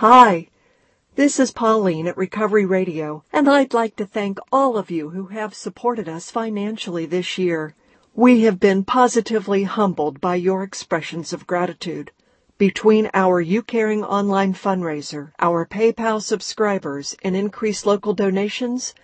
Hi, 0.00 0.48
this 1.14 1.40
is 1.40 1.52
Pauline 1.52 2.06
at 2.06 2.18
Recovery 2.18 2.66
Radio, 2.66 3.24
and 3.32 3.48
I'd 3.48 3.72
like 3.72 3.96
to 3.96 4.04
thank 4.04 4.38
all 4.52 4.76
of 4.76 4.90
you 4.90 5.08
who 5.08 5.28
have 5.28 5.54
supported 5.54 6.06
us 6.06 6.30
financially 6.30 7.06
this 7.06 7.38
year. 7.38 7.74
We 8.14 8.42
have 8.42 8.60
been 8.60 8.84
positively 8.84 9.62
humbled 9.62 10.20
by 10.20 10.34
your 10.34 10.62
expressions 10.62 11.32
of 11.32 11.46
gratitude. 11.46 12.10
Between 12.58 13.08
our 13.14 13.42
YouCaring 13.42 14.02
online 14.02 14.52
fundraiser, 14.52 15.32
our 15.38 15.64
PayPal 15.64 16.20
subscribers, 16.20 17.16
and 17.24 17.34
increased 17.34 17.86
local 17.86 18.12
donations, 18.12 18.94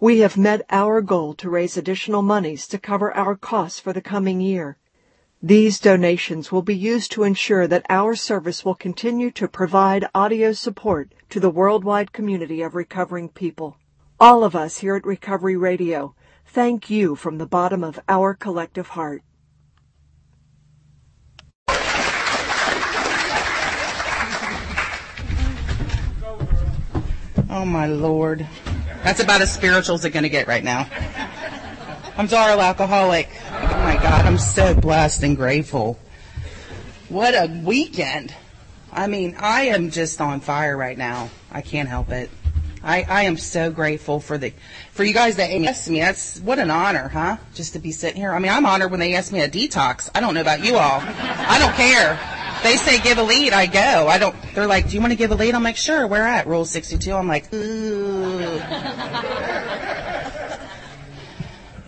we 0.00 0.20
have 0.20 0.38
met 0.38 0.64
our 0.70 1.02
goal 1.02 1.34
to 1.34 1.50
raise 1.50 1.76
additional 1.76 2.22
monies 2.22 2.66
to 2.68 2.78
cover 2.78 3.14
our 3.14 3.36
costs 3.36 3.80
for 3.80 3.92
the 3.92 4.00
coming 4.00 4.40
year. 4.40 4.78
These 5.42 5.78
donations 5.78 6.50
will 6.50 6.62
be 6.62 6.76
used 6.76 7.12
to 7.12 7.22
ensure 7.22 7.68
that 7.68 7.86
our 7.88 8.16
service 8.16 8.64
will 8.64 8.74
continue 8.74 9.30
to 9.32 9.46
provide 9.46 10.08
audio 10.12 10.52
support 10.52 11.12
to 11.30 11.38
the 11.38 11.48
worldwide 11.48 12.12
community 12.12 12.60
of 12.60 12.74
recovering 12.74 13.28
people. 13.28 13.76
All 14.18 14.42
of 14.42 14.56
us 14.56 14.78
here 14.78 14.96
at 14.96 15.06
Recovery 15.06 15.56
Radio 15.56 16.16
thank 16.44 16.90
you 16.90 17.14
from 17.14 17.38
the 17.38 17.46
bottom 17.46 17.84
of 17.84 18.00
our 18.08 18.34
collective 18.34 18.88
heart. 18.88 19.22
Oh 27.48 27.64
my 27.64 27.86
lord. 27.86 28.44
That's 29.04 29.20
about 29.20 29.40
as 29.40 29.54
spiritual 29.54 29.94
as 29.94 30.04
it's 30.04 30.12
going 30.12 30.24
to 30.24 30.28
get 30.28 30.48
right 30.48 30.64
now. 30.64 30.88
I'm 32.16 32.26
Darla 32.26 32.64
Alcoholic. 32.64 33.28
My 33.88 33.94
God, 33.94 34.26
I'm 34.26 34.36
so 34.36 34.74
blessed 34.74 35.22
and 35.22 35.34
grateful. 35.34 35.98
What 37.08 37.32
a 37.32 37.50
weekend. 37.64 38.34
I 38.92 39.06
mean, 39.06 39.34
I 39.40 39.68
am 39.68 39.90
just 39.90 40.20
on 40.20 40.40
fire 40.40 40.76
right 40.76 40.98
now. 40.98 41.30
I 41.50 41.62
can't 41.62 41.88
help 41.88 42.10
it. 42.10 42.28
I, 42.82 43.06
I 43.08 43.22
am 43.22 43.38
so 43.38 43.70
grateful 43.70 44.20
for 44.20 44.36
the 44.36 44.52
for 44.92 45.04
you 45.04 45.14
guys 45.14 45.36
that 45.36 45.50
asked 45.50 45.88
me. 45.88 46.00
That's 46.00 46.38
what 46.40 46.58
an 46.58 46.70
honor, 46.70 47.08
huh? 47.08 47.38
Just 47.54 47.72
to 47.72 47.78
be 47.78 47.90
sitting 47.90 48.20
here. 48.20 48.30
I 48.30 48.38
mean, 48.40 48.52
I'm 48.52 48.66
honored 48.66 48.90
when 48.90 49.00
they 49.00 49.14
ask 49.14 49.32
me 49.32 49.40
a 49.40 49.48
detox. 49.48 50.10
I 50.14 50.20
don't 50.20 50.34
know 50.34 50.42
about 50.42 50.62
you 50.62 50.76
all. 50.76 51.00
I 51.02 51.58
don't 51.58 51.72
care. 51.72 52.20
They 52.62 52.76
say 52.76 53.00
give 53.00 53.16
a 53.16 53.22
lead, 53.22 53.54
I 53.54 53.64
go. 53.64 54.06
I 54.06 54.18
don't. 54.18 54.36
They're 54.54 54.66
like, 54.66 54.90
do 54.90 54.96
you 54.96 55.00
want 55.00 55.12
to 55.12 55.16
give 55.16 55.30
a 55.30 55.34
lead? 55.34 55.54
I'm 55.54 55.62
like, 55.62 55.78
sure. 55.78 56.06
Where 56.06 56.26
at? 56.26 56.46
Rule 56.46 56.66
62. 56.66 57.10
I'm 57.10 57.26
like, 57.26 57.50
ooh. 57.54 58.60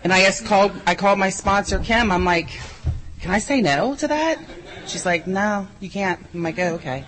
And 0.03 0.13
I 0.13 0.21
asked, 0.21 0.47
called, 0.47 0.73
I 0.87 0.95
called 0.95 1.19
my 1.19 1.31
sponsor, 1.31 1.79
Kim. 1.79 2.11
I'm 2.11 2.25
like, 2.25 2.49
can 3.21 3.31
I 3.31 3.39
say 3.39 3.61
no 3.61 3.95
to 3.97 4.09
that? 4.09 4.39
She's 4.87 5.05
like, 5.05 5.27
no, 5.27 5.69
you 5.79 5.91
can't. 5.91 6.25
I'm 6.33 6.43
like, 6.43 6.59
oh, 6.59 6.75
okay. 6.75 7.05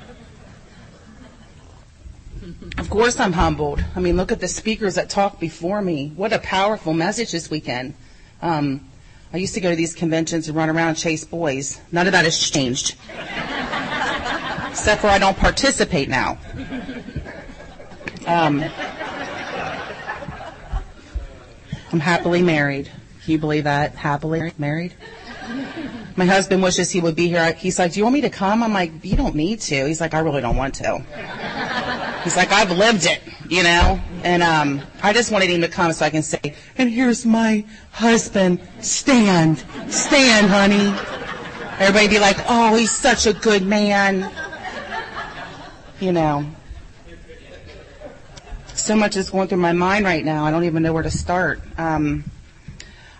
Of 2.76 2.90
course 2.90 3.18
I'm 3.18 3.32
humbled. 3.32 3.82
I 3.96 4.00
mean, 4.00 4.16
look 4.16 4.32
at 4.32 4.40
the 4.40 4.48
speakers 4.48 4.96
that 4.96 5.08
talked 5.08 5.40
before 5.40 5.80
me. 5.80 6.12
What 6.16 6.32
a 6.32 6.38
powerful 6.38 6.92
message 6.92 7.32
this 7.32 7.50
weekend. 7.50 7.94
Um, 8.42 8.88
I 9.32 9.38
used 9.38 9.54
to 9.54 9.60
go 9.60 9.70
to 9.70 9.76
these 9.76 9.94
conventions 9.94 10.48
and 10.48 10.56
run 10.56 10.68
around 10.68 10.88
and 10.88 10.98
chase 10.98 11.24
boys. 11.24 11.80
None 11.92 12.06
of 12.06 12.12
that 12.12 12.24
has 12.24 12.38
changed. 12.38 12.96
Except 14.70 15.00
for 15.00 15.06
I 15.06 15.18
don't 15.18 15.36
participate 15.36 16.08
now. 16.08 16.38
Um, 18.26 18.64
I'm 21.92 22.00
happily 22.00 22.40
married. 22.40 22.86
Can 23.22 23.32
you 23.32 23.38
believe 23.38 23.64
that? 23.64 23.94
Happily 23.94 24.50
married? 24.56 24.94
My 26.16 26.24
husband 26.24 26.62
wishes 26.62 26.90
he 26.90 27.00
would 27.00 27.14
be 27.14 27.28
here. 27.28 27.52
He's 27.52 27.78
like, 27.78 27.92
Do 27.92 28.00
you 28.00 28.04
want 28.04 28.14
me 28.14 28.22
to 28.22 28.30
come? 28.30 28.62
I'm 28.62 28.72
like, 28.72 28.92
You 29.02 29.14
don't 29.14 29.34
need 29.34 29.60
to. 29.60 29.86
He's 29.86 30.00
like, 30.00 30.14
I 30.14 30.20
really 30.20 30.40
don't 30.40 30.56
want 30.56 30.74
to. 30.76 31.04
He's 32.24 32.36
like, 32.36 32.50
I've 32.50 32.70
lived 32.70 33.04
it, 33.04 33.20
you 33.48 33.62
know? 33.62 34.00
And 34.22 34.42
um, 34.42 34.80
I 35.02 35.12
just 35.12 35.32
wanted 35.32 35.50
him 35.50 35.60
to 35.60 35.68
come 35.68 35.92
so 35.92 36.06
I 36.06 36.10
can 36.10 36.22
say, 36.22 36.54
And 36.78 36.90
here's 36.90 37.26
my 37.26 37.64
husband. 37.90 38.60
Stand. 38.80 39.58
Stand, 39.88 40.46
honey. 40.46 40.94
Everybody 41.78 42.08
be 42.08 42.18
like, 42.18 42.38
Oh, 42.48 42.74
he's 42.74 42.90
such 42.90 43.26
a 43.26 43.34
good 43.34 43.66
man. 43.66 44.30
You 46.00 46.12
know 46.12 46.46
so 48.74 48.96
much 48.96 49.16
is 49.16 49.30
going 49.30 49.48
through 49.48 49.58
my 49.58 49.72
mind 49.72 50.04
right 50.04 50.24
now. 50.24 50.44
I 50.44 50.50
don't 50.50 50.64
even 50.64 50.82
know 50.82 50.92
where 50.92 51.02
to 51.02 51.10
start. 51.10 51.60
Um, 51.78 52.24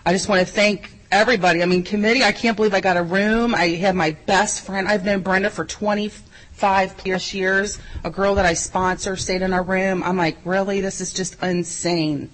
I 0.05 0.11
just 0.11 0.27
want 0.27 0.45
to 0.45 0.51
thank 0.51 0.91
everybody. 1.11 1.61
I 1.61 1.65
mean, 1.65 1.83
committee, 1.83 2.23
I 2.23 2.31
can't 2.31 2.55
believe 2.55 2.73
I 2.73 2.81
got 2.81 2.97
a 2.97 3.03
room. 3.03 3.53
I 3.53 3.67
have 3.69 3.95
my 3.95 4.11
best 4.25 4.65
friend. 4.65 4.87
I've 4.87 5.05
known 5.05 5.21
Brenda 5.21 5.49
for 5.49 5.65
25 5.65 6.97
plus 6.97 7.33
years. 7.33 7.79
A 8.03 8.09
girl 8.09 8.35
that 8.35 8.45
I 8.45 8.53
sponsor 8.53 9.15
stayed 9.15 9.41
in 9.41 9.53
our 9.53 9.63
room. 9.63 10.03
I'm 10.03 10.17
like, 10.17 10.37
really? 10.43 10.81
This 10.81 11.01
is 11.01 11.13
just 11.13 11.41
insane 11.41 12.29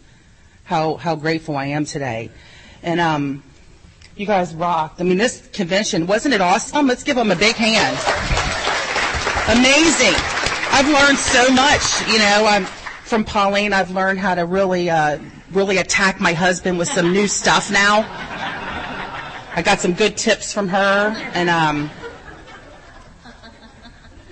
how, 0.64 0.96
how 0.96 1.16
grateful 1.16 1.58
I 1.58 1.66
am 1.66 1.86
today. 1.86 2.32
And, 2.82 3.00
um, 3.00 3.44
you 4.16 4.26
guys 4.26 4.54
rocked. 4.54 5.00
I 5.00 5.06
mean, 5.06 5.18
this 5.18 5.48
convention, 5.54 6.06
wasn't 6.06 6.34
it 6.34 6.42
awesome? 6.42 6.88
Let's 6.88 7.04
give 7.04 7.16
them 7.16 7.32
a 7.32 7.38
big 7.38 7.56
hand. 7.56 7.96
Amazing. 9.48 10.14
I've 10.72 10.88
learned 10.88 11.18
so 11.18 11.50
much, 11.54 12.08
you 12.08 12.20
know, 12.20 12.46
I'm, 12.46 12.68
from 13.10 13.26
Pauline, 13.26 13.74
I've 13.74 13.90
learned 13.90 14.20
how 14.20 14.36
to 14.36 14.46
really, 14.46 14.88
uh, 14.88 15.18
really 15.52 15.78
attack 15.78 16.22
my 16.22 16.34
husband 16.34 16.78
with 16.78 16.88
some 16.88 17.12
new 17.12 17.28
stuff 17.28 17.72
now. 17.72 18.06
I 19.56 19.64
got 19.66 19.80
some 19.80 19.94
good 19.94 20.16
tips 20.16 20.54
from 20.54 20.68
her, 20.68 21.16
and 21.34 21.50
um, 21.50 21.90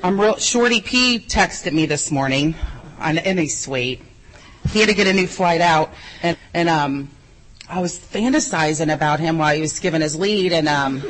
I'm 0.03 0.21
real. 0.21 0.37
Shorty 0.37 0.81
P 0.81 1.17
texted 1.17 1.73
me 1.73 1.87
this 1.87 2.11
morning, 2.11 2.53
and 2.99 3.39
he's 3.39 3.59
sweet. 3.59 4.03
He 4.69 4.79
had 4.79 4.89
to 4.89 4.95
get 4.95 5.07
a 5.07 5.13
new 5.13 5.25
flight 5.25 5.59
out, 5.59 5.91
and 6.21 6.37
and 6.53 6.69
um, 6.69 7.09
I 7.67 7.79
was 7.79 7.97
fantasizing 7.97 8.93
about 8.93 9.19
him 9.19 9.39
while 9.39 9.55
he 9.55 9.61
was 9.61 9.79
giving 9.79 10.01
his 10.01 10.15
lead, 10.15 10.53
and 10.53 10.69
um, 10.69 11.01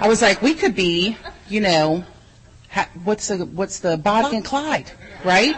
I 0.00 0.08
was 0.08 0.20
like, 0.22 0.42
we 0.42 0.54
could 0.54 0.74
be, 0.74 1.16
you 1.48 1.60
know, 1.60 2.04
what's 3.04 3.28
the 3.28 3.44
what's 3.44 3.80
the 3.80 3.96
Bonnie 3.96 4.36
and 4.36 4.44
Clyde, 4.44 4.90
right? 5.24 5.54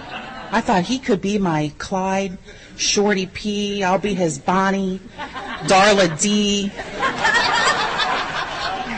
I 0.52 0.60
thought 0.60 0.84
he 0.84 0.98
could 0.98 1.20
be 1.20 1.38
my 1.38 1.72
Clyde, 1.78 2.38
Shorty 2.76 3.26
P. 3.26 3.82
I'll 3.82 3.98
be 3.98 4.14
his 4.14 4.38
Bonnie, 4.38 5.00
Darla 5.64 6.20
D. 6.20 6.70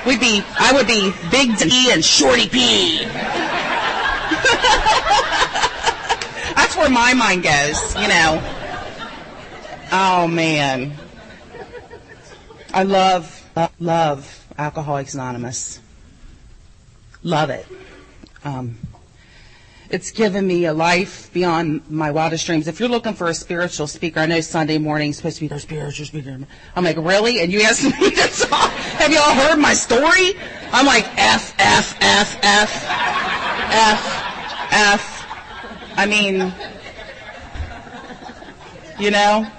We'd 0.07 0.21
be 0.21 0.43
I 0.59 0.73
would 0.73 0.87
be 0.87 1.13
Big 1.31 1.57
D 1.59 1.91
and 1.93 2.05
Shorty 2.05 2.49
P. 2.49 3.05
That's 6.55 6.77
where 6.77 6.91
my 6.91 7.15
mind 7.15 7.43
goes, 7.43 7.95
you 7.97 8.09
know. 8.09 8.43
Oh 9.93 10.29
man. 10.29 10.93
I 12.73 12.83
love 12.83 13.43
love 13.79 14.47
Alcoholics 14.59 15.15
Anonymous. 15.15 15.81
Love 17.23 17.51
it. 17.51 17.67
Um, 18.47 18.79
it's 19.91 20.13
given 20.13 20.47
me 20.47 20.67
a 20.67 20.73
life 20.73 21.33
beyond 21.33 21.91
my 21.91 22.13
wildest 22.13 22.47
dreams. 22.47 22.69
If 22.69 22.79
you're 22.79 22.89
looking 22.89 23.15
for 23.15 23.27
a 23.27 23.35
spiritual 23.35 23.89
speaker, 23.89 24.21
I 24.21 24.27
know 24.27 24.41
Sunday 24.41 24.79
morning 24.79 25.11
is 25.11 25.17
supposed 25.17 25.39
to 25.39 25.41
be 25.41 25.49
their 25.49 25.59
spiritual 25.59 26.07
speaker. 26.07 26.39
I'm 26.77 26.85
like, 26.85 26.97
really? 26.97 27.41
And 27.41 27.53
you 27.53 27.63
asked 27.63 27.83
me 28.01 28.11
to 28.11 28.47
talk? 28.47 28.71
Have 28.71 29.11
you 29.11 29.19
all 29.19 29.35
heard 29.35 29.57
my 29.57 29.75
story? 29.75 30.35
I'm 30.71 30.87
like, 30.87 31.07
F, 31.19 31.57
F, 31.59 31.99
F, 32.01 32.39
F, 32.45 32.85
F, 33.73 34.73
F. 34.73 35.27
I 35.97 36.07
mean, 36.07 36.55
you 39.01 39.11
know? 39.11 39.51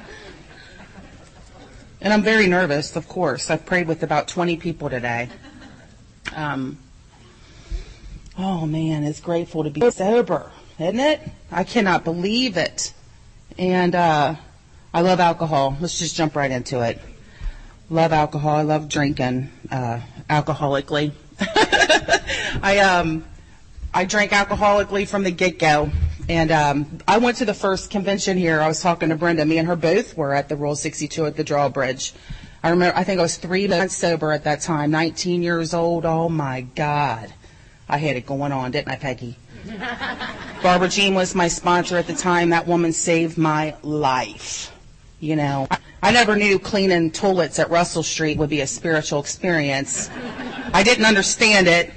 And 1.99 2.13
I'm 2.13 2.21
very 2.21 2.47
nervous, 2.47 2.95
of 2.95 3.09
course. 3.09 3.49
I've 3.49 3.65
prayed 3.65 3.89
with 3.89 4.01
about 4.03 4.29
20 4.29 4.55
people 4.55 4.89
today. 4.89 5.27
Um, 6.33 6.77
Oh 8.39 8.67
man, 8.67 9.03
it's 9.03 9.19
grateful 9.19 9.63
to 9.63 9.71
be 9.71 9.89
sober, 9.89 10.51
isn't 10.79 10.99
it? 10.99 11.21
I 11.51 11.63
cannot 11.63 12.03
believe 12.03 12.55
it. 12.55 12.93
And 13.57 13.95
uh, 13.95 14.35
I 14.93 15.01
love 15.01 15.19
alcohol. 15.19 15.75
Let's 15.81 15.97
just 15.97 16.15
jump 16.15 16.35
right 16.35 16.51
into 16.51 16.81
it. 16.81 17.01
Love 17.89 18.13
alcohol. 18.13 18.55
I 18.55 18.61
love 18.61 18.89
drinking 18.89 19.49
uh, 19.71 20.01
alcoholically. 20.29 21.13
I 22.61 22.79
um 22.79 23.25
I 23.91 24.05
drank 24.05 24.31
alcoholically 24.33 25.07
from 25.07 25.23
the 25.23 25.31
get 25.31 25.57
go. 25.57 25.89
And 26.29 26.51
um, 26.51 26.99
I 27.07 27.17
went 27.19 27.37
to 27.37 27.45
the 27.45 27.53
first 27.53 27.89
convention 27.89 28.37
here. 28.37 28.59
I 28.59 28.67
was 28.67 28.81
talking 28.81 29.09
to 29.09 29.15
Brenda. 29.15 29.45
Me 29.45 29.57
and 29.57 29.67
her 29.67 29.77
both 29.77 30.17
were 30.17 30.33
at 30.33 30.49
the 30.49 30.57
Rule 30.57 30.75
62 30.75 31.25
at 31.25 31.37
the 31.37 31.43
Drawbridge. 31.43 32.13
I 32.61 32.69
remember. 32.69 32.95
I 32.97 33.03
think 33.03 33.19
I 33.19 33.23
was 33.23 33.37
three 33.37 33.67
months 33.67 33.95
sober 33.95 34.31
at 34.31 34.43
that 34.43 34.61
time. 34.61 34.91
19 34.91 35.41
years 35.41 35.73
old. 35.73 36.05
Oh 36.05 36.27
my 36.29 36.61
God. 36.61 37.33
I 37.89 37.97
had 37.97 38.15
it 38.15 38.25
going 38.25 38.51
on, 38.51 38.71
didn't 38.71 38.91
I, 38.91 38.95
Peggy? 38.95 39.37
Barbara 40.63 40.89
Jean 40.89 41.13
was 41.15 41.35
my 41.35 41.47
sponsor 41.47 41.97
at 41.97 42.07
the 42.07 42.13
time. 42.13 42.49
That 42.49 42.67
woman 42.67 42.93
saved 42.93 43.37
my 43.37 43.75
life. 43.81 44.73
You 45.19 45.35
know, 45.35 45.67
I 46.03 46.11
never 46.11 46.35
knew 46.35 46.59
cleaning 46.59 47.11
toilets 47.11 47.59
at 47.59 47.69
Russell 47.69 48.03
Street 48.03 48.37
would 48.37 48.49
be 48.49 48.61
a 48.61 48.67
spiritual 48.67 49.19
experience. 49.19 50.09
I 50.73 50.83
didn't 50.83 51.05
understand 51.05 51.67
it, 51.67 51.91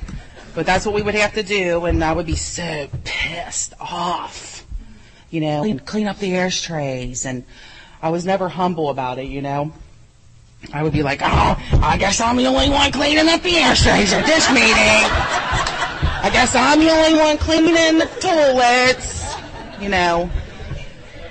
But 0.55 0.67
that's 0.67 0.85
what 0.85 0.95
we 0.95 1.03
would 1.03 1.15
have 1.15 1.35
to 1.35 1.43
do, 1.43 1.85
and 1.85 2.03
I 2.03 2.13
would 2.13 2.27
be 2.27 2.37
so 2.37 2.89
pissed 3.05 3.75
off. 3.81 4.67
You 5.31 5.41
know, 5.41 5.63
and 5.63 5.85
clean 5.87 6.09
up 6.09 6.19
the 6.19 6.37
ashtrays, 6.37 7.25
and 7.25 7.45
I 8.03 8.09
was 8.09 8.25
never 8.25 8.49
humble 8.49 8.91
about 8.91 9.21
it, 9.21 9.27
you 9.27 9.43
know. 9.43 9.73
I 10.75 10.83
would 10.83 10.93
be 10.93 11.05
like, 11.05 11.21
oh, 11.23 11.57
I 11.83 11.97
guess 11.99 12.21
I'm 12.21 12.37
the 12.37 12.47
only 12.47 12.69
one 12.69 12.91
cleaning 12.91 13.29
up 13.29 13.43
the 13.43 13.59
ashtrays 13.59 14.13
at 14.13 14.27
this 14.27 14.51
meeting. 14.51 15.40
I 16.23 16.29
guess 16.29 16.55
I'm 16.55 16.81
the 16.81 16.91
only 16.91 17.19
one 17.19 17.39
cleaning 17.39 17.99
the 17.99 18.05
toilets, 18.21 19.35
you 19.81 19.89
know. 19.89 20.31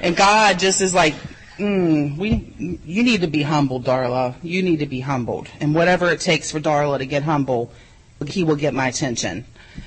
And 0.01 0.17
God 0.17 0.57
just 0.57 0.81
is 0.81 0.95
like, 0.95 1.13
mm, 1.57 2.17
we, 2.17 2.79
you 2.83 3.03
need 3.03 3.21
to 3.21 3.27
be 3.27 3.43
humbled, 3.43 3.85
Darla. 3.85 4.35
You 4.41 4.63
need 4.63 4.79
to 4.79 4.87
be 4.87 4.99
humbled. 4.99 5.47
And 5.59 5.75
whatever 5.75 6.09
it 6.09 6.21
takes 6.21 6.49
for 6.49 6.59
Darla 6.59 6.97
to 6.97 7.05
get 7.05 7.21
humble, 7.21 7.71
he 8.25 8.43
will 8.43 8.55
get 8.55 8.73
my 8.73 8.87
attention. 8.87 9.45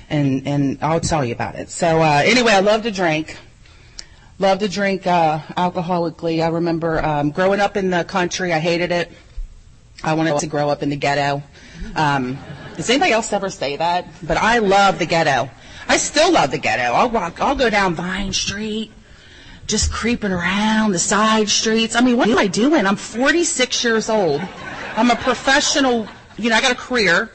And, 0.09 0.47
and 0.47 0.77
I'll 0.81 1.01
tell 1.01 1.25
you 1.25 1.33
about 1.33 1.55
it. 1.55 1.69
So, 1.69 2.01
uh, 2.01 2.21
anyway, 2.23 2.53
I 2.53 2.61
love 2.61 2.83
to 2.83 2.91
drink. 2.91 3.37
Love 4.39 4.59
to 4.59 4.69
drink, 4.69 5.05
uh, 5.05 5.39
alcoholically. 5.57 6.41
I 6.41 6.47
remember, 6.47 7.03
um, 7.03 7.31
growing 7.31 7.59
up 7.59 7.75
in 7.75 7.89
the 7.89 8.05
country, 8.05 8.53
I 8.53 8.59
hated 8.59 8.93
it. 8.93 9.11
I 10.01 10.13
wanted 10.13 10.39
to 10.39 10.47
grow 10.47 10.69
up 10.69 10.81
in 10.81 10.89
the 10.89 10.95
ghetto. 10.95 11.43
Um, 11.95 12.37
does 12.75 12.89
anybody 12.89 13.11
else 13.11 13.31
ever 13.33 13.49
say 13.49 13.75
that? 13.77 14.07
But 14.21 14.37
I 14.37 14.59
love 14.59 14.99
the 14.99 15.05
ghetto. 15.05 15.49
I 15.87 15.97
still 15.97 16.31
love 16.31 16.51
the 16.51 16.57
ghetto. 16.57 16.93
I'll 16.93 17.09
walk, 17.09 17.41
I'll 17.41 17.55
go 17.55 17.69
down 17.69 17.95
Vine 17.95 18.33
Street, 18.33 18.91
just 19.67 19.91
creeping 19.91 20.31
around 20.31 20.91
the 20.91 20.99
side 20.99 21.49
streets. 21.49 21.95
I 21.95 22.01
mean, 22.01 22.17
what 22.17 22.29
am 22.29 22.37
I 22.37 22.47
doing? 22.47 22.85
I'm 22.85 22.95
46 22.95 23.83
years 23.83 24.09
old. 24.09 24.41
I'm 24.95 25.11
a 25.11 25.15
professional, 25.15 26.07
you 26.37 26.49
know, 26.49 26.55
I 26.55 26.61
got 26.61 26.71
a 26.71 26.75
career. 26.75 27.31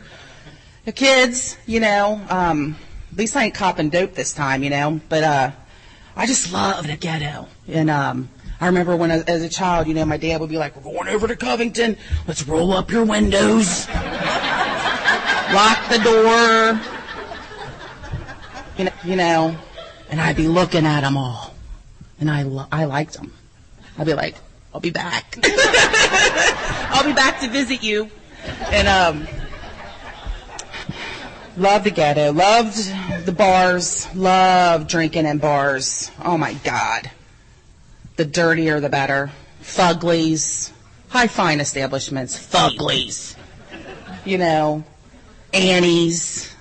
The 0.85 0.93
kids, 0.93 1.57
you 1.67 1.81
know, 1.81 2.21
um, 2.31 2.77
at 3.13 3.19
least 3.19 3.37
I 3.37 3.45
ain't 3.45 3.55
copping 3.55 3.91
dope 3.91 4.15
this 4.15 4.33
time, 4.33 4.63
you 4.63 4.71
know, 4.71 5.01
but, 5.09 5.25
uh, 5.25 5.51
I 6.17 6.27
just 6.27 6.53
love 6.53 6.87
the 6.87 6.97
ghetto. 6.97 7.49
And, 7.69 7.91
um, 7.91 8.29
I 8.61 8.67
remember 8.67 8.97
when, 8.97 9.11
I, 9.13 9.19
as 9.21 9.43
a 9.43 9.49
child, 9.49 9.87
you 9.87 9.95
know, 9.95 10.05
my 10.05 10.17
dad 10.17 10.41
would 10.41 10.51
be 10.51 10.59
like, 10.59 10.75
"We're 10.75 10.93
going 10.93 11.09
over 11.09 11.29
to 11.29 11.37
Covington. 11.37 11.97
Let's 12.27 12.47
roll 12.47 12.73
up 12.73 12.91
your 12.91 13.05
windows, 13.05 13.87
lock 15.53 15.89
the 15.89 15.99
door." 15.99 16.81
You 18.77 18.85
know, 18.85 18.93
you 19.05 19.17
know, 19.17 19.57
and 20.11 20.21
I'd 20.21 20.37
be 20.37 20.49
looking 20.49 20.87
at 20.87 21.01
them 21.01 21.17
all, 21.17 21.55
and 22.21 22.31
I 22.31 22.43
lo- 22.43 22.67
I 22.71 22.85
liked 22.85 23.15
them. 23.15 23.33
I'd 23.99 24.07
be 24.07 24.15
like, 24.15 24.37
"I'll 24.73 24.81
be 24.81 24.91
back. 24.91 25.37
I'll 25.45 27.05
be 27.05 27.13
back 27.13 27.41
to 27.41 27.49
visit 27.49 27.83
you," 27.83 28.11
and 28.71 28.89
um. 28.89 29.29
Loved 31.57 31.87
the 31.87 31.91
ghetto, 31.91 32.33
loved 32.33 32.77
the 33.27 33.33
bars, 33.33 34.07
loved 34.15 34.89
drinking 34.89 35.27
in 35.27 35.39
bars. 35.39 36.09
Oh 36.25 36.39
my 36.39 36.55
God 36.55 37.11
the 38.19 38.25
dirtier 38.25 38.81
the 38.81 38.89
better. 38.91 39.31
Fuglies, 39.63 40.73
high 41.09 41.29
fine 41.29 41.61
establishments, 41.61 42.37
Fuglies. 42.37 43.37
You 44.25 44.39
know, 44.39 44.85
Annie's. 45.53 46.55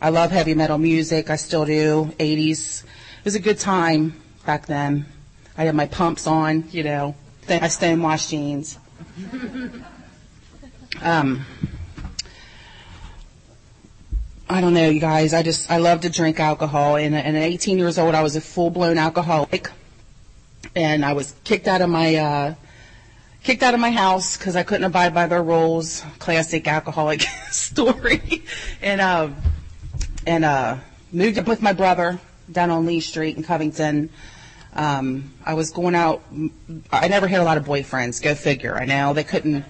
I 0.00 0.10
love 0.10 0.30
heavy 0.30 0.54
metal 0.54 0.78
music. 0.78 1.30
I 1.30 1.36
still 1.36 1.64
do. 1.64 2.12
80s. 2.18 2.82
It 2.84 3.24
was 3.24 3.34
a 3.34 3.40
good 3.40 3.58
time 3.58 4.20
back 4.44 4.66
then. 4.66 5.06
I 5.56 5.64
had 5.64 5.74
my 5.74 5.86
pumps 5.86 6.26
on, 6.26 6.64
you 6.70 6.82
know. 6.82 7.14
Then 7.46 7.62
I 7.62 7.68
stonewashed 7.68 8.30
jeans. 8.30 8.78
Um, 11.02 11.44
I 14.48 14.60
don't 14.60 14.74
know, 14.74 14.88
you 14.88 15.00
guys. 15.00 15.34
I 15.34 15.42
just 15.42 15.70
I 15.70 15.78
love 15.78 16.02
to 16.02 16.08
drink 16.08 16.38
alcohol. 16.38 16.96
And, 16.96 17.14
and 17.16 17.36
at 17.36 17.42
18 17.42 17.78
years 17.78 17.98
old, 17.98 18.14
I 18.14 18.22
was 18.22 18.36
a 18.36 18.40
full 18.40 18.70
blown 18.70 18.96
alcoholic 18.96 19.70
and 20.76 21.04
I 21.04 21.12
was 21.12 21.34
kicked 21.44 21.68
out 21.68 21.80
of 21.80 21.90
my 21.90 22.16
uh, 22.16 22.54
kicked 23.44 23.62
out 23.62 23.74
of 23.74 23.80
my 23.80 23.90
house 23.90 24.36
because 24.36 24.56
I 24.56 24.62
couldn't 24.62 24.84
abide 24.84 25.14
by 25.14 25.26
their 25.26 25.42
rules. 25.42 26.02
Classic 26.18 26.66
alcoholic 26.66 27.20
story, 27.50 28.42
and 28.82 29.00
uh, 29.00 29.28
and 30.26 30.44
uh, 30.44 30.76
moved 31.12 31.38
up 31.38 31.46
with 31.46 31.62
my 31.62 31.72
brother 31.72 32.18
down 32.50 32.70
on 32.70 32.86
Lee 32.86 33.00
Street 33.00 33.36
in 33.36 33.44
Covington. 33.44 34.10
Um, 34.72 35.32
I 35.44 35.54
was 35.54 35.70
going 35.70 35.94
out. 35.94 36.22
I 36.90 37.06
never 37.06 37.28
had 37.28 37.40
a 37.40 37.44
lot 37.44 37.58
of 37.58 37.64
boyfriends. 37.64 38.20
Go 38.20 38.34
figure. 38.34 38.74
I 38.74 38.86
know 38.86 39.12
they 39.12 39.22
couldn't. 39.22 39.64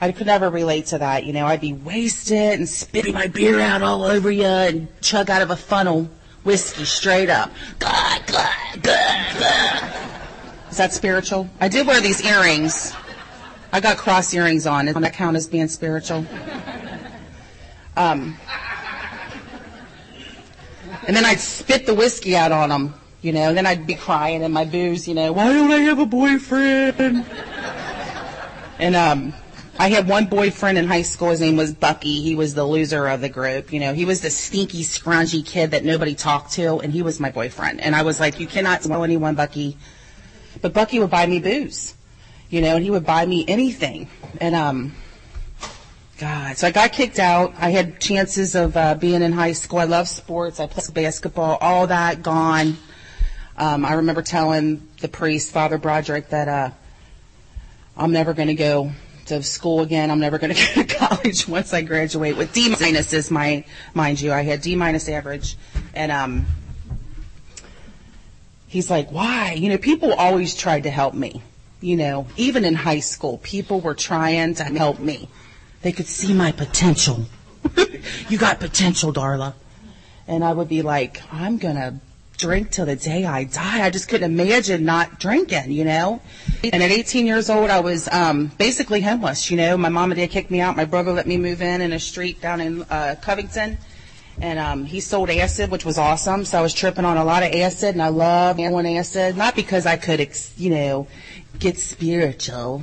I 0.00 0.10
could 0.10 0.26
never 0.26 0.50
relate 0.50 0.86
to 0.86 0.98
that. 0.98 1.24
You 1.24 1.32
know, 1.32 1.46
I'd 1.46 1.60
be 1.60 1.74
wasted 1.74 2.58
and 2.58 2.68
spitting 2.68 3.14
my 3.14 3.28
beer 3.28 3.60
out 3.60 3.82
all 3.82 4.02
over 4.02 4.32
you 4.32 4.44
and 4.44 4.88
chug 5.00 5.30
out 5.30 5.42
of 5.42 5.50
a 5.50 5.56
funnel 5.56 6.10
whiskey 6.42 6.84
straight 6.84 7.30
up. 7.30 7.52
God, 7.78 8.26
God, 8.26 8.82
God, 8.82 9.36
God. 9.38 9.94
Is 10.72 10.78
that 10.78 10.92
spiritual? 10.92 11.48
I 11.60 11.68
did 11.68 11.86
wear 11.86 12.00
these 12.00 12.24
earrings. 12.24 12.92
I 13.72 13.80
got 13.80 13.96
cross 13.96 14.32
earrings 14.34 14.66
on. 14.66 14.86
Does 14.86 14.94
that 14.94 15.14
count 15.14 15.36
as 15.36 15.46
being 15.46 15.68
spiritual? 15.68 16.26
Um, 17.96 18.36
and 21.06 21.16
then 21.16 21.24
I'd 21.24 21.40
spit 21.40 21.86
the 21.86 21.94
whiskey 21.94 22.36
out 22.36 22.52
on 22.52 22.68
them, 22.68 22.94
you 23.22 23.32
know, 23.32 23.48
and 23.48 23.56
then 23.56 23.66
I'd 23.66 23.86
be 23.86 23.94
crying 23.94 24.42
in 24.42 24.52
my 24.52 24.64
booze, 24.64 25.08
you 25.08 25.14
know, 25.14 25.32
why 25.32 25.52
don't 25.52 25.70
I 25.70 25.78
have 25.78 25.98
a 25.98 26.06
boyfriend? 26.06 27.26
And 28.78 28.96
um, 28.96 29.34
I 29.78 29.88
had 29.88 30.06
one 30.06 30.26
boyfriend 30.26 30.78
in 30.78 30.86
high 30.86 31.02
school. 31.02 31.30
His 31.30 31.40
name 31.40 31.56
was 31.56 31.72
Bucky. 31.72 32.22
He 32.22 32.34
was 32.34 32.54
the 32.54 32.64
loser 32.64 33.08
of 33.08 33.20
the 33.20 33.28
group. 33.28 33.72
You 33.72 33.80
know, 33.80 33.94
he 33.94 34.04
was 34.04 34.20
the 34.20 34.30
stinky, 34.30 34.82
scroungy 34.82 35.44
kid 35.44 35.70
that 35.70 35.84
nobody 35.84 36.14
talked 36.14 36.52
to, 36.52 36.78
and 36.78 36.92
he 36.92 37.02
was 37.02 37.18
my 37.20 37.30
boyfriend. 37.30 37.80
And 37.80 37.94
I 37.94 38.02
was 38.02 38.20
like, 38.20 38.38
you 38.38 38.46
cannot 38.46 38.82
tell 38.82 39.02
anyone, 39.02 39.34
Bucky, 39.34 39.76
but 40.60 40.72
Bucky 40.72 40.98
would 40.98 41.10
buy 41.10 41.26
me 41.26 41.40
booze, 41.40 41.94
you 42.52 42.60
know, 42.60 42.76
and 42.76 42.84
he 42.84 42.90
would 42.90 43.06
buy 43.06 43.24
me 43.24 43.46
anything. 43.48 44.08
And, 44.38 44.54
um, 44.54 44.92
God, 46.18 46.58
so 46.58 46.66
I 46.66 46.70
got 46.70 46.92
kicked 46.92 47.18
out. 47.18 47.54
I 47.58 47.70
had 47.70 47.98
chances 47.98 48.54
of 48.54 48.76
uh, 48.76 48.94
being 48.94 49.22
in 49.22 49.32
high 49.32 49.52
school. 49.52 49.78
I 49.78 49.84
love 49.84 50.06
sports. 50.06 50.60
I 50.60 50.66
played 50.66 50.92
basketball. 50.92 51.56
All 51.62 51.86
that 51.86 52.22
gone. 52.22 52.76
Um, 53.56 53.86
I 53.86 53.94
remember 53.94 54.20
telling 54.20 54.86
the 55.00 55.08
priest, 55.08 55.50
Father 55.50 55.78
Broderick, 55.78 56.28
that 56.28 56.46
uh, 56.46 56.70
I'm 57.96 58.12
never 58.12 58.34
going 58.34 58.48
to 58.48 58.54
go 58.54 58.92
to 59.26 59.42
school 59.42 59.80
again. 59.80 60.10
I'm 60.10 60.20
never 60.20 60.36
going 60.36 60.54
to 60.54 60.74
go 60.74 60.82
to 60.82 60.94
college 60.94 61.48
once 61.48 61.72
I 61.72 61.80
graduate 61.80 62.36
with 62.36 62.52
D 62.52 62.68
minuses. 62.68 63.30
My 63.30 63.64
mind 63.94 64.20
you, 64.20 64.30
I 64.30 64.42
had 64.42 64.60
D 64.60 64.76
minus 64.76 65.08
average, 65.08 65.56
and 65.94 66.12
um, 66.12 66.44
he's 68.66 68.90
like, 68.90 69.10
why? 69.10 69.54
You 69.54 69.70
know, 69.70 69.78
people 69.78 70.12
always 70.12 70.54
tried 70.54 70.82
to 70.82 70.90
help 70.90 71.14
me. 71.14 71.42
You 71.82 71.96
know, 71.96 72.26
even 72.36 72.64
in 72.64 72.74
high 72.74 73.00
school, 73.00 73.38
people 73.42 73.80
were 73.80 73.94
trying 73.94 74.54
to 74.54 74.64
help 74.64 75.00
me. 75.00 75.28
They 75.82 75.92
could 75.92 76.06
see 76.06 76.32
my 76.32 76.52
potential. 76.52 77.26
you 78.28 78.38
got 78.38 78.60
potential, 78.60 79.12
Darla. 79.12 79.54
And 80.28 80.44
I 80.44 80.52
would 80.52 80.68
be 80.68 80.82
like, 80.82 81.20
I'm 81.32 81.58
going 81.58 81.74
to 81.74 81.96
drink 82.38 82.70
till 82.70 82.86
the 82.86 82.96
day 82.96 83.24
I 83.24 83.44
die. 83.44 83.84
I 83.84 83.90
just 83.90 84.08
couldn't 84.08 84.32
imagine 84.32 84.84
not 84.84 85.18
drinking, 85.18 85.72
you 85.72 85.84
know? 85.84 86.22
And 86.62 86.82
at 86.82 86.90
18 86.90 87.26
years 87.26 87.50
old, 87.50 87.68
I 87.68 87.80
was 87.80 88.08
um, 88.12 88.52
basically 88.58 89.00
homeless, 89.00 89.50
you 89.50 89.56
know? 89.56 89.76
My 89.76 89.88
mom 89.88 90.12
and 90.12 90.20
dad 90.20 90.30
kicked 90.30 90.52
me 90.52 90.60
out. 90.60 90.76
My 90.76 90.84
brother 90.84 91.12
let 91.12 91.26
me 91.26 91.36
move 91.36 91.60
in 91.60 91.80
in 91.80 91.92
a 91.92 91.98
street 91.98 92.40
down 92.40 92.60
in 92.60 92.82
uh, 92.84 93.16
Covington 93.20 93.76
and 94.40 94.58
um, 94.58 94.84
he 94.84 95.00
sold 95.00 95.30
acid, 95.30 95.70
which 95.70 95.84
was 95.84 95.98
awesome. 95.98 96.44
So 96.44 96.58
I 96.58 96.62
was 96.62 96.72
tripping 96.72 97.04
on 97.04 97.16
a 97.16 97.24
lot 97.24 97.42
of 97.42 97.52
acid, 97.52 97.90
and 97.90 98.02
I 98.02 98.08
love 98.08 98.58
on 98.58 98.86
acid, 98.86 99.36
not 99.36 99.54
because 99.54 99.86
I 99.86 99.96
could, 99.96 100.26
you 100.56 100.70
know, 100.70 101.06
get 101.62 101.78
spiritual, 101.78 102.82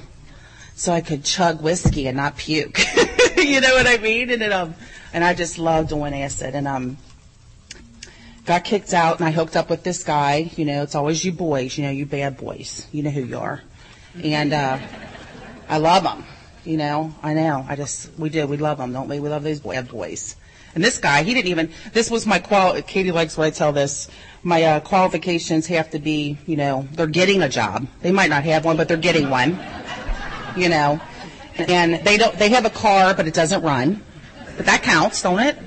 so 0.73 0.93
I 0.93 1.01
could 1.01 1.25
chug 1.25 1.61
whiskey 1.61 2.07
and 2.07 2.15
not 2.15 2.37
puke. 2.37 2.79
you 3.37 3.59
know 3.59 3.73
what 3.73 3.85
I 3.85 3.97
mean? 3.97 4.29
And 4.29 4.41
then, 4.41 4.53
um, 4.53 4.73
and 5.11 5.23
I 5.23 5.33
just 5.33 5.59
loved 5.59 5.89
doing 5.89 6.13
acid, 6.13 6.55
and 6.55 6.67
um, 6.67 6.97
got 8.45 8.63
kicked 8.63 8.93
out, 8.93 9.19
and 9.19 9.27
I 9.27 9.31
hooked 9.31 9.57
up 9.57 9.69
with 9.69 9.83
this 9.83 10.03
guy. 10.03 10.49
You 10.55 10.63
know, 10.63 10.81
it's 10.83 10.95
always 10.95 11.23
you 11.23 11.33
boys, 11.33 11.77
you 11.77 11.83
know, 11.83 11.91
you 11.91 12.05
bad 12.05 12.37
boys, 12.37 12.87
you 12.93 13.03
know 13.03 13.09
who 13.09 13.25
you 13.25 13.37
are, 13.37 13.61
and 14.23 14.53
uh, 14.53 14.79
I 15.67 15.77
love 15.77 16.03
them. 16.03 16.23
You 16.63 16.77
know, 16.77 17.13
I 17.21 17.33
know. 17.33 17.65
I 17.67 17.75
just 17.75 18.17
we 18.17 18.29
do. 18.29 18.47
We 18.47 18.57
love 18.57 18.77
them, 18.77 18.93
don't 18.93 19.09
we? 19.09 19.19
We 19.19 19.27
love 19.27 19.43
these 19.43 19.59
bad 19.59 19.89
boys. 19.89 20.37
And 20.75 20.83
this 20.83 20.99
guy, 20.99 21.23
he 21.23 21.33
didn't 21.33 21.49
even, 21.49 21.71
this 21.93 22.11
was 22.11 22.27
my 22.27 22.37
qual, 22.37 22.79
Katie 22.83 23.11
likes 23.11 23.35
when 23.35 23.47
I 23.47 23.49
tell 23.49 23.71
this, 23.71 24.07
my 24.43 24.63
uh, 24.63 24.79
qualifications 24.79 25.67
have 25.67 25.89
to 25.91 25.99
be, 25.99 26.37
you 26.45 26.55
know, 26.55 26.87
they're 26.93 27.07
getting 27.07 27.41
a 27.41 27.49
job. 27.49 27.87
They 28.01 28.11
might 28.11 28.29
not 28.29 28.43
have 28.43 28.65
one, 28.65 28.77
but 28.77 28.87
they're 28.87 28.97
getting 28.97 29.29
one, 29.29 29.59
you 30.55 30.69
know. 30.69 30.99
And 31.57 31.95
they 32.05 32.17
don't, 32.17 32.37
they 32.37 32.49
have 32.49 32.65
a 32.65 32.69
car, 32.69 33.13
but 33.13 33.27
it 33.27 33.33
doesn't 33.33 33.61
run. 33.61 34.03
But 34.55 34.65
that 34.65 34.83
counts, 34.83 35.21
don't 35.21 35.39
it? 35.39 35.57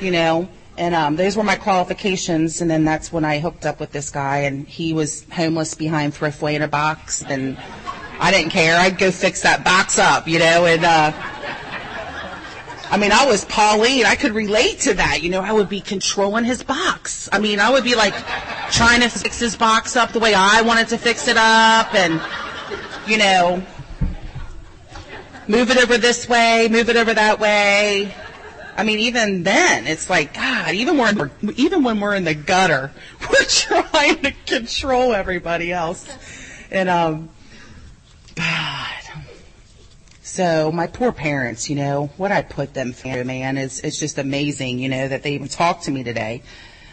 You 0.00 0.10
know. 0.10 0.48
And 0.78 0.94
um, 0.94 1.16
those 1.16 1.36
were 1.36 1.42
my 1.42 1.56
qualifications, 1.56 2.60
and 2.60 2.70
then 2.70 2.84
that's 2.84 3.10
when 3.10 3.24
I 3.24 3.38
hooked 3.38 3.64
up 3.64 3.80
with 3.80 3.92
this 3.92 4.10
guy, 4.10 4.40
and 4.40 4.68
he 4.68 4.92
was 4.92 5.24
homeless 5.32 5.74
behind 5.74 6.12
Thriftway 6.12 6.54
in 6.54 6.62
a 6.62 6.68
box, 6.68 7.22
and 7.22 7.56
I 8.20 8.30
didn't 8.30 8.50
care. 8.50 8.78
I'd 8.78 8.98
go 8.98 9.10
fix 9.10 9.40
that 9.42 9.64
box 9.64 9.98
up, 9.98 10.28
you 10.28 10.38
know, 10.38 10.66
and 10.66 10.84
uh, 10.84 11.12
I 12.88 12.96
mean, 12.98 13.12
I 13.12 13.26
was 13.26 13.44
Pauline. 13.44 14.06
I 14.06 14.14
could 14.14 14.32
relate 14.32 14.80
to 14.80 14.94
that. 14.94 15.22
You 15.22 15.30
know, 15.30 15.40
I 15.40 15.52
would 15.52 15.68
be 15.68 15.80
controlling 15.80 16.44
his 16.44 16.62
box. 16.62 17.28
I 17.32 17.38
mean, 17.38 17.58
I 17.58 17.70
would 17.70 17.84
be 17.84 17.94
like 17.94 18.14
trying 18.70 19.00
to 19.00 19.08
fix 19.08 19.38
his 19.40 19.56
box 19.56 19.96
up 19.96 20.12
the 20.12 20.20
way 20.20 20.34
I 20.34 20.62
wanted 20.62 20.88
to 20.88 20.98
fix 20.98 21.28
it 21.28 21.36
up 21.36 21.94
and, 21.94 22.20
you 23.06 23.18
know, 23.18 23.64
move 25.48 25.70
it 25.70 25.78
over 25.78 25.98
this 25.98 26.28
way, 26.28 26.68
move 26.70 26.88
it 26.88 26.96
over 26.96 27.12
that 27.12 27.40
way. 27.40 28.14
I 28.76 28.84
mean, 28.84 29.00
even 29.00 29.42
then, 29.42 29.86
it's 29.86 30.10
like, 30.10 30.34
God, 30.34 30.74
even 30.74 30.98
when 30.98 31.16
we're, 31.16 31.30
even 31.56 31.82
when 31.82 31.98
we're 31.98 32.14
in 32.14 32.24
the 32.24 32.34
gutter, 32.34 32.92
we're 33.30 33.44
trying 33.44 34.22
to 34.22 34.32
control 34.46 35.14
everybody 35.14 35.72
else. 35.72 36.06
And, 36.70 36.88
um, 36.88 37.30
God. 38.34 38.86
So 40.36 40.70
my 40.70 40.86
poor 40.86 41.12
parents, 41.12 41.70
you 41.70 41.76
know, 41.76 42.10
what 42.18 42.30
I 42.30 42.42
put 42.42 42.74
them 42.74 42.92
through, 42.92 43.24
man, 43.24 43.56
is, 43.56 43.80
it's 43.80 43.98
just 43.98 44.18
amazing, 44.18 44.78
you 44.80 44.90
know, 44.90 45.08
that 45.08 45.22
they 45.22 45.32
even 45.32 45.48
talked 45.48 45.84
to 45.84 45.90
me 45.90 46.04
today. 46.04 46.42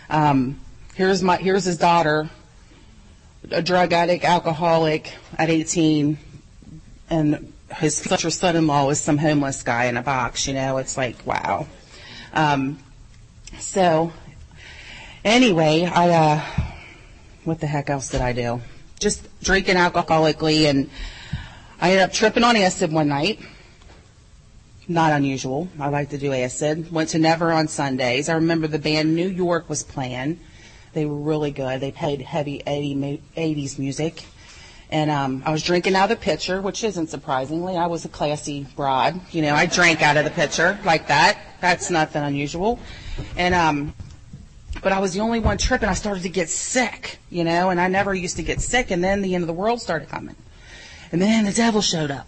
Um, 0.09 0.61
here's 0.95 1.21
my, 1.21 1.35
here's 1.35 1.65
his 1.65 1.77
daughter, 1.77 2.29
a 3.51 3.61
drug 3.61 3.91
addict, 3.91 4.23
alcoholic 4.23 5.13
at 5.37 5.49
18, 5.49 6.17
and 7.09 7.51
his 7.75 7.99
future 7.99 8.29
son-in-law 8.29 8.89
is 8.91 9.01
some 9.01 9.17
homeless 9.17 9.61
guy 9.61 9.87
in 9.87 9.97
a 9.97 10.01
box. 10.01 10.47
You 10.47 10.53
know, 10.53 10.77
it's 10.77 10.95
like 10.95 11.27
wow. 11.27 11.67
Um, 12.31 12.79
so 13.59 14.13
anyway, 15.25 15.83
I 15.83 16.09
uh, 16.11 16.45
what 17.43 17.59
the 17.59 17.67
heck 17.67 17.89
else 17.89 18.07
did 18.07 18.21
I 18.21 18.31
do? 18.31 18.61
Just 19.01 19.27
drinking 19.41 19.75
alcoholically, 19.75 20.69
and 20.69 20.89
I 21.83 21.87
ended 21.87 22.03
up 22.03 22.13
tripping 22.13 22.45
on 22.45 22.55
acid 22.55 22.93
one 22.93 23.09
night. 23.09 23.41
Not 24.87 25.11
unusual. 25.11 25.67
I 25.77 25.89
like 25.89 26.11
to 26.11 26.17
do 26.17 26.31
acid. 26.31 26.89
Went 26.93 27.09
to 27.09 27.19
Never 27.19 27.51
on 27.51 27.67
Sundays. 27.67 28.29
I 28.29 28.35
remember 28.35 28.67
the 28.67 28.79
band 28.79 29.13
New 29.13 29.27
York 29.27 29.67
was 29.67 29.83
playing. 29.83 30.39
They 30.93 31.05
were 31.05 31.17
really 31.17 31.51
good. 31.51 31.81
They 31.81 31.91
played 31.91 32.21
heavy 32.21 32.63
80s 32.65 33.77
music. 33.77 34.23
And 34.91 35.11
um, 35.11 35.43
I 35.45 35.51
was 35.51 35.61
drinking 35.61 35.95
out 35.95 36.09
of 36.09 36.17
the 36.17 36.23
pitcher, 36.23 36.61
which 36.61 36.85
isn't 36.85 37.07
surprisingly. 37.07 37.75
I 37.75 37.87
was 37.87 38.05
a 38.05 38.09
classy 38.09 38.65
broad. 38.77 39.19
You 39.33 39.41
know, 39.41 39.53
I 39.53 39.65
drank 39.65 40.01
out 40.01 40.15
of 40.15 40.23
the 40.23 40.31
pitcher 40.31 40.79
like 40.85 41.09
that. 41.09 41.37
That's 41.59 41.89
nothing 41.89 42.23
unusual. 42.23 42.79
And 43.35 43.53
um, 43.53 43.93
but 44.81 44.93
I 44.93 44.99
was 44.99 45.13
the 45.13 45.19
only 45.19 45.41
one 45.41 45.57
tripping. 45.57 45.89
I 45.89 45.95
started 45.95 46.23
to 46.23 46.29
get 46.29 46.47
sick, 46.47 47.17
you 47.29 47.43
know, 47.43 47.71
and 47.71 47.81
I 47.81 47.89
never 47.89 48.15
used 48.15 48.37
to 48.37 48.43
get 48.43 48.61
sick. 48.61 48.89
And 48.89 49.03
then 49.03 49.21
the 49.21 49.35
end 49.35 49.43
of 49.43 49.47
the 49.47 49.53
world 49.53 49.81
started 49.81 50.07
coming. 50.07 50.37
And 51.13 51.21
then 51.21 51.45
the 51.45 51.53
devil 51.53 51.81
showed 51.81 52.09
up. 52.09 52.27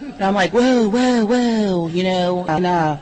And 0.00 0.22
I'm 0.22 0.34
like, 0.34 0.52
whoa, 0.52 0.88
whoa, 0.88 1.26
whoa, 1.26 1.88
you 1.88 2.04
know. 2.04 2.46
And 2.48 2.64
uh, 2.64 2.98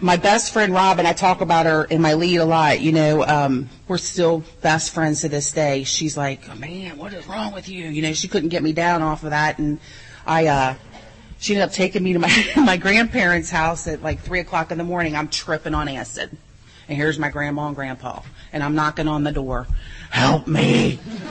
my 0.00 0.16
best 0.16 0.52
friend 0.52 0.74
Robin, 0.74 1.06
I 1.06 1.12
talk 1.12 1.40
about 1.40 1.66
her 1.66 1.84
in 1.84 2.02
my 2.02 2.14
lead 2.14 2.38
a 2.38 2.44
lot. 2.44 2.80
You 2.80 2.90
know, 2.90 3.24
um, 3.24 3.68
we're 3.86 3.98
still 3.98 4.42
best 4.62 4.92
friends 4.92 5.20
to 5.20 5.28
this 5.28 5.52
day. 5.52 5.84
She's 5.84 6.16
like, 6.16 6.42
oh, 6.50 6.56
man, 6.56 6.98
what 6.98 7.12
is 7.12 7.24
wrong 7.28 7.54
with 7.54 7.68
you? 7.68 7.86
You 7.86 8.02
know, 8.02 8.12
she 8.12 8.26
couldn't 8.26 8.48
get 8.48 8.64
me 8.64 8.72
down 8.72 9.00
off 9.00 9.22
of 9.22 9.30
that, 9.30 9.58
and 9.58 9.78
I, 10.26 10.48
uh, 10.48 10.74
she 11.38 11.54
ended 11.54 11.68
up 11.68 11.72
taking 11.72 12.02
me 12.02 12.12
to 12.14 12.18
my 12.18 12.52
my 12.56 12.76
grandparents' 12.78 13.48
house 13.48 13.86
at 13.86 14.02
like 14.02 14.22
three 14.22 14.40
o'clock 14.40 14.72
in 14.72 14.78
the 14.78 14.84
morning. 14.84 15.14
I'm 15.14 15.28
tripping 15.28 15.72
on 15.72 15.86
acid, 15.86 16.36
and 16.88 16.98
here's 16.98 17.16
my 17.16 17.30
grandma 17.30 17.68
and 17.68 17.76
grandpa, 17.76 18.22
and 18.52 18.64
I'm 18.64 18.74
knocking 18.74 19.06
on 19.06 19.22
the 19.22 19.32
door, 19.32 19.68
help 20.10 20.48
me. 20.48 20.98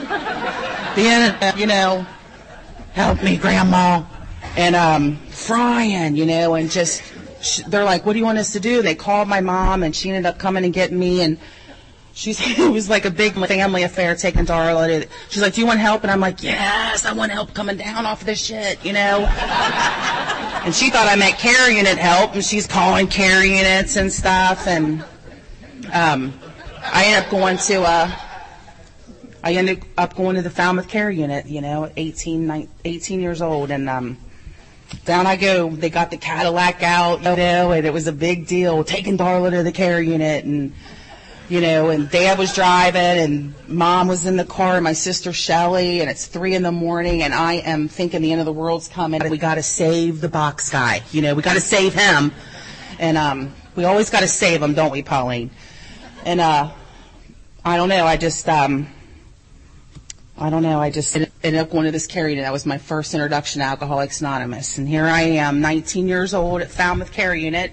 then, 0.96 1.58
you 1.58 1.66
know, 1.66 2.06
help 3.00 3.22
me, 3.22 3.36
grandma, 3.36 4.04
and 4.56 4.76
um, 4.76 5.16
frying, 5.28 6.14
you 6.14 6.26
know, 6.26 6.54
and 6.54 6.70
just 6.70 7.02
they're 7.68 7.84
like, 7.84 8.04
what 8.04 8.12
do 8.12 8.18
you 8.18 8.24
want 8.26 8.36
us 8.36 8.52
to 8.52 8.60
do? 8.60 8.82
They 8.82 8.94
called 8.94 9.26
my 9.26 9.40
mom 9.40 9.82
and 9.82 9.96
she 9.96 10.10
ended 10.10 10.26
up 10.26 10.38
coming 10.38 10.64
and 10.64 10.74
getting 10.74 10.98
me 10.98 11.22
and 11.22 11.38
she's, 12.12 12.38
it 12.58 12.70
was 12.70 12.90
like 12.90 13.06
a 13.06 13.10
big 13.10 13.32
family 13.32 13.84
affair 13.84 14.14
taking 14.14 14.44
Darla. 14.44 15.08
She's 15.30 15.40
like, 15.40 15.54
do 15.54 15.62
you 15.62 15.66
want 15.66 15.80
help? 15.80 16.02
And 16.02 16.10
I'm 16.10 16.20
like, 16.20 16.42
yes, 16.42 17.06
I 17.06 17.12
want 17.14 17.32
help 17.32 17.54
coming 17.54 17.78
down 17.78 18.04
off 18.04 18.20
of 18.20 18.26
this 18.26 18.44
shit, 18.44 18.84
you 18.84 18.92
know? 18.92 19.20
and 20.64 20.74
she 20.74 20.90
thought 20.90 21.08
I 21.08 21.16
meant 21.16 21.38
Care 21.38 21.70
Unit 21.70 21.96
help 21.96 22.34
and 22.34 22.44
she's 22.44 22.66
calling 22.66 23.06
Care 23.06 23.42
Unit 23.42 23.96
and 23.96 24.12
stuff. 24.12 24.66
And, 24.66 25.02
um, 25.92 26.34
I 26.82 27.06
ended 27.06 27.24
up 27.24 27.30
going 27.30 27.56
to, 27.56 27.82
uh, 27.82 28.10
I 29.42 29.54
ended 29.54 29.84
up 29.96 30.14
going 30.14 30.36
to 30.36 30.42
the 30.42 30.50
Falmouth 30.50 30.88
Care 30.88 31.10
Unit, 31.10 31.46
you 31.46 31.60
know, 31.60 31.84
at 31.84 31.92
18, 31.96 32.46
19, 32.46 32.68
18 32.84 33.20
years 33.20 33.40
old, 33.40 33.70
and 33.70 33.88
um, 33.88 34.18
down 35.04 35.26
I 35.26 35.36
go. 35.36 35.70
They 35.70 35.90
got 35.90 36.10
the 36.10 36.16
Cadillac 36.16 36.82
out, 36.82 37.18
you 37.20 37.36
know, 37.36 37.72
and 37.72 37.86
it 37.86 37.92
was 37.92 38.06
a 38.06 38.12
big 38.12 38.46
deal 38.46 38.84
taking 38.84 39.16
Darla 39.16 39.50
to 39.50 39.62
the 39.62 39.72
care 39.72 40.00
unit 40.00 40.44
and 40.44 40.72
you 41.48 41.60
know, 41.60 41.90
and 41.90 42.08
dad 42.08 42.38
was 42.38 42.54
driving 42.54 43.00
and 43.00 43.54
mom 43.68 44.06
was 44.06 44.24
in 44.24 44.36
the 44.36 44.44
car 44.44 44.76
and 44.76 44.84
my 44.84 44.92
sister 44.92 45.32
Shelly 45.32 46.00
and 46.00 46.08
it's 46.08 46.26
three 46.26 46.54
in 46.54 46.62
the 46.62 46.70
morning 46.70 47.24
and 47.24 47.34
I 47.34 47.54
am 47.54 47.88
thinking 47.88 48.22
the 48.22 48.30
end 48.30 48.40
of 48.40 48.46
the 48.46 48.52
world's 48.52 48.86
coming. 48.86 49.20
We 49.28 49.36
got 49.36 49.56
to 49.56 49.62
save 49.62 50.20
the 50.20 50.28
box 50.28 50.70
guy. 50.70 51.02
You 51.10 51.22
know, 51.22 51.34
we 51.34 51.42
got 51.42 51.54
to 51.54 51.60
save 51.60 51.92
him. 51.92 52.30
And, 53.00 53.18
um, 53.18 53.52
we 53.74 53.84
always 53.84 54.10
got 54.10 54.20
to 54.20 54.28
save 54.28 54.62
him, 54.62 54.74
don't 54.74 54.92
we, 54.92 55.02
Pauline? 55.02 55.50
And, 56.24 56.40
uh, 56.40 56.70
I 57.64 57.76
don't 57.76 57.88
know. 57.88 58.04
I 58.06 58.16
just, 58.16 58.48
um, 58.48 58.86
I 60.40 60.48
don't 60.48 60.62
know. 60.62 60.80
I 60.80 60.88
just 60.88 61.14
ended 61.14 61.56
up 61.56 61.70
going 61.70 61.84
to 61.84 61.90
this 61.90 62.06
care 62.06 62.26
unit. 62.26 62.44
That 62.44 62.52
was 62.52 62.64
my 62.64 62.78
first 62.78 63.12
introduction 63.12 63.60
to 63.60 63.66
Alcoholics 63.66 64.22
Anonymous. 64.22 64.78
And 64.78 64.88
here 64.88 65.04
I 65.04 65.20
am, 65.20 65.60
19 65.60 66.08
years 66.08 66.32
old 66.32 66.62
at 66.62 66.70
Falmouth 66.70 67.12
Care 67.12 67.34
Unit, 67.34 67.72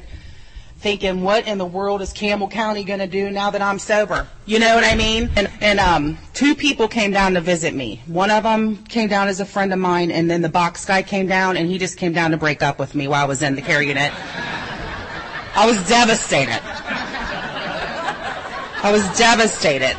thinking, 0.79 1.24
what 1.24 1.47
in 1.47 1.59
the 1.59 1.65
world 1.65 2.01
is 2.01 2.12
Campbell 2.12 2.50
County 2.50 2.83
going 2.83 3.00
to 3.00 3.07
do 3.07 3.31
now 3.31 3.51
that 3.51 3.62
I'm 3.62 3.79
sober? 3.79 4.27
You 4.45 4.59
know 4.59 4.75
what 4.75 4.83
I 4.83 4.95
mean? 4.95 5.29
And, 5.38 5.50
and 5.62 5.79
um, 5.79 6.17
two 6.33 6.55
people 6.55 6.89
came 6.89 7.12
down 7.12 7.36
to 7.36 7.41
visit 7.41 7.74
me. 7.74 8.01
One 8.05 8.29
of 8.29 8.43
them 8.43 8.83
came 8.83 9.07
down 9.07 9.29
as 9.29 9.39
a 9.39 9.45
friend 9.45 9.71
of 9.71 9.79
mine, 9.79 10.12
and 10.12 10.29
then 10.29 10.41
the 10.41 10.50
box 10.50 10.83
guy 10.83 11.03
came 11.03 11.27
down, 11.27 11.55
and 11.55 11.69
he 11.69 11.77
just 11.77 11.97
came 11.97 12.12
down 12.12 12.31
to 12.31 12.38
break 12.38 12.62
up 12.62 12.79
with 12.79 12.95
me 12.95 13.07
while 13.07 13.24
I 13.24 13.27
was 13.27 13.41
in 13.43 13.55
the 13.55 13.62
care 13.62 13.81
unit. 13.81 14.12
I 15.55 15.65
was 15.65 15.88
devastated. 15.88 16.59
I 18.83 18.91
was 18.91 19.17
devastated. 19.17 19.95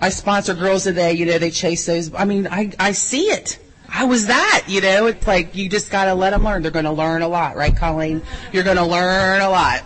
I 0.00 0.08
sponsor 0.08 0.54
Girls 0.54 0.84
Today. 0.84 1.12
You 1.12 1.26
know, 1.26 1.38
they 1.38 1.50
chase 1.50 1.86
those. 1.86 2.14
I 2.14 2.24
mean, 2.24 2.46
I, 2.46 2.72
I 2.78 2.92
see 2.92 3.24
it. 3.24 3.58
I 3.88 4.04
was 4.04 4.26
that, 4.26 4.64
you 4.66 4.80
know, 4.80 5.06
it's 5.06 5.24
like 5.24 5.54
you 5.54 5.68
just 5.68 5.90
got 5.90 6.06
to 6.06 6.14
let 6.14 6.30
them 6.30 6.42
learn. 6.42 6.62
They're 6.62 6.72
going 6.72 6.84
to 6.84 6.92
learn 6.92 7.22
a 7.22 7.28
lot, 7.28 7.54
right, 7.54 7.74
Colleen? 7.74 8.22
You're 8.52 8.64
going 8.64 8.76
to 8.76 8.84
learn 8.84 9.40
a 9.40 9.48
lot. 9.48 9.84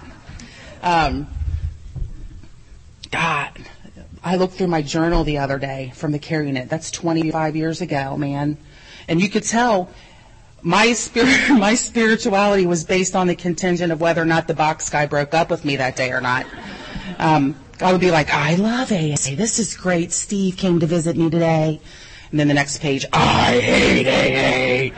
Um, 0.82 1.26
God, 3.10 3.50
I 4.24 4.36
looked 4.36 4.54
through 4.54 4.68
my 4.68 4.80
journal 4.80 5.24
the 5.24 5.38
other 5.38 5.58
day 5.58 5.92
from 5.94 6.12
the 6.12 6.18
care 6.18 6.42
unit. 6.42 6.70
That's 6.70 6.90
25 6.90 7.54
years 7.54 7.82
ago, 7.82 8.16
man. 8.16 8.56
And 9.08 9.20
you 9.20 9.28
could 9.28 9.44
tell 9.44 9.90
my 10.62 10.92
spirit, 10.94 11.50
my 11.58 11.74
spirituality 11.74 12.66
was 12.66 12.84
based 12.84 13.14
on 13.14 13.26
the 13.26 13.36
contingent 13.36 13.92
of 13.92 14.00
whether 14.00 14.22
or 14.22 14.26
not 14.26 14.46
the 14.46 14.54
box 14.54 14.88
guy 14.88 15.04
broke 15.04 15.34
up 15.34 15.50
with 15.50 15.64
me 15.64 15.76
that 15.76 15.96
day 15.96 16.12
or 16.12 16.20
not. 16.20 16.46
Um, 17.18 17.56
I 17.80 17.92
would 17.92 18.00
be 18.00 18.10
like, 18.10 18.30
I 18.30 18.56
love 18.56 18.90
AA. 18.90 19.34
This 19.36 19.58
is 19.58 19.76
great. 19.76 20.12
Steve 20.12 20.56
came 20.56 20.80
to 20.80 20.86
visit 20.86 21.16
me 21.16 21.30
today. 21.30 21.80
And 22.30 22.40
then 22.40 22.48
the 22.48 22.54
next 22.54 22.80
page, 22.80 23.06
I 23.12 23.60
hate 23.60 24.92
AA. 24.92 24.94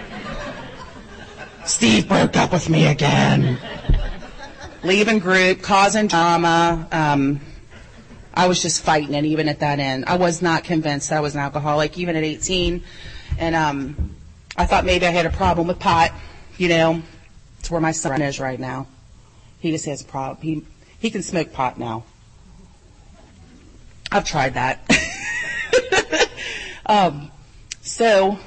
Steve 1.66 2.08
broke 2.08 2.36
up 2.36 2.52
with 2.52 2.68
me 2.68 2.86
again. 2.86 3.58
Leaving 4.82 5.18
group, 5.18 5.60
causing 5.62 6.06
drama. 6.06 6.88
Um, 6.90 7.40
I 8.32 8.48
was 8.48 8.62
just 8.62 8.82
fighting 8.82 9.14
it 9.14 9.24
even 9.24 9.48
at 9.48 9.60
that 9.60 9.78
end. 9.78 10.06
I 10.06 10.16
was 10.16 10.40
not 10.40 10.64
convinced 10.64 11.12
I 11.12 11.20
was 11.20 11.34
an 11.34 11.40
alcoholic, 11.40 11.98
even 11.98 12.16
at 12.16 12.24
18. 12.24 12.82
And 13.38 13.54
um, 13.54 14.16
I 14.56 14.64
thought 14.64 14.84
maybe 14.84 15.06
I 15.06 15.10
had 15.10 15.26
a 15.26 15.30
problem 15.30 15.68
with 15.68 15.78
pot. 15.78 16.12
You 16.56 16.68
know, 16.68 17.02
it's 17.58 17.70
where 17.70 17.80
my 17.80 17.92
son 17.92 18.22
is 18.22 18.40
right 18.40 18.58
now. 18.58 18.86
He 19.60 19.70
just 19.70 19.84
has 19.84 20.00
a 20.00 20.04
problem. 20.06 20.38
He, 20.42 20.64
he 20.98 21.10
can 21.10 21.22
smoke 21.22 21.52
pot 21.52 21.78
now. 21.78 22.04
I've 24.12 24.24
tried 24.24 24.54
that. 24.54 24.80
um, 26.86 27.30
so, 27.82 28.38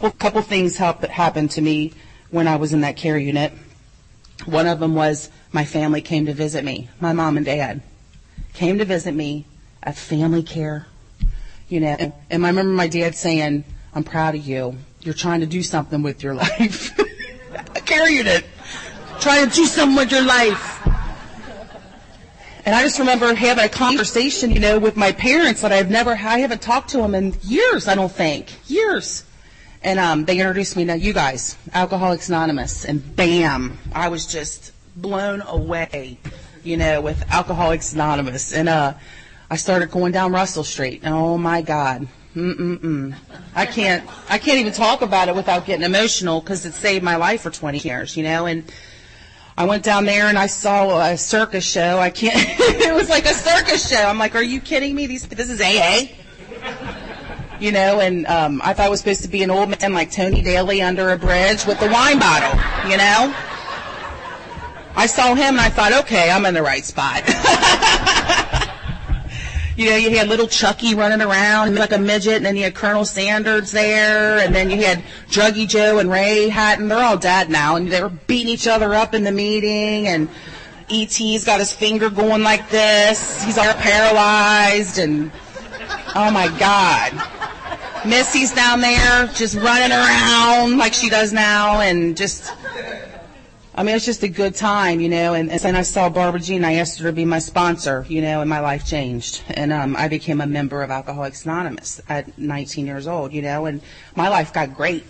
a 0.00 0.10
couple 0.10 0.42
things 0.42 0.76
happened 0.76 1.50
to 1.52 1.60
me 1.60 1.92
when 2.30 2.48
I 2.48 2.56
was 2.56 2.72
in 2.72 2.80
that 2.82 2.96
care 2.96 3.18
unit. 3.18 3.52
One 4.46 4.66
of 4.66 4.80
them 4.80 4.94
was 4.94 5.30
my 5.52 5.64
family 5.64 6.00
came 6.00 6.26
to 6.26 6.34
visit 6.34 6.64
me. 6.64 6.88
My 7.00 7.12
mom 7.12 7.36
and 7.36 7.44
dad 7.44 7.82
came 8.54 8.78
to 8.78 8.84
visit 8.84 9.14
me 9.14 9.46
at 9.82 9.96
family 9.96 10.42
care. 10.42 10.86
You 11.68 11.80
know, 11.80 11.96
and, 11.98 12.12
and 12.30 12.46
I 12.46 12.48
remember 12.48 12.72
my 12.72 12.88
dad 12.88 13.14
saying, 13.14 13.64
"I'm 13.94 14.04
proud 14.04 14.34
of 14.34 14.46
you. 14.46 14.78
You're 15.02 15.14
trying 15.14 15.40
to 15.40 15.46
do 15.46 15.62
something 15.62 16.02
with 16.02 16.22
your 16.22 16.34
life." 16.46 16.98
care 17.88 18.10
unit, 18.10 18.44
trying 19.20 19.48
to 19.48 19.54
do 19.54 19.64
something 19.64 19.96
with 19.96 20.12
your 20.12 20.22
life. 20.22 20.87
And 22.68 22.76
I 22.76 22.82
just 22.82 22.98
remember 22.98 23.32
having 23.34 23.64
a 23.64 23.68
conversation, 23.70 24.50
you 24.50 24.60
know, 24.60 24.78
with 24.78 24.94
my 24.94 25.10
parents 25.10 25.62
that 25.62 25.72
I've 25.72 25.88
never, 25.88 26.10
I 26.10 26.40
haven't 26.40 26.60
talked 26.60 26.90
to 26.90 26.98
them 26.98 27.14
in 27.14 27.34
years, 27.42 27.88
I 27.88 27.94
don't 27.94 28.12
think. 28.12 28.52
Years. 28.68 29.24
And 29.82 29.98
um, 29.98 30.26
they 30.26 30.38
introduced 30.38 30.76
me 30.76 30.84
to 30.84 30.98
you 30.98 31.14
guys, 31.14 31.56
Alcoholics 31.72 32.28
Anonymous, 32.28 32.84
and 32.84 33.16
bam, 33.16 33.78
I 33.94 34.10
was 34.10 34.26
just 34.26 34.72
blown 34.96 35.40
away, 35.40 36.18
you 36.62 36.76
know, 36.76 37.00
with 37.00 37.24
Alcoholics 37.32 37.94
Anonymous. 37.94 38.52
And 38.52 38.68
uh, 38.68 38.92
I 39.50 39.56
started 39.56 39.90
going 39.90 40.12
down 40.12 40.32
Russell 40.32 40.62
Street. 40.62 41.00
Oh 41.06 41.38
my 41.38 41.62
God, 41.62 42.06
mm-mm-mm. 42.36 43.16
I 43.54 43.64
can't, 43.64 44.06
I 44.28 44.36
can't 44.36 44.58
even 44.58 44.74
talk 44.74 45.00
about 45.00 45.28
it 45.28 45.34
without 45.34 45.64
getting 45.64 45.86
emotional 45.86 46.42
because 46.42 46.66
it 46.66 46.74
saved 46.74 47.02
my 47.02 47.16
life 47.16 47.40
for 47.40 47.50
20 47.50 47.78
years, 47.78 48.14
you 48.14 48.24
know. 48.24 48.44
And 48.44 48.70
I 49.58 49.64
went 49.64 49.82
down 49.82 50.04
there 50.04 50.26
and 50.26 50.38
I 50.38 50.46
saw 50.46 51.00
a 51.00 51.18
circus 51.18 51.64
show. 51.64 51.98
I 51.98 52.10
can't, 52.10 52.36
it 52.38 52.94
was 52.94 53.10
like 53.10 53.26
a 53.26 53.34
circus 53.34 53.90
show. 53.90 54.00
I'm 54.00 54.16
like, 54.16 54.36
are 54.36 54.42
you 54.42 54.60
kidding 54.60 54.94
me? 54.94 55.08
These, 55.08 55.26
this 55.26 55.50
is 55.50 55.60
AA? 55.60 56.14
you 57.58 57.72
know, 57.72 57.98
and 57.98 58.24
um, 58.28 58.60
I 58.62 58.72
thought 58.72 58.86
it 58.86 58.90
was 58.90 59.00
supposed 59.00 59.22
to 59.22 59.28
be 59.28 59.42
an 59.42 59.50
old 59.50 59.70
man 59.70 59.92
like 59.92 60.12
Tony 60.12 60.42
Daly 60.42 60.80
under 60.80 61.10
a 61.10 61.18
bridge 61.18 61.66
with 61.66 61.80
the 61.80 61.88
wine 61.88 62.20
bottle, 62.20 62.56
you 62.88 62.96
know. 62.98 63.34
I 64.94 65.06
saw 65.08 65.34
him 65.34 65.54
and 65.54 65.60
I 65.60 65.70
thought, 65.70 65.92
okay, 66.04 66.30
I'm 66.30 66.46
in 66.46 66.54
the 66.54 66.62
right 66.62 66.84
spot. 66.84 67.24
you 69.78 69.88
know, 69.88 69.96
you 69.96 70.10
had 70.16 70.26
little 70.28 70.48
Chucky 70.48 70.96
running 70.96 71.20
around 71.20 71.76
like 71.76 71.92
a 71.92 71.98
midget, 71.98 72.34
and 72.34 72.44
then 72.44 72.56
you 72.56 72.64
had 72.64 72.74
Colonel 72.74 73.04
Sanders 73.04 73.70
there, 73.70 74.40
and 74.40 74.52
then 74.52 74.70
you 74.70 74.82
had 74.82 75.04
Druggy 75.30 75.68
Joe 75.68 76.00
and 76.00 76.10
Ray 76.10 76.48
Hatton. 76.48 76.88
They're 76.88 76.98
all 76.98 77.16
dead 77.16 77.48
now, 77.48 77.76
and 77.76 77.88
they 77.88 78.02
were 78.02 78.08
beating 78.08 78.52
each 78.52 78.66
other 78.66 78.92
up 78.92 79.14
in 79.14 79.22
the 79.22 79.30
meeting, 79.30 80.08
and 80.08 80.28
E.T.'s 80.88 81.44
got 81.44 81.60
his 81.60 81.72
finger 81.72 82.10
going 82.10 82.42
like 82.42 82.68
this. 82.70 83.44
He's 83.44 83.56
all 83.56 83.72
paralyzed, 83.74 84.98
and 84.98 85.30
oh 86.16 86.30
my 86.32 86.48
God. 86.58 87.12
Missy's 88.04 88.52
down 88.52 88.80
there 88.80 89.28
just 89.28 89.54
running 89.54 89.92
around 89.92 90.76
like 90.78 90.92
she 90.92 91.08
does 91.08 91.32
now 91.32 91.80
and 91.82 92.16
just, 92.16 92.52
I 93.78 93.84
mean, 93.84 93.94
it's 93.94 94.04
just 94.04 94.24
a 94.24 94.28
good 94.28 94.56
time, 94.56 94.98
you 94.98 95.08
know. 95.08 95.34
And, 95.34 95.52
and 95.52 95.60
then 95.60 95.76
I 95.76 95.82
saw 95.82 96.08
Barbara 96.08 96.40
Jean. 96.40 96.64
I 96.64 96.74
asked 96.74 96.98
her 96.98 97.10
to 97.10 97.12
be 97.12 97.24
my 97.24 97.38
sponsor, 97.38 98.04
you 98.08 98.20
know, 98.20 98.40
and 98.40 98.50
my 98.50 98.58
life 98.58 98.84
changed. 98.84 99.40
And 99.50 99.72
um, 99.72 99.94
I 99.94 100.08
became 100.08 100.40
a 100.40 100.48
member 100.48 100.82
of 100.82 100.90
Alcoholics 100.90 101.44
Anonymous 101.44 102.00
at 102.08 102.36
19 102.36 102.86
years 102.86 103.06
old, 103.06 103.32
you 103.32 103.40
know, 103.40 103.66
and 103.66 103.80
my 104.16 104.30
life 104.30 104.52
got 104.52 104.74
great. 104.74 105.04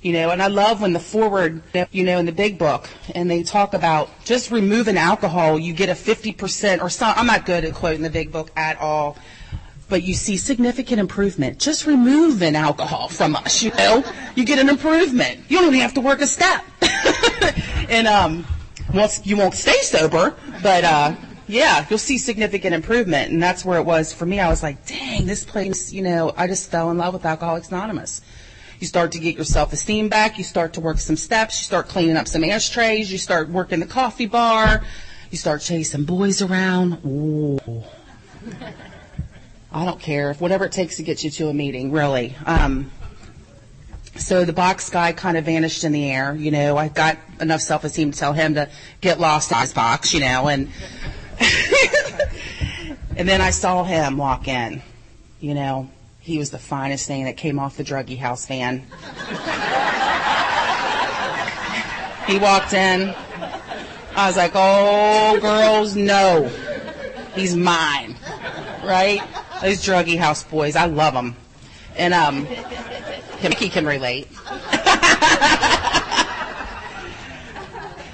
You 0.00 0.14
know, 0.14 0.30
and 0.30 0.42
I 0.42 0.46
love 0.46 0.80
when 0.80 0.94
the 0.94 0.98
forward, 0.98 1.62
you 1.90 2.04
know, 2.04 2.16
in 2.16 2.24
the 2.24 2.32
big 2.32 2.56
book, 2.56 2.88
and 3.14 3.30
they 3.30 3.42
talk 3.42 3.74
about 3.74 4.08
just 4.24 4.50
removing 4.50 4.96
alcohol, 4.96 5.58
you 5.58 5.74
get 5.74 5.90
a 5.90 5.92
50% 5.92 6.80
or 6.80 6.88
some, 6.88 7.12
I'm 7.18 7.26
not 7.26 7.44
good 7.44 7.66
at 7.66 7.74
quoting 7.74 8.00
the 8.00 8.08
big 8.08 8.32
book 8.32 8.50
at 8.56 8.78
all, 8.78 9.18
but 9.90 10.04
you 10.04 10.14
see 10.14 10.36
significant 10.36 11.00
improvement. 11.00 11.58
Just 11.58 11.86
removing 11.86 12.56
alcohol 12.56 13.08
from 13.08 13.36
us, 13.36 13.62
you 13.62 13.72
know, 13.72 14.04
you 14.34 14.46
get 14.46 14.58
an 14.58 14.68
improvement. 14.68 15.40
You 15.48 15.58
don't 15.58 15.66
even 15.68 15.80
have 15.80 15.94
to 15.94 16.00
work 16.00 16.22
a 16.22 16.26
step. 16.26 16.64
and 17.90 18.06
um, 18.06 18.46
once 18.94 19.26
you 19.26 19.36
won't 19.36 19.54
stay 19.54 19.78
sober, 19.82 20.34
but 20.62 20.84
uh, 20.84 21.14
yeah, 21.48 21.84
you'll 21.90 21.98
see 21.98 22.16
significant 22.16 22.74
improvement. 22.74 23.32
And 23.32 23.42
that's 23.42 23.64
where 23.64 23.78
it 23.78 23.84
was 23.84 24.12
for 24.12 24.24
me. 24.24 24.40
I 24.40 24.48
was 24.48 24.62
like, 24.62 24.86
dang, 24.86 25.26
this 25.26 25.44
place, 25.44 25.92
you 25.92 26.02
know, 26.02 26.32
I 26.36 26.46
just 26.46 26.70
fell 26.70 26.90
in 26.90 26.96
love 26.96 27.12
with 27.12 27.26
Alcoholics 27.26 27.68
Anonymous. 27.68 28.22
You 28.78 28.86
start 28.86 29.12
to 29.12 29.18
get 29.18 29.34
your 29.34 29.44
self-esteem 29.44 30.08
back. 30.08 30.38
You 30.38 30.44
start 30.44 30.72
to 30.74 30.80
work 30.80 30.98
some 30.98 31.16
steps. 31.16 31.60
You 31.60 31.64
start 31.64 31.88
cleaning 31.88 32.16
up 32.16 32.26
some 32.26 32.44
ashtrays. 32.44 33.12
You 33.12 33.18
start 33.18 33.50
working 33.50 33.80
the 33.80 33.86
coffee 33.86 34.26
bar. 34.26 34.82
You 35.30 35.36
start 35.36 35.60
chasing 35.60 36.04
boys 36.04 36.40
around. 36.40 36.98
Ooh. 37.04 37.58
I 39.72 39.84
don't 39.84 40.00
care, 40.00 40.30
if 40.30 40.40
whatever 40.40 40.64
it 40.64 40.72
takes 40.72 40.96
to 40.96 41.02
get 41.02 41.22
you 41.22 41.30
to 41.30 41.48
a 41.48 41.54
meeting, 41.54 41.92
really. 41.92 42.34
Um, 42.44 42.90
so 44.16 44.44
the 44.44 44.52
box 44.52 44.90
guy 44.90 45.12
kind 45.12 45.36
of 45.36 45.44
vanished 45.44 45.84
in 45.84 45.92
the 45.92 46.10
air. 46.10 46.34
You 46.34 46.50
know, 46.50 46.76
I 46.76 46.88
got 46.88 47.18
enough 47.40 47.60
self-esteem 47.60 48.10
to 48.10 48.18
tell 48.18 48.32
him 48.32 48.54
to 48.54 48.68
get 49.00 49.20
lost 49.20 49.52
in 49.52 49.58
his 49.58 49.72
box, 49.72 50.12
you 50.12 50.20
know, 50.20 50.48
and 50.48 50.68
and 53.16 53.28
then 53.28 53.40
I 53.40 53.50
saw 53.50 53.84
him 53.84 54.16
walk 54.16 54.48
in. 54.48 54.82
You 55.40 55.54
know, 55.54 55.90
he 56.18 56.38
was 56.38 56.50
the 56.50 56.58
finest 56.58 57.06
thing 57.06 57.24
that 57.24 57.36
came 57.36 57.58
off 57.58 57.76
the 57.76 57.84
druggy 57.84 58.18
house 58.18 58.46
van. 58.46 58.80
he 62.26 62.38
walked 62.38 62.72
in. 62.72 63.14
I 64.16 64.26
was 64.26 64.36
like, 64.36 64.52
oh, 64.54 65.38
girls, 65.40 65.96
no. 65.96 66.50
He's 67.34 67.56
mine. 67.56 68.16
Right? 68.84 69.22
Those 69.62 69.84
druggy 69.84 70.16
house 70.16 70.42
boys, 70.42 70.74
I 70.74 70.86
love 70.86 71.12
them. 71.12 71.36
And 71.96 72.14
um, 72.14 72.44
Mickey 73.42 73.68
can 73.68 73.84
relate. 73.84 74.28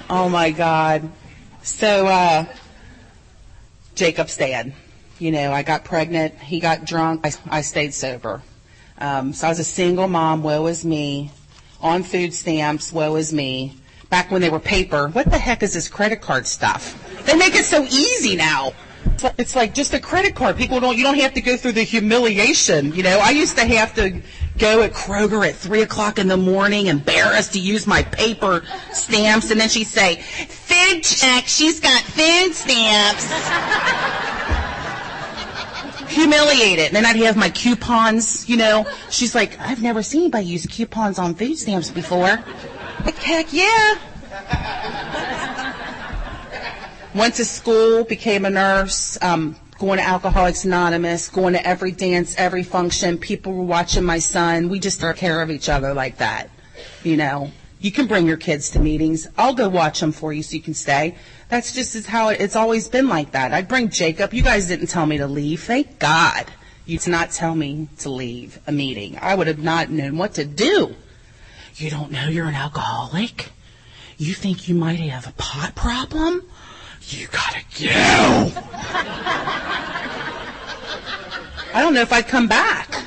oh 0.09 0.27
my 0.29 0.51
God. 0.51 1.09
So 1.63 2.07
uh, 2.07 2.45
Jacob's 3.95 4.35
dad. 4.35 4.73
You 5.19 5.31
know, 5.31 5.53
I 5.53 5.63
got 5.63 5.85
pregnant. 5.85 6.35
He 6.35 6.59
got 6.59 6.85
drunk. 6.85 7.25
I, 7.25 7.31
I 7.49 7.61
stayed 7.61 7.93
sober. 7.93 8.41
Um, 8.99 9.31
so 9.31 9.47
I 9.47 9.49
was 9.49 9.59
a 9.59 9.63
single 9.63 10.07
mom. 10.07 10.43
Woe 10.43 10.65
is 10.67 10.83
me. 10.83 11.31
On 11.81 12.03
food 12.03 12.33
stamps. 12.33 12.91
Woe 12.91 13.15
is 13.15 13.31
me. 13.31 13.77
Back 14.09 14.31
when 14.31 14.41
they 14.41 14.49
were 14.49 14.59
paper. 14.59 15.07
What 15.07 15.31
the 15.31 15.37
heck 15.37 15.63
is 15.63 15.73
this 15.73 15.87
credit 15.87 16.21
card 16.21 16.45
stuff? 16.45 17.23
They 17.25 17.35
make 17.35 17.55
it 17.55 17.65
so 17.65 17.83
easy 17.83 18.35
now. 18.35 18.73
It's 19.37 19.55
like 19.55 19.73
just 19.73 19.93
a 19.93 19.99
credit 19.99 20.35
card. 20.35 20.57
People 20.57 20.79
don't, 20.79 20.97
you 20.97 21.03
don't 21.03 21.19
have 21.19 21.33
to 21.33 21.41
go 21.41 21.57
through 21.57 21.73
the 21.73 21.83
humiliation. 21.83 22.93
You 22.93 23.03
know, 23.03 23.19
I 23.19 23.31
used 23.31 23.57
to 23.57 23.65
have 23.65 23.93
to 23.95 24.21
go 24.57 24.81
at 24.81 24.93
Kroger 24.93 25.47
at 25.47 25.55
three 25.55 25.81
o'clock 25.81 26.19
in 26.19 26.27
the 26.27 26.37
morning, 26.37 26.87
embarrassed 26.87 27.53
to 27.53 27.59
use 27.59 27.87
my 27.87 28.03
paper 28.03 28.63
stamps, 28.91 29.51
and 29.51 29.59
then 29.59 29.69
she'd 29.69 29.87
say, 29.87 30.21
food 30.21 31.03
check, 31.03 31.47
she's 31.47 31.79
got 31.79 32.01
food 32.03 32.53
stamps. 32.53 33.27
Humiliated. 36.13 36.87
And 36.87 36.95
then 36.95 37.05
I'd 37.05 37.17
have 37.17 37.37
my 37.37 37.49
coupons, 37.49 38.49
you 38.49 38.57
know. 38.57 38.87
She's 39.09 39.35
like, 39.35 39.59
I've 39.59 39.81
never 39.81 40.01
seen 40.01 40.21
anybody 40.21 40.45
use 40.45 40.65
coupons 40.65 41.19
on 41.19 41.35
food 41.35 41.57
stamps 41.57 41.91
before. 41.91 42.37
Heck 43.05 43.53
yeah. 43.53 43.99
Went 47.17 47.33
to 47.35 47.45
school, 47.45 48.03
became 48.03 48.45
a 48.45 48.49
nurse, 48.51 49.17
um, 49.23 49.55
going 49.79 49.97
to 49.97 50.05
Alcoholics 50.05 50.65
Anonymous, 50.65 51.29
going 51.29 51.53
to 51.53 51.67
every 51.67 51.91
dance, 51.91 52.35
every 52.37 52.61
function. 52.61 53.17
People 53.17 53.53
were 53.53 53.63
watching 53.63 54.03
my 54.03 54.19
son. 54.19 54.69
We 54.69 54.77
just 54.77 54.99
took 54.99 55.17
care 55.17 55.41
of 55.41 55.49
each 55.49 55.67
other 55.67 55.95
like 55.95 56.17
that. 56.17 56.51
You 57.03 57.17
know, 57.17 57.49
you 57.79 57.91
can 57.91 58.05
bring 58.05 58.27
your 58.27 58.37
kids 58.37 58.69
to 58.71 58.79
meetings. 58.79 59.25
I'll 59.35 59.55
go 59.55 59.67
watch 59.67 59.99
them 59.99 60.11
for 60.11 60.31
you 60.31 60.43
so 60.43 60.57
you 60.57 60.61
can 60.61 60.75
stay. 60.75 61.15
That's 61.49 61.73
just 61.73 62.05
how 62.05 62.29
it, 62.29 62.39
it's 62.39 62.55
always 62.55 62.87
been 62.87 63.09
like 63.09 63.31
that. 63.31 63.51
I'd 63.51 63.67
bring 63.67 63.89
Jacob. 63.89 64.31
You 64.31 64.43
guys 64.43 64.67
didn't 64.67 64.87
tell 64.87 65.07
me 65.07 65.17
to 65.17 65.25
leave. 65.25 65.63
Thank 65.63 65.97
God 65.97 66.45
you 66.85 66.99
did 66.99 67.09
not 67.09 67.31
tell 67.31 67.55
me 67.55 67.89
to 67.97 68.11
leave 68.11 68.59
a 68.67 68.71
meeting. 68.71 69.17
I 69.19 69.33
would 69.33 69.47
have 69.47 69.57
not 69.57 69.89
known 69.89 70.19
what 70.19 70.35
to 70.35 70.45
do. 70.45 70.95
You 71.77 71.89
don't 71.89 72.11
know 72.11 72.29
you're 72.29 72.45
an 72.45 72.53
alcoholic? 72.53 73.53
You 74.19 74.35
think 74.35 74.67
you 74.67 74.75
might 74.75 74.99
have 74.99 75.25
a 75.25 75.31
pot 75.31 75.73
problem? 75.73 76.43
You 77.09 77.27
gotta 77.27 77.61
go. 77.79 78.51
I 81.73 81.81
don't 81.81 81.93
know 81.93 82.01
if 82.01 82.11
I'd 82.11 82.27
come 82.27 82.47
back. 82.47 83.03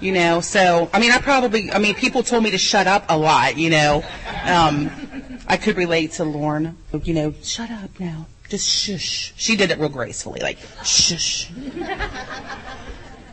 You 0.00 0.12
know, 0.12 0.40
so 0.40 0.90
I 0.92 0.98
mean, 0.98 1.12
I 1.12 1.18
probably, 1.18 1.70
I 1.70 1.78
mean, 1.78 1.94
people 1.94 2.22
told 2.22 2.42
me 2.42 2.50
to 2.50 2.58
shut 2.58 2.86
up 2.86 3.06
a 3.08 3.16
lot. 3.16 3.56
You 3.56 3.70
know, 3.70 4.04
um, 4.44 4.90
I 5.46 5.56
could 5.56 5.76
relate 5.76 6.12
to 6.12 6.24
Lorne. 6.24 6.76
You 7.04 7.14
know, 7.14 7.34
shut 7.42 7.70
up 7.70 7.98
now. 8.00 8.26
Just 8.48 8.68
shush. 8.68 9.32
She 9.36 9.56
did 9.56 9.70
it 9.70 9.78
real 9.78 9.88
gracefully, 9.88 10.40
like 10.40 10.58
shush. 10.84 11.50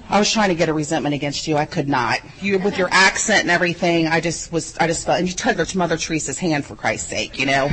I 0.09 0.19
was 0.19 0.31
trying 0.31 0.49
to 0.49 0.55
get 0.55 0.69
a 0.69 0.73
resentment 0.73 1.15
against 1.15 1.47
you. 1.47 1.57
I 1.57 1.65
could 1.65 1.87
not. 1.87 2.19
You, 2.41 2.59
with 2.59 2.77
your 2.77 2.89
accent 2.91 3.41
and 3.41 3.49
everything, 3.49 4.07
I 4.07 4.19
just 4.19 4.51
was, 4.51 4.77
I 4.77 4.87
just 4.87 5.05
felt, 5.05 5.19
and 5.19 5.27
you 5.27 5.33
tugged 5.33 5.73
Mother 5.73 5.95
Teresa's 5.95 6.37
hand 6.37 6.65
for 6.65 6.75
Christ's 6.75 7.09
sake, 7.09 7.39
you 7.39 7.45
know? 7.45 7.69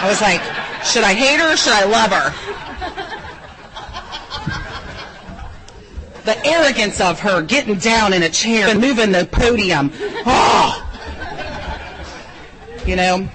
I 0.00 0.08
was 0.08 0.20
like, 0.20 0.40
should 0.84 1.02
I 1.02 1.12
hate 1.12 1.40
her 1.40 1.52
or 1.52 1.56
should 1.56 1.72
I 1.72 1.84
love 1.84 2.12
her? 2.12 2.32
The 6.24 6.46
arrogance 6.46 7.00
of 7.00 7.18
her 7.18 7.42
getting 7.42 7.78
down 7.78 8.12
in 8.12 8.22
a 8.22 8.28
chair 8.28 8.68
and 8.68 8.80
moving 8.80 9.10
the 9.10 9.28
podium. 9.32 9.90
Oh! 10.24 10.84
You 12.86 12.94
know? 12.94 13.28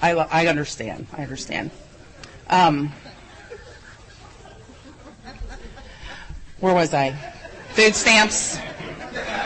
I, 0.00 0.12
I 0.12 0.46
understand. 0.46 1.06
I 1.12 1.22
understand. 1.22 1.70
Um, 2.48 2.90
where 6.60 6.72
was 6.72 6.94
I? 6.94 7.12
Food 7.74 7.94
stamps, 7.94 8.58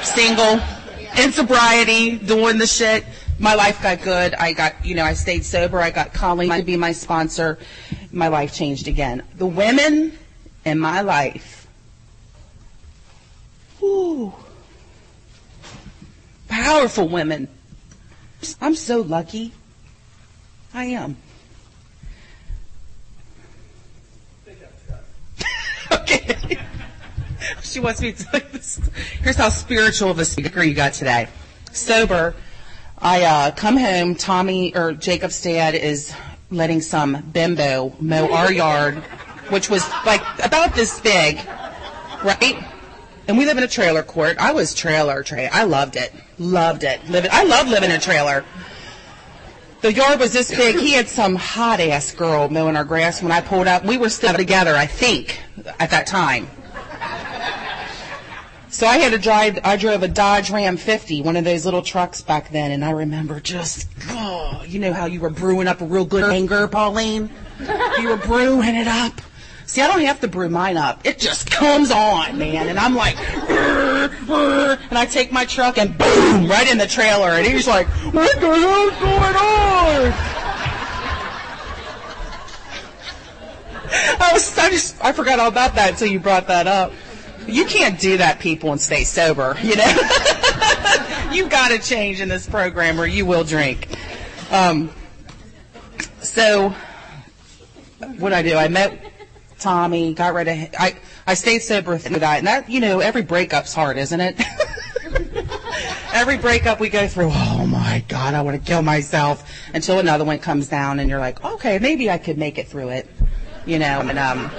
single, 0.03 0.61
in 1.19 1.33
sobriety, 1.33 2.19
doing 2.19 2.59
the 2.59 2.69
shit 2.69 3.05
my 3.41 3.55
life 3.55 3.83
got 3.83 4.03
good. 4.03 4.35
I 4.35 4.53
got, 4.53 4.87
you 4.87 4.95
know, 4.95 5.05
I 5.05 5.15
stayed 5.15 5.45
sober. 5.45 5.81
I 5.81 5.91
got 5.91 6.13
Colleen 6.13 6.51
to 6.51 6.63
be 6.63 6.77
my 6.77 6.93
sponsor. 6.93 7.59
My 8.13 8.29
life 8.29 8.55
changed 8.55 8.87
again. 8.87 9.25
The 9.37 9.47
women 9.47 10.17
in 10.65 10.79
my 10.79 11.01
life 11.01 11.61
Whew. 13.81 14.33
Powerful 16.49 17.09
women. 17.09 17.49
I'm 18.61 18.75
so 18.75 19.01
lucky. 19.01 19.53
I 20.75 20.85
am. 20.85 21.17
okay. 25.93 26.59
she 27.63 27.81
wants 27.81 28.01
me 28.03 28.13
to 28.13 28.25
tell 28.25 28.41
you 28.41 28.47
this. 28.53 28.81
Here's 29.23 29.37
how 29.37 29.49
spiritual 29.49 30.11
of 30.11 30.19
a 30.19 30.25
speaker 30.25 30.63
you 30.63 30.75
got 30.75 30.93
today. 30.93 31.29
Sober. 31.73 32.35
I 33.03 33.23
uh, 33.25 33.51
come 33.53 33.77
home. 33.79 34.15
Tommy 34.15 34.75
or 34.75 34.93
Jacob's 34.93 35.41
dad 35.41 35.75
is 35.75 36.13
letting 36.51 36.83
some 36.83 37.23
bimbo 37.33 37.95
mow 37.99 38.31
our 38.31 38.53
yard, 38.53 38.97
which 39.49 39.71
was 39.71 39.89
like 40.05 40.23
about 40.45 40.75
this 40.75 41.01
big, 41.01 41.37
right? 42.23 42.63
And 43.27 43.39
we 43.39 43.47
live 43.47 43.57
in 43.57 43.65
a 43.65 43.69
trailer 43.69 44.03
court. 44.03 44.37
I 44.39 44.53
was 44.53 44.75
trailer 44.75 45.23
tra 45.23 45.45
I 45.45 45.65
loved 45.65 45.97
it. 45.97 46.13
Loved 46.39 46.85
it. 46.85 47.09
Living 47.09 47.31
I 47.33 47.45
love 47.45 47.69
living 47.69 47.91
in 47.91 47.97
a 47.97 48.01
trailer. 48.01 48.45
The 49.81 49.95
yard 49.95 50.21
was 50.21 50.35
this 50.35 50.51
big. 50.51 50.79
He 50.79 50.93
had 50.93 51.09
some 51.09 51.37
hot 51.37 51.81
ass 51.81 52.13
girl 52.13 52.51
mowing 52.51 52.77
our 52.77 52.85
grass 52.85 53.23
when 53.23 53.33
I 53.33 53.41
pulled 53.41 53.67
up. 53.67 53.83
We 53.83 53.97
were 53.97 54.11
still 54.11 54.35
together, 54.35 54.77
I 54.77 54.85
think, 54.85 55.41
at 55.79 55.91
that 55.91 56.07
time. 56.07 56.49
So 58.81 58.87
I 58.87 58.97
had 58.97 59.13
to 59.13 59.19
drive, 59.19 59.59
I 59.63 59.77
drove 59.77 60.03
a 60.03 60.09
Dodge 60.09 60.51
Ram 60.51 60.79
50, 60.79 61.21
one 61.21 61.37
of 61.37 61.45
those 61.45 61.67
little 61.67 61.83
trucks 61.83 62.23
back 62.23 62.49
then, 62.49 62.71
and 62.71 62.83
I 62.83 62.93
remember 62.93 63.39
just, 63.39 63.87
oh, 64.09 64.65
you 64.67 64.79
know 64.79 64.95
how 64.95 65.05
you 65.05 65.21
were 65.21 65.29
brewing 65.29 65.69
up 65.69 65.83
a 65.83 65.85
real 65.85 66.07
good 66.07 66.25
anger, 66.25 66.67
Pauline? 66.67 67.29
You 68.01 68.09
were 68.09 68.17
brewing 68.17 68.75
it 68.75 68.87
up. 68.87 69.21
See, 69.67 69.83
I 69.83 69.87
don't 69.87 70.01
have 70.07 70.21
to 70.21 70.29
brew 70.29 70.49
mine 70.49 70.79
up. 70.79 71.05
It 71.05 71.19
just 71.19 71.51
comes 71.51 71.91
on, 71.91 72.39
man. 72.39 72.71
And 72.71 72.79
I'm 72.79 72.95
like, 72.95 73.21
and 73.21 74.99
I 74.99 75.05
take 75.05 75.31
my 75.31 75.45
truck 75.45 75.77
and 75.77 75.99
boom, 75.99 76.49
right 76.49 76.67
in 76.67 76.79
the 76.79 76.87
trailer. 76.87 77.29
And 77.29 77.47
he's 77.47 77.69
like, 77.69 77.87
what 78.15 78.41
the 78.41 78.49
hell's 78.49 78.99
going 78.99 79.37
on? 79.37 80.15
I 84.23 84.31
was, 84.33 84.57
I 84.57 84.71
just, 84.71 85.05
I 85.05 85.13
forgot 85.13 85.39
all 85.39 85.49
about 85.49 85.75
that 85.75 85.91
until 85.91 86.09
you 86.09 86.19
brought 86.19 86.47
that 86.47 86.67
up. 86.67 86.95
You 87.51 87.65
can't 87.65 87.99
do 87.99 88.17
that, 88.19 88.39
people, 88.39 88.73
and 88.73 88.81
stay 88.81 89.05
sober, 89.05 89.57
you 89.63 89.77
know? 89.77 89.85
You've 91.33 91.51
got 91.51 91.69
to 91.69 91.79
change 91.79 92.21
in 92.21 92.29
this 92.29 92.49
program 92.49 93.01
or 93.01 93.07
you 93.07 93.27
will 93.27 93.45
drink. 93.45 93.89
Um, 94.51 94.91
so, 96.21 96.75
what 98.19 98.33
I 98.33 98.43
do, 98.43 98.57
I 98.57 98.69
met 98.69 99.13
Tommy, 99.59 100.15
got 100.15 100.35
rid 100.35 100.49
of, 100.49 100.57
I, 100.79 100.97
I 101.27 101.35
stayed 101.35 101.61
sober 101.61 101.99
through 101.99 102.21
that. 102.21 102.39
And 102.39 102.47
that, 102.47 102.69
you 102.71 102.81
know, 102.81 103.01
every 103.01 103.23
breakup's 103.23 103.75
hard, 103.75 103.99
isn't 103.99 104.21
it? 104.21 104.41
every 106.13 106.39
breakup 106.39 106.81
we 106.81 106.89
go 106.89 107.07
through, 107.07 107.31
oh 107.33 107.67
my 107.67 108.05
God, 108.09 108.35
I 108.35 108.43
want 108.43 108.63
to 108.63 108.67
kill 108.67 108.83
myself 108.83 109.49
until 109.75 109.99
another 109.99 110.25
one 110.25 110.39
comes 110.39 110.69
down 110.69 110.99
and 110.99 111.09
you're 111.09 111.21
like, 111.21 111.45
okay, 111.45 111.79
maybe 111.79 112.11
I 112.11 112.19
could 112.19 112.39
make 112.39 112.59
it 112.59 112.69
through 112.69 112.91
it, 112.91 113.09
you 113.67 113.79
know, 113.79 114.01
and, 114.01 114.19
um, 114.19 114.51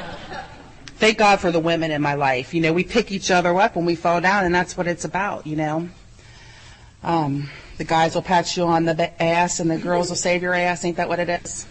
thank 1.02 1.18
God 1.18 1.40
for 1.40 1.52
the 1.52 1.60
women 1.60 1.90
in 1.90 2.00
my 2.00 2.14
life. 2.14 2.54
You 2.54 2.62
know, 2.62 2.74
we 2.74 2.84
pick 2.84 3.12
each 3.12 3.32
other 3.32 3.60
up 3.60 3.76
when 3.76 3.86
we 3.86 3.96
fall 3.96 4.22
down, 4.22 4.46
and 4.46 4.54
that's 4.54 4.78
what 4.78 4.86
it's 4.86 5.04
about, 5.04 5.48
you 5.48 5.56
know. 5.56 5.90
Um, 7.04 7.50
the 7.80 7.84
guys 7.84 8.14
will 8.14 8.22
pat 8.22 8.56
you 8.56 8.66
on 8.66 8.86
the 8.86 9.22
ass, 9.22 9.60
and 9.60 9.72
the 9.72 9.80
girls 9.80 10.10
will 10.10 10.16
save 10.16 10.44
your 10.44 10.54
ass. 10.54 10.86
Ain't 10.86 10.98
that 10.98 11.10
what 11.10 11.20
it 11.20 11.28
is? 11.28 11.66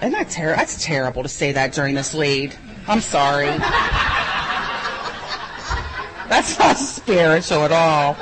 Terrible? 0.00 0.56
That's 0.56 0.82
terrible 0.82 1.22
to 1.22 1.28
say 1.28 1.52
that 1.52 1.74
during 1.74 1.94
this 1.94 2.14
lead. 2.14 2.56
I'm 2.88 3.02
sorry. 3.02 3.48
That's 6.28 6.58
not 6.58 6.78
spiritual 6.78 7.64
at 7.64 7.72
all. 7.72 8.16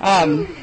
Um, 0.00 0.56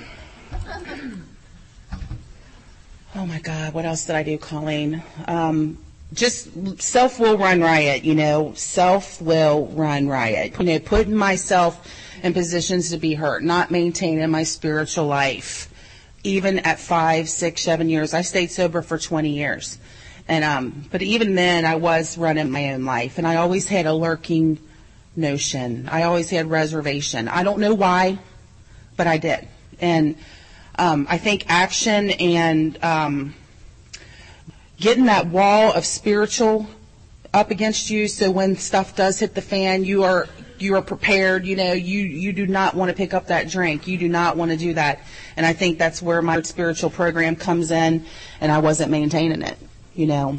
oh 3.16 3.26
my 3.26 3.40
God, 3.40 3.74
what 3.74 3.86
else 3.86 4.06
did 4.06 4.18
I 4.18 4.24
do, 4.24 4.38
Colleen? 4.38 5.02
Um, 5.26 5.78
just 6.14 6.82
self 6.82 7.20
will 7.20 7.38
run 7.38 7.62
riot, 7.62 8.04
you 8.04 8.16
know, 8.16 8.54
self 8.56 9.22
will 9.22 9.68
run 9.68 10.08
riot. 10.08 10.58
You 10.60 10.66
know, 10.66 10.80
putting 10.80 11.16
myself 11.16 11.86
in 12.24 12.34
positions 12.34 12.90
to 12.92 12.98
be 12.98 13.14
hurt, 13.14 13.44
not 13.44 13.72
maintaining 13.72 14.30
my 14.30 14.44
spiritual 14.44 15.06
life. 15.06 15.70
Even 16.24 16.60
at 16.60 16.80
five, 16.80 17.30
six, 17.30 17.62
seven 17.62 17.90
years, 17.90 18.14
I 18.14 18.22
stayed 18.22 18.52
sober 18.52 18.82
for 18.82 18.98
20 18.98 19.30
years. 19.30 19.78
And, 20.28 20.44
um, 20.44 20.86
but 20.92 21.02
even 21.02 21.36
then 21.36 21.64
I 21.64 21.76
was 21.76 22.18
running 22.18 22.52
my 22.52 22.74
own 22.74 22.84
life 22.84 23.18
and 23.18 23.26
I 23.26 23.38
always 23.38 23.68
had 23.68 23.86
a 23.86 23.94
lurking 23.94 24.60
notion. 25.16 25.88
I 25.90 26.04
always 26.04 26.30
had 26.30 26.50
reservation. 26.50 27.28
I 27.28 27.44
don't 27.44 27.60
know 27.60 27.74
why, 27.74 28.20
but 28.98 29.08
I 29.08 29.18
did. 29.18 29.48
And, 29.80 30.16
um, 30.78 31.08
I 31.10 31.18
think 31.18 31.46
action 31.48 32.12
and, 32.12 32.84
um, 32.84 33.36
getting 34.80 35.06
that 35.06 35.28
wall 35.28 35.72
of 35.74 35.86
spiritual 35.86 36.68
up 37.34 37.52
against 37.52 37.90
you 37.90 38.08
so 38.08 38.32
when 38.32 38.56
stuff 38.56 38.96
does 38.96 39.20
hit 39.20 39.36
the 39.36 39.42
fan 39.42 39.84
you 39.84 40.04
are 40.04 40.28
you 40.62 40.76
are 40.76 40.82
prepared. 40.82 41.46
You 41.46 41.56
know 41.56 41.74
you 41.74 42.00
you 42.00 42.34
do 42.34 42.48
not 42.48 42.76
want 42.76 42.90
to 42.90 42.96
pick 42.96 43.14
up 43.14 43.28
that 43.28 43.50
drink. 43.50 43.88
You 43.88 43.98
do 43.98 44.10
not 44.10 44.38
want 44.38 44.52
to 44.52 44.58
do 44.58 44.74
that. 44.74 45.00
And 45.36 45.46
i 45.46 45.54
think 45.54 45.78
that's 45.78 46.02
where 46.02 46.22
my 46.22 46.42
spiritual 46.42 46.90
program 46.90 47.36
comes 47.36 47.72
in 47.72 48.06
and 48.42 48.52
i 48.52 48.60
wasn't 48.60 48.92
maintaining 48.92 49.42
it 49.42 49.58
you 49.96 50.08
know. 50.08 50.38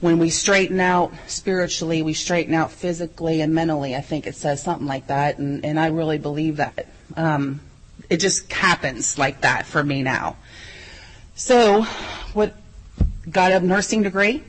When 0.00 0.18
we 0.18 0.28
straighten 0.28 0.78
out 0.78 1.12
spiritually 1.26 2.02
we 2.02 2.14
straighten 2.14 2.54
out 2.54 2.70
physically 2.70 3.40
and 3.40 3.54
mentally 3.54 3.94
i 3.96 4.00
think 4.00 4.26
it 4.26 4.34
says 4.34 4.62
something 4.62 4.86
like 4.86 5.06
that 5.08 5.38
and 5.38 5.64
and 5.64 5.78
i 5.78 5.88
really 5.88 6.18
believe 6.18 6.56
that. 6.56 6.86
Um 7.16 7.60
it 8.08 8.18
just 8.18 8.52
happens 8.52 9.18
like 9.18 9.40
that 9.40 9.66
for 9.66 9.82
me 9.82 10.02
now. 10.02 10.36
So 11.34 11.82
what 12.34 12.54
got 13.30 13.52
a 13.52 13.60
nursing 13.60 14.02
degree. 14.02 14.42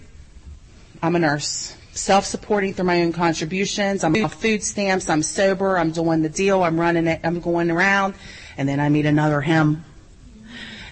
I'm 1.01 1.15
a 1.15 1.19
nurse. 1.19 1.75
Self-supporting 1.91 2.75
through 2.75 2.85
my 2.85 3.01
own 3.01 3.11
contributions. 3.11 4.03
I'm 4.03 4.15
on 4.23 4.29
food 4.29 4.63
stamps. 4.63 5.09
I'm 5.09 5.23
sober. 5.23 5.77
I'm 5.77 5.91
doing 5.91 6.21
the 6.21 6.29
deal. 6.29 6.63
I'm 6.63 6.79
running 6.79 7.07
it. 7.07 7.21
I'm 7.23 7.39
going 7.39 7.71
around. 7.71 8.13
And 8.57 8.69
then 8.69 8.79
I 8.79 8.89
meet 8.89 9.05
another 9.05 9.41
him. 9.41 9.83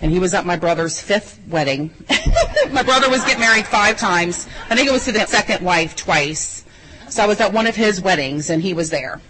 And 0.01 0.11
he 0.11 0.19
was 0.19 0.33
at 0.33 0.45
my 0.45 0.55
brother's 0.55 0.99
fifth 0.99 1.39
wedding. 1.47 1.91
my 2.71 2.83
brother 2.83 3.09
was 3.09 3.23
getting 3.23 3.39
married 3.39 3.65
five 3.65 3.97
times. 3.97 4.47
I 4.69 4.75
think 4.75 4.87
it 4.87 4.91
was 4.91 5.05
to 5.05 5.11
the 5.11 5.25
second 5.25 5.63
wife 5.63 5.95
twice. 5.95 6.65
So 7.09 7.23
I 7.23 7.27
was 7.27 7.39
at 7.39 7.53
one 7.53 7.67
of 7.67 7.75
his 7.75 8.01
weddings 8.01 8.49
and 8.49 8.61
he 8.61 8.73
was 8.73 8.89
there. 8.89 9.21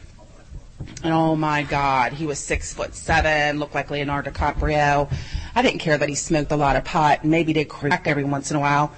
And 1.06 1.14
oh 1.14 1.36
my 1.36 1.62
God, 1.62 2.14
he 2.14 2.26
was 2.26 2.40
six 2.40 2.74
foot 2.74 2.96
seven, 2.96 3.60
looked 3.60 3.76
like 3.76 3.92
Leonardo 3.92 4.32
DiCaprio. 4.32 5.08
I 5.54 5.62
didn't 5.62 5.78
care 5.78 6.00
that 6.00 6.10
he 6.10 6.16
smoked 6.16 6.52
a 6.52 6.56
lot 6.56 6.76
of 6.76 6.84
pot 6.84 7.24
maybe 7.24 7.54
did 7.54 7.70
crack 7.70 8.08
every 8.08 8.24
once 8.24 8.50
in 8.50 8.58
a 8.58 8.60
while. 8.60 8.92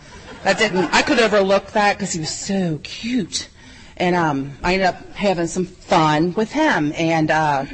That 0.43 0.57
didn't, 0.57 0.85
I 0.93 1.01
could 1.01 1.19
overlook 1.19 1.73
that 1.73 1.97
because 1.97 2.13
he 2.13 2.21
was 2.21 2.29
so 2.29 2.79
cute. 2.81 3.49
And, 3.97 4.15
um, 4.15 4.53
I 4.63 4.75
ended 4.75 4.87
up 4.87 5.15
having 5.15 5.47
some 5.47 5.65
fun 5.65 6.33
with 6.33 6.49
him. 6.49 6.93
And, 6.95 7.29
uh, 7.29 7.65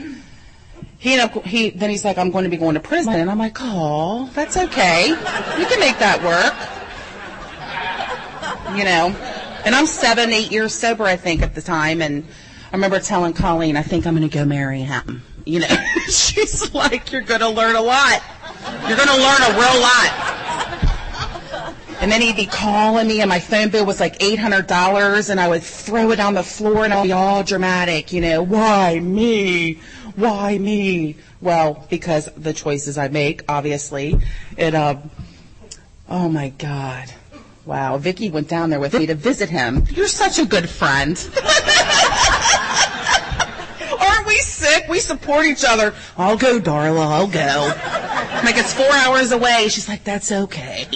he 0.97 1.13
ended 1.13 1.37
up, 1.37 1.45
he, 1.45 1.69
then 1.69 1.91
he's 1.91 2.03
like, 2.03 2.17
I'm 2.17 2.31
going 2.31 2.45
to 2.45 2.49
be 2.49 2.57
going 2.57 2.73
to 2.73 2.79
prison. 2.79 3.13
And 3.13 3.29
I'm 3.29 3.37
like, 3.37 3.57
oh, 3.59 4.31
that's 4.33 4.57
okay. 4.57 5.09
You 5.09 5.15
can 5.67 5.79
make 5.79 5.99
that 5.99 6.23
work. 6.23 6.55
You 8.75 8.83
know, 8.83 9.15
and 9.63 9.75
I'm 9.75 9.85
seven, 9.85 10.33
eight 10.33 10.51
years 10.51 10.73
sober, 10.73 11.03
I 11.03 11.17
think, 11.17 11.43
at 11.43 11.53
the 11.53 11.61
time. 11.61 12.01
And 12.01 12.25
I 12.73 12.75
remember 12.75 12.99
telling 12.99 13.33
Colleen, 13.33 13.77
I 13.77 13.83
think 13.83 14.07
I'm 14.07 14.15
going 14.15 14.27
to 14.27 14.35
go 14.35 14.45
marry 14.45 14.81
him. 14.81 15.21
You 15.45 15.59
know, 15.59 15.67
she's 16.05 16.73
like, 16.73 17.11
you're 17.11 17.21
going 17.21 17.41
to 17.41 17.49
learn 17.49 17.75
a 17.75 17.81
lot. 17.81 18.23
You're 18.87 18.97
going 18.97 19.09
to 19.09 19.15
learn 19.15 19.41
a 19.43 19.51
real 19.51 19.79
lot. 19.79 20.33
And 22.01 22.11
then 22.11 22.19
he'd 22.19 22.35
be 22.35 22.47
calling 22.47 23.07
me, 23.07 23.21
and 23.21 23.29
my 23.29 23.39
phone 23.39 23.69
bill 23.69 23.85
was 23.85 23.99
like 23.99 24.17
$800, 24.17 25.29
and 25.29 25.39
I 25.39 25.47
would 25.47 25.61
throw 25.61 26.09
it 26.09 26.19
on 26.19 26.33
the 26.33 26.41
floor, 26.41 26.83
and 26.83 26.91
I'd 26.91 27.03
be 27.03 27.11
all 27.11 27.43
dramatic, 27.43 28.11
you 28.11 28.21
know, 28.21 28.41
why 28.41 28.99
me? 28.99 29.75
Why 30.15 30.57
me? 30.57 31.15
Well, 31.41 31.85
because 31.91 32.25
the 32.35 32.53
choices 32.53 32.97
I 32.97 33.07
make, 33.07 33.43
obviously. 33.47 34.19
It, 34.57 34.73
uh, 34.73 34.97
oh 36.09 36.27
my 36.27 36.49
God. 36.49 37.13
Wow, 37.65 37.97
Vicky 37.97 38.29
went 38.29 38.49
down 38.49 38.71
there 38.71 38.79
with 38.79 38.93
me 38.93 39.05
to 39.05 39.15
visit 39.15 39.49
him. 39.49 39.85
You're 39.91 40.07
such 40.07 40.39
a 40.39 40.45
good 40.45 40.67
friend. 40.67 41.15
Sick? 44.73 44.89
We 44.89 44.99
support 44.99 45.45
each 45.45 45.63
other. 45.63 45.93
I'll 46.17 46.37
go, 46.37 46.59
Darla. 46.59 47.05
I'll 47.05 47.27
go. 47.27 47.73
I'm 48.33 48.45
like, 48.45 48.57
it's 48.57 48.73
four 48.73 48.91
hours 48.91 49.31
away. 49.31 49.67
She's 49.69 49.87
like, 49.87 50.03
that's 50.03 50.31
okay. 50.31 50.87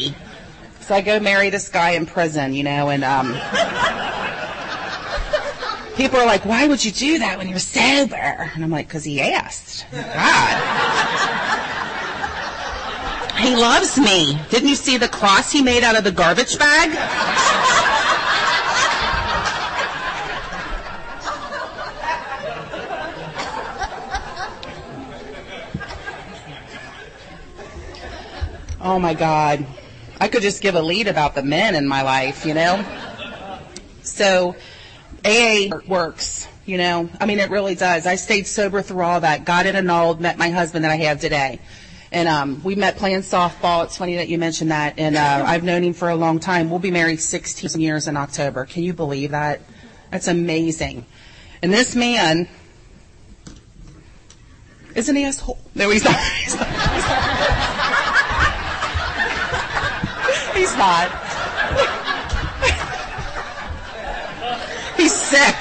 So 0.81 0.95
I 0.95 1.01
go 1.01 1.19
marry 1.19 1.49
this 1.49 1.69
guy 1.69 1.91
in 1.91 2.05
prison, 2.05 2.53
you 2.53 2.63
know, 2.63 2.89
and 2.89 3.03
um, 3.03 3.33
people 5.95 6.19
are 6.19 6.25
like, 6.25 6.45
why 6.45 6.67
would 6.67 6.83
you 6.83 6.91
do 6.91 7.19
that 7.19 7.37
when 7.37 7.49
you're 7.49 7.59
sober? 7.59 8.15
And 8.15 8.63
I'm 8.63 8.71
like, 8.71 8.87
because 8.87 9.03
he 9.03 9.21
asked. 9.21 9.85
God. 9.91 11.63
He 13.37 13.55
loves 13.55 13.99
me. 13.99 14.39
Didn't 14.49 14.69
you 14.69 14.75
see 14.75 14.97
the 14.97 15.07
cross 15.07 15.51
he 15.51 15.61
made 15.61 15.83
out 15.83 15.95
of 15.95 16.03
the 16.03 16.11
garbage 16.11 16.57
bag? 16.57 16.89
Oh 28.87 28.99
my 28.99 29.13
God. 29.13 29.65
I 30.17 30.29
could 30.29 30.41
just 30.41 30.61
give 30.61 30.75
a 30.75 30.81
lead 30.81 31.09
about 31.09 31.35
the 31.35 31.43
men 31.43 31.75
in 31.75 31.85
my 31.89 32.03
life, 32.03 32.45
you 32.45 32.53
know? 32.53 32.85
So 34.01 34.55
AA 35.25 35.77
works, 35.89 36.47
you 36.65 36.77
know? 36.77 37.09
I 37.19 37.25
mean, 37.25 37.39
it 37.39 37.49
really 37.49 37.75
does. 37.75 38.07
I 38.07 38.15
stayed 38.15 38.47
sober 38.47 38.81
through 38.81 39.01
all 39.01 39.19
that, 39.19 39.43
got 39.43 39.65
it 39.65 39.75
annulled, 39.75 40.21
met 40.21 40.37
my 40.37 40.51
husband 40.51 40.85
that 40.85 40.91
I 40.91 40.95
have 40.95 41.19
today. 41.19 41.59
And 42.13 42.29
um, 42.29 42.63
we 42.63 42.75
met 42.75 42.95
playing 42.95 43.23
softball. 43.23 43.83
It's 43.83 43.97
funny 43.97 44.15
that 44.15 44.29
you 44.29 44.37
mentioned 44.37 44.71
that. 44.71 44.97
And 44.97 45.17
uh, 45.17 45.43
I've 45.45 45.65
known 45.65 45.83
him 45.83 45.91
for 45.91 46.07
a 46.09 46.15
long 46.15 46.39
time. 46.39 46.69
We'll 46.69 46.79
be 46.79 46.89
married 46.89 47.19
16 47.19 47.81
years 47.81 48.07
in 48.07 48.15
October. 48.15 48.63
Can 48.63 48.83
you 48.83 48.93
believe 48.93 49.31
that? 49.31 49.59
That's 50.11 50.29
amazing. 50.29 51.05
And 51.61 51.73
this 51.73 51.93
man, 51.93 52.47
isn't 54.95 55.13
he 55.13 55.25
asshole? 55.25 55.59
No, 55.75 55.89
he's 55.89 56.05
not. 56.05 56.15
He's 56.43 56.55
not. 56.55 56.67
He's 56.67 57.03
not. 57.03 57.36
He's 64.97 65.13
sick. 65.13 65.55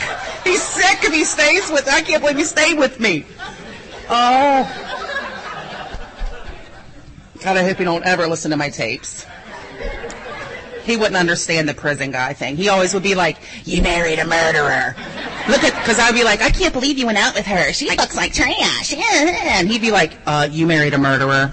He's 0.45 0.63
sick 0.63 1.05
if 1.05 1.13
he 1.13 1.25
stays 1.25 1.71
with. 1.71 1.89
I 1.89 2.03
can't 2.03 2.23
believe 2.23 2.37
he 2.37 2.45
stayed 2.45 2.79
with 2.79 3.01
me. 3.01 3.27
Oh. 4.09 4.65
God, 7.43 7.57
I 7.57 7.63
hope 7.63 7.79
you 7.79 7.85
don't 7.85 8.05
ever 8.05 8.27
listen 8.27 8.51
to 8.51 8.57
my 8.57 8.71
tapes. 8.71 9.27
He 10.85 10.97
wouldn't 10.97 11.17
understand 11.17 11.69
the 11.69 11.75
prison 11.75 12.13
guy 12.13 12.33
thing. 12.33 12.57
He 12.57 12.69
always 12.69 12.95
would 12.95 13.03
be 13.03 13.17
like, 13.17 13.39
"You 13.65 13.83
married 13.83 14.21
a 14.21 14.25
murderer." 14.25 14.95
Look 15.49 15.65
at, 15.65 15.75
because 15.75 15.99
I'd 15.99 16.15
be 16.15 16.23
like, 16.23 16.43
"I 16.43 16.51
can't 16.51 16.73
believe 16.73 16.97
you 16.97 17.07
went 17.07 17.19
out 17.19 17.35
with 17.35 17.47
her. 17.47 17.73
She 17.73 17.91
looks 17.91 18.17
like 18.17 18.33
trash." 18.33 18.95
And 18.97 19.69
he'd 19.69 19.81
be 19.81 19.91
like, 19.91 20.13
"Uh, 20.27 20.49
you 20.51 20.67
married 20.67 20.95
a 20.95 20.99
murderer." 20.99 21.53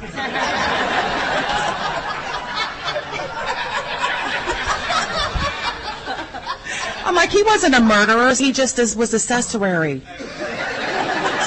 I'm 7.06 7.16
like, 7.16 7.23
he 7.34 7.42
wasn't 7.44 7.74
a 7.74 7.82
murderer. 7.82 8.34
He 8.36 8.52
just 8.52 8.78
was 8.96 9.12
a 9.12 9.16
accessory. 9.16 10.02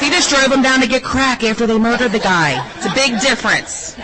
He 0.00 0.10
just 0.10 0.28
drove 0.28 0.52
him 0.52 0.60
down 0.60 0.80
to 0.80 0.88
get 0.88 1.02
crack 1.02 1.44
after 1.44 1.66
they 1.66 1.78
murdered 1.78 2.12
the 2.12 2.18
guy. 2.18 2.60
It's 2.76 2.86
a 2.86 2.94
big 2.94 3.20
difference. 3.20 3.96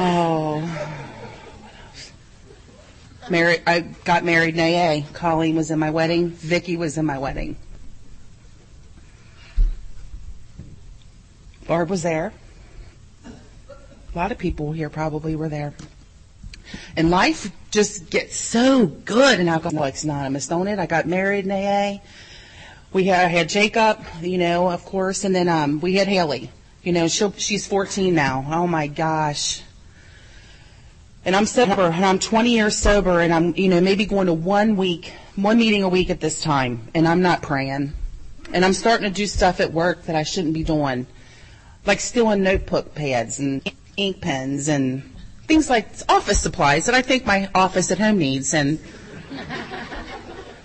Oh. 0.00 0.62
Married, 3.30 3.62
I 3.66 3.80
got 4.04 4.24
married 4.24 4.56
in 4.56 4.60
AA. 4.60 5.06
Colleen 5.12 5.56
was 5.56 5.70
in 5.70 5.78
my 5.78 5.90
wedding. 5.90 6.30
Vicki 6.30 6.76
was 6.76 6.96
in 6.96 7.04
my 7.04 7.18
wedding. 7.18 7.56
Barb 11.66 11.90
was 11.90 12.02
there. 12.02 12.32
A 14.14 14.18
lot 14.18 14.32
of 14.32 14.38
people 14.38 14.72
here 14.72 14.88
probably 14.88 15.36
were 15.36 15.48
there. 15.48 15.74
And 16.96 17.10
life 17.10 17.50
just 17.70 18.10
gets 18.10 18.36
so 18.36 18.86
good 18.86 19.40
in 19.40 19.48
Alcoholics 19.48 20.04
Anonymous, 20.04 20.48
don't 20.48 20.68
it? 20.68 20.78
I 20.78 20.86
got 20.86 21.06
married 21.06 21.44
in 21.44 21.52
AA. 21.52 22.00
We 22.92 23.04
had, 23.04 23.30
had 23.30 23.48
Jacob, 23.48 24.04
you 24.20 24.38
know, 24.38 24.70
of 24.70 24.84
course, 24.84 25.24
and 25.24 25.34
then 25.34 25.48
um, 25.48 25.80
we 25.80 25.94
had 25.94 26.08
Haley. 26.08 26.50
You 26.82 26.92
know, 26.92 27.08
she's 27.08 27.66
14 27.66 28.14
now. 28.14 28.46
Oh 28.48 28.66
my 28.66 28.86
gosh. 28.86 29.62
And 31.24 31.36
I'm 31.36 31.44
sober, 31.44 31.82
and 31.82 32.04
I'm 32.04 32.18
20 32.18 32.50
years 32.50 32.76
sober, 32.76 33.20
and 33.20 33.34
I'm, 33.34 33.54
you 33.56 33.68
know, 33.68 33.80
maybe 33.80 34.06
going 34.06 34.26
to 34.28 34.32
one 34.32 34.76
week, 34.76 35.12
one 35.36 35.58
meeting 35.58 35.82
a 35.82 35.88
week 35.88 36.08
at 36.08 36.20
this 36.20 36.40
time, 36.40 36.88
and 36.94 37.06
I'm 37.06 37.20
not 37.20 37.42
praying. 37.42 37.92
And 38.52 38.64
I'm 38.64 38.72
starting 38.72 39.04
to 39.06 39.14
do 39.14 39.26
stuff 39.26 39.60
at 39.60 39.72
work 39.72 40.04
that 40.04 40.16
I 40.16 40.22
shouldn't 40.22 40.54
be 40.54 40.64
doing, 40.64 41.06
like 41.84 42.00
stealing 42.00 42.42
notebook 42.42 42.94
pads 42.94 43.38
and 43.38 43.60
ink 43.98 44.20
pens 44.20 44.68
and 44.68 45.02
things 45.46 45.68
like 45.68 45.88
office 46.08 46.40
supplies 46.40 46.86
that 46.86 46.94
I 46.94 47.02
think 47.02 47.26
my 47.26 47.50
office 47.54 47.90
at 47.90 47.98
home 47.98 48.18
needs. 48.18 48.54
And 48.54 48.78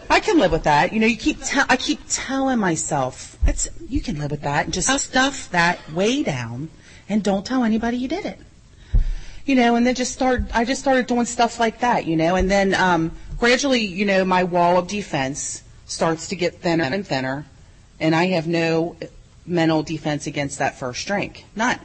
I 0.10 0.20
can 0.20 0.38
live 0.38 0.52
with 0.52 0.64
that. 0.64 0.94
You 0.94 1.00
know, 1.00 1.08
you 1.08 1.18
keep 1.18 1.42
te- 1.42 1.62
I 1.68 1.76
keep 1.76 2.00
telling 2.08 2.60
myself, 2.60 3.38
it's, 3.46 3.68
you 3.90 4.02
can 4.02 4.20
live 4.20 4.32
with 4.32 4.42
that. 4.42 4.66
And 4.66 4.74
just 4.74 4.90
stuff 5.02 5.50
that 5.50 5.92
way 5.92 6.24
down 6.24 6.70
and 7.10 7.24
don't 7.24 7.46
tell 7.46 7.64
anybody 7.64 7.98
you 7.98 8.08
did 8.08 8.26
it. 8.26 8.40
You 9.46 9.56
know, 9.56 9.76
and 9.76 9.86
then 9.86 9.96
just 9.96 10.14
start, 10.14 10.44
I 10.54 10.64
just 10.64 10.80
started 10.80 11.08
doing 11.08 11.26
stuff 11.26 11.60
like 11.60 11.80
that, 11.80 12.06
you 12.06 12.16
know, 12.16 12.36
and 12.36 12.50
then, 12.50 12.74
um, 12.76 13.12
gradually, 13.38 13.82
you 13.82 14.06
know, 14.06 14.24
my 14.24 14.46
wall 14.46 14.78
of 14.78 14.88
defense 14.88 15.64
starts 15.86 16.30
to 16.30 16.38
get 16.38 16.62
thinner 16.62 16.86
and 16.86 17.06
thinner. 17.06 17.46
And 18.00 18.16
I 18.16 18.28
have 18.28 18.48
no 18.48 18.96
mental 19.46 19.84
defense 19.84 20.28
against 20.28 20.60
that 20.60 20.80
first 20.80 21.06
drink. 21.08 21.44
None 21.58 21.80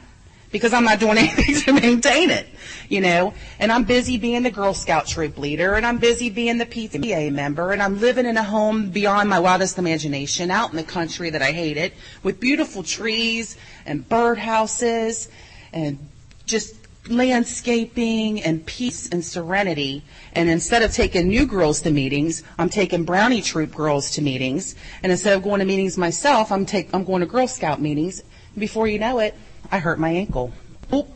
because 0.51 0.73
I'm 0.73 0.83
not 0.83 0.99
doing 0.99 1.17
anything 1.17 1.55
to 1.55 1.73
maintain 1.73 2.29
it, 2.29 2.47
you 2.87 3.01
know. 3.01 3.33
And 3.59 3.71
I'm 3.71 3.83
busy 3.83 4.17
being 4.17 4.43
the 4.43 4.51
Girl 4.51 4.73
Scout 4.73 5.07
troop 5.07 5.37
leader, 5.37 5.75
and 5.75 5.85
I'm 5.85 5.97
busy 5.97 6.29
being 6.29 6.57
the 6.57 6.65
PTA 6.65 7.31
member, 7.31 7.71
and 7.71 7.81
I'm 7.81 7.99
living 7.99 8.25
in 8.25 8.37
a 8.37 8.43
home 8.43 8.89
beyond 8.89 9.29
my 9.29 9.39
wildest 9.39 9.77
imagination, 9.77 10.51
out 10.51 10.71
in 10.71 10.75
the 10.75 10.83
country 10.83 11.29
that 11.29 11.41
I 11.41 11.51
hated, 11.51 11.93
with 12.23 12.39
beautiful 12.39 12.83
trees 12.83 13.57
and 13.85 14.07
birdhouses, 14.07 15.29
and 15.73 15.99
just 16.45 16.75
landscaping 17.07 18.41
and 18.41 18.65
peace 18.65 19.09
and 19.09 19.23
serenity. 19.23 20.03
And 20.33 20.49
instead 20.49 20.83
of 20.83 20.91
taking 20.91 21.27
new 21.27 21.45
girls 21.45 21.81
to 21.81 21.91
meetings, 21.91 22.43
I'm 22.57 22.69
taking 22.69 23.03
Brownie 23.03 23.41
Troop 23.41 23.73
girls 23.73 24.11
to 24.11 24.21
meetings. 24.21 24.75
And 25.01 25.11
instead 25.11 25.35
of 25.35 25.43
going 25.43 25.59
to 25.59 25.65
meetings 25.65 25.97
myself, 25.97 26.51
I'm 26.51 26.65
take 26.65 26.93
I'm 26.93 27.03
going 27.03 27.21
to 27.21 27.25
Girl 27.25 27.47
Scout 27.47 27.81
meetings. 27.81 28.21
Before 28.57 28.87
you 28.87 28.99
know 28.99 29.19
it, 29.19 29.35
I 29.71 29.79
hurt 29.79 29.99
my 29.99 30.09
ankle. 30.09 30.51
Oop, 30.93 31.07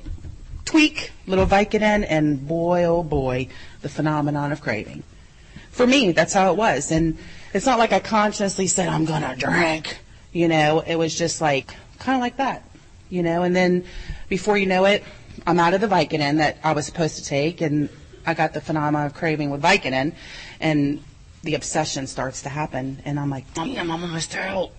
tweak, 0.65 1.11
little 1.27 1.45
Vicodin, 1.45 2.05
and 2.07 2.47
boy, 2.47 2.83
oh 2.85 3.03
boy, 3.03 3.47
the 3.81 3.89
phenomenon 3.89 4.51
of 4.51 4.61
craving. 4.61 5.03
For 5.71 5.87
me, 5.87 6.11
that's 6.11 6.33
how 6.33 6.51
it 6.51 6.57
was. 6.57 6.91
And 6.91 7.17
it's 7.53 7.65
not 7.65 7.79
like 7.79 7.91
I 7.91 7.99
consciously 7.99 8.67
said, 8.67 8.89
I'm 8.89 9.05
going 9.05 9.23
to 9.23 9.35
drink. 9.35 9.99
You 10.31 10.47
know, 10.47 10.83
it 10.85 10.95
was 10.95 11.17
just 11.17 11.41
like, 11.41 11.73
kind 11.99 12.15
of 12.15 12.21
like 12.21 12.37
that. 12.37 12.63
You 13.09 13.23
know, 13.23 13.43
and 13.43 13.55
then 13.55 13.85
before 14.29 14.57
you 14.57 14.65
know 14.65 14.85
it, 14.85 15.03
I'm 15.45 15.59
out 15.59 15.73
of 15.73 15.81
the 15.81 15.87
Vicodin 15.87 16.37
that 16.37 16.57
I 16.63 16.73
was 16.73 16.85
supposed 16.85 17.17
to 17.17 17.23
take, 17.23 17.61
and 17.61 17.89
I 18.25 18.33
got 18.33 18.53
the 18.53 18.61
phenomenon 18.61 19.07
of 19.07 19.13
craving 19.13 19.49
with 19.49 19.61
Vicodin, 19.61 20.13
and 20.59 21.03
the 21.43 21.55
obsession 21.55 22.07
starts 22.07 22.43
to 22.43 22.49
happen. 22.49 23.01
And 23.05 23.19
I'm 23.19 23.29
like, 23.29 23.51
damn, 23.53 23.91
I'm 23.91 24.03
almost 24.03 24.35
out. 24.35 24.71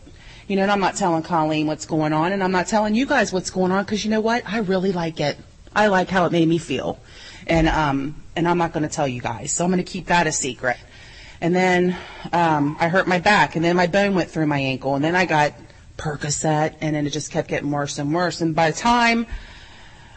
You 0.46 0.57
know, 0.57 0.62
and 0.62 0.70
I'm 0.70 0.80
not 0.80 0.96
telling 0.96 1.22
Colleen 1.22 1.66
what's 1.66 1.87
going 1.87 2.12
on, 2.12 2.33
and 2.33 2.42
I'm 2.42 2.52
not 2.52 2.66
telling 2.66 2.94
you 2.94 3.07
guys 3.07 3.33
what's 3.33 3.50
going 3.50 3.72
on 3.72 3.85
because 3.85 4.04
you 4.04 4.11
know 4.11 4.20
what? 4.20 4.42
I 4.46 4.59
really 4.59 4.92
like 4.92 5.20
it. 5.20 5.38
I 5.74 5.87
like 5.88 6.09
how 6.09 6.26
it 6.26 6.33
made 6.33 6.46
me 6.46 6.59
feel, 6.59 7.00
and 7.46 7.68
um, 7.68 8.22
and 8.37 8.46
I'm 8.46 8.59
not 8.59 8.72
going 8.72 8.83
to 8.83 8.88
tell 8.88 9.09
you 9.09 9.20
guys, 9.20 9.52
so 9.52 9.64
I'm 9.64 9.70
going 9.70 9.83
to 9.83 9.90
keep 9.90 10.07
that 10.07 10.26
a 10.26 10.33
secret. 10.33 10.76
And 11.40 11.54
then 11.54 11.96
um, 12.33 12.76
I 12.78 12.88
hurt 12.88 13.09
my 13.09 13.18
back, 13.18 13.57
and 13.57 13.64
then 13.64 13.76
my 13.76 13.87
bone 13.87 14.14
went 14.14 14.30
through 14.30 14.46
my 14.46 14.59
ankle, 14.59 14.94
and 14.94 15.04
then 15.04 15.16
I 15.16 15.24
got 15.26 15.54
Percocet, 15.96 16.74
and 16.80 16.94
then 16.94 17.07
it 17.07 17.11
just 17.11 17.30
kept 17.30 17.48
getting 17.48 17.70
worse 17.70 17.98
and 17.98 18.14
worse. 18.14 18.40
And 18.40 18.54
by 18.54 18.70
the 18.70 18.76
time, 18.76 19.26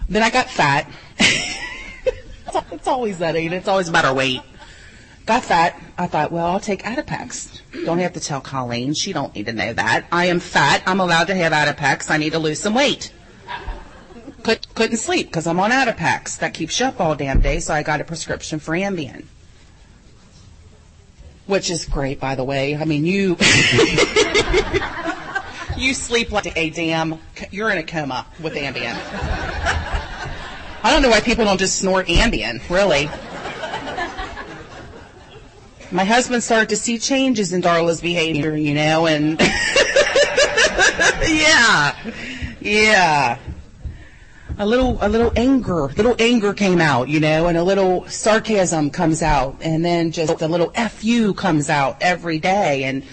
then 0.09 0.23
I 0.23 0.29
got 0.29 0.49
fat. 0.49 0.89
it's 2.71 2.87
always 2.87 3.19
that, 3.19 3.35
ain't 3.35 3.53
it? 3.53 3.57
It's 3.57 3.67
always 3.67 3.89
about 3.89 4.05
our 4.05 4.13
weight. 4.13 4.41
Got 5.27 5.43
fat. 5.43 5.79
I 5.97 6.07
thought, 6.07 6.31
well, 6.31 6.45
I'll 6.45 6.61
take 6.61 6.83
Adipex. 6.83 7.59
Don't 7.83 7.99
have 7.99 8.13
to 8.13 8.21
tell 8.21 8.39
Colleen. 8.39 8.93
She 8.93 9.11
don't 9.11 9.35
need 9.35 9.47
to 9.47 9.53
know 9.53 9.73
that. 9.73 10.05
I 10.09 10.27
am 10.27 10.39
fat. 10.39 10.81
I'm 10.87 11.01
allowed 11.01 11.27
to 11.27 11.35
have 11.35 11.51
Adipex. 11.51 12.09
I 12.09 12.15
need 12.15 12.31
to 12.31 12.39
lose 12.39 12.61
some 12.61 12.73
weight. 12.73 13.11
Could, 14.43 14.73
couldn't 14.73 14.95
sleep 14.95 15.27
because 15.27 15.45
I'm 15.45 15.59
on 15.59 15.71
Adipex. 15.71 16.39
That 16.39 16.53
keeps 16.53 16.79
you 16.79 16.85
up 16.85 17.01
all 17.01 17.13
damn 17.13 17.41
day, 17.41 17.59
so 17.59 17.73
I 17.73 17.83
got 17.83 17.99
a 17.99 18.05
prescription 18.05 18.59
for 18.59 18.73
Ambien. 18.73 19.25
Which 21.45 21.69
is 21.69 21.83
great, 21.83 22.21
by 22.21 22.35
the 22.35 22.45
way. 22.45 22.77
I 22.77 22.85
mean, 22.85 23.05
you... 23.05 23.31
you 25.77 25.93
sleep 25.93 26.31
like 26.31 26.55
a 26.55 26.69
damn... 26.69 27.19
You're 27.51 27.69
in 27.69 27.79
a 27.79 27.83
coma 27.83 28.25
with 28.41 28.53
Ambien. 28.53 28.97
I 30.83 30.91
don't 30.91 31.01
know 31.01 31.09
why 31.09 31.19
people 31.19 31.43
don't 31.43 31.59
just 31.59 31.79
snort 31.79 32.07
Ambien, 32.07 32.61
really 32.69 33.09
my 35.91 36.03
husband 36.03 36.43
started 36.43 36.69
to 36.69 36.75
see 36.75 36.97
changes 36.97 37.53
in 37.53 37.61
Darla's 37.61 38.01
behavior, 38.01 38.55
you 38.55 38.73
know, 38.73 39.05
and 39.05 39.39
yeah, 41.29 41.95
yeah. 42.59 43.37
A 44.59 44.65
little, 44.65 44.97
a 45.01 45.07
little 45.07 45.31
anger, 45.35 45.87
little 45.89 46.15
anger 46.17 46.51
came 46.53 46.81
out, 46.81 47.09
you 47.09 47.19
know, 47.19 47.45
and 47.47 47.57
a 47.57 47.63
little 47.63 48.07
sarcasm 48.07 48.89
comes 48.89 49.21
out, 49.21 49.57
and 49.61 49.85
then 49.85 50.11
just 50.11 50.41
a 50.41 50.47
little 50.47 50.71
fu 50.71 51.33
comes 51.33 51.69
out 51.69 51.97
every 52.01 52.39
day, 52.39 52.83
and 52.85 53.03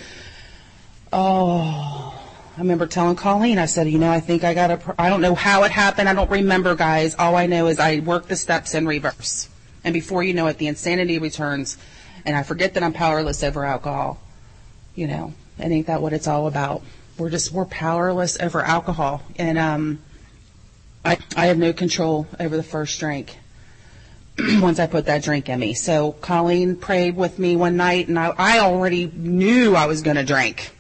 oh, 1.12 2.18
I 2.56 2.60
remember 2.60 2.87
telling 2.87 3.16
Colleen, 3.16 3.58
I 3.58 3.66
said, 3.66 3.90
you 3.90 3.98
know, 3.98 4.10
I 4.10 4.20
think 4.20 4.42
I 4.42 4.54
got 4.54 4.70
a, 4.70 4.94
I 4.98 5.10
don't 5.10 5.20
know 5.20 5.34
how 5.34 5.64
it 5.64 5.70
happened, 5.70 6.08
I 6.08 6.14
don't 6.14 6.30
remember, 6.30 6.74
guys. 6.74 7.14
All 7.18 7.37
I 7.37 7.44
know 7.46 7.66
is 7.66 7.78
I 7.78 8.00
worked 8.00 8.30
the 8.30 8.37
steps 8.37 8.74
in 8.74 8.87
reverse, 8.87 9.50
and 9.84 9.92
before 9.92 10.22
you 10.22 10.32
know 10.32 10.46
it, 10.46 10.56
the 10.56 10.66
insanity 10.66 11.18
returns 11.18 11.76
and 12.24 12.37
I 12.37 12.42
forget 12.42 12.74
that 12.74 12.82
I'm 12.82 12.92
powerless 12.92 13.42
over 13.42 13.64
alcohol, 13.64 14.20
you 14.94 15.06
know. 15.06 15.34
And 15.58 15.72
ain't 15.72 15.87
that 15.87 16.02
what 16.02 16.12
it's 16.12 16.26
all 16.26 16.46
about? 16.46 16.82
We're 17.18 17.30
just 17.30 17.52
we're 17.52 17.64
powerless 17.64 18.40
over 18.40 18.60
alcohol, 18.60 19.22
and 19.37 19.58
um, 19.58 20.00
I 21.04 21.18
I 21.37 21.46
have 21.46 21.58
no 21.58 21.72
control 21.72 22.26
over 22.40 22.56
the 22.56 22.62
first 22.62 22.98
drink. 22.98 23.38
once 24.60 24.80
I 24.80 24.87
put 24.87 25.06
that 25.06 25.22
drink 25.22 25.48
in 25.48 25.60
me. 25.60 25.74
So 25.74 26.12
Colleen 26.12 26.76
prayed 26.76 27.16
with 27.16 27.38
me 27.38 27.56
one 27.56 27.76
night, 27.76 28.08
and 28.08 28.18
I, 28.18 28.34
I 28.37 28.58
already 28.60 29.06
knew 29.14 29.76
I 29.76 29.87
was 29.87 30.02
going 30.02 30.16
to 30.16 30.24
drink 30.24 30.72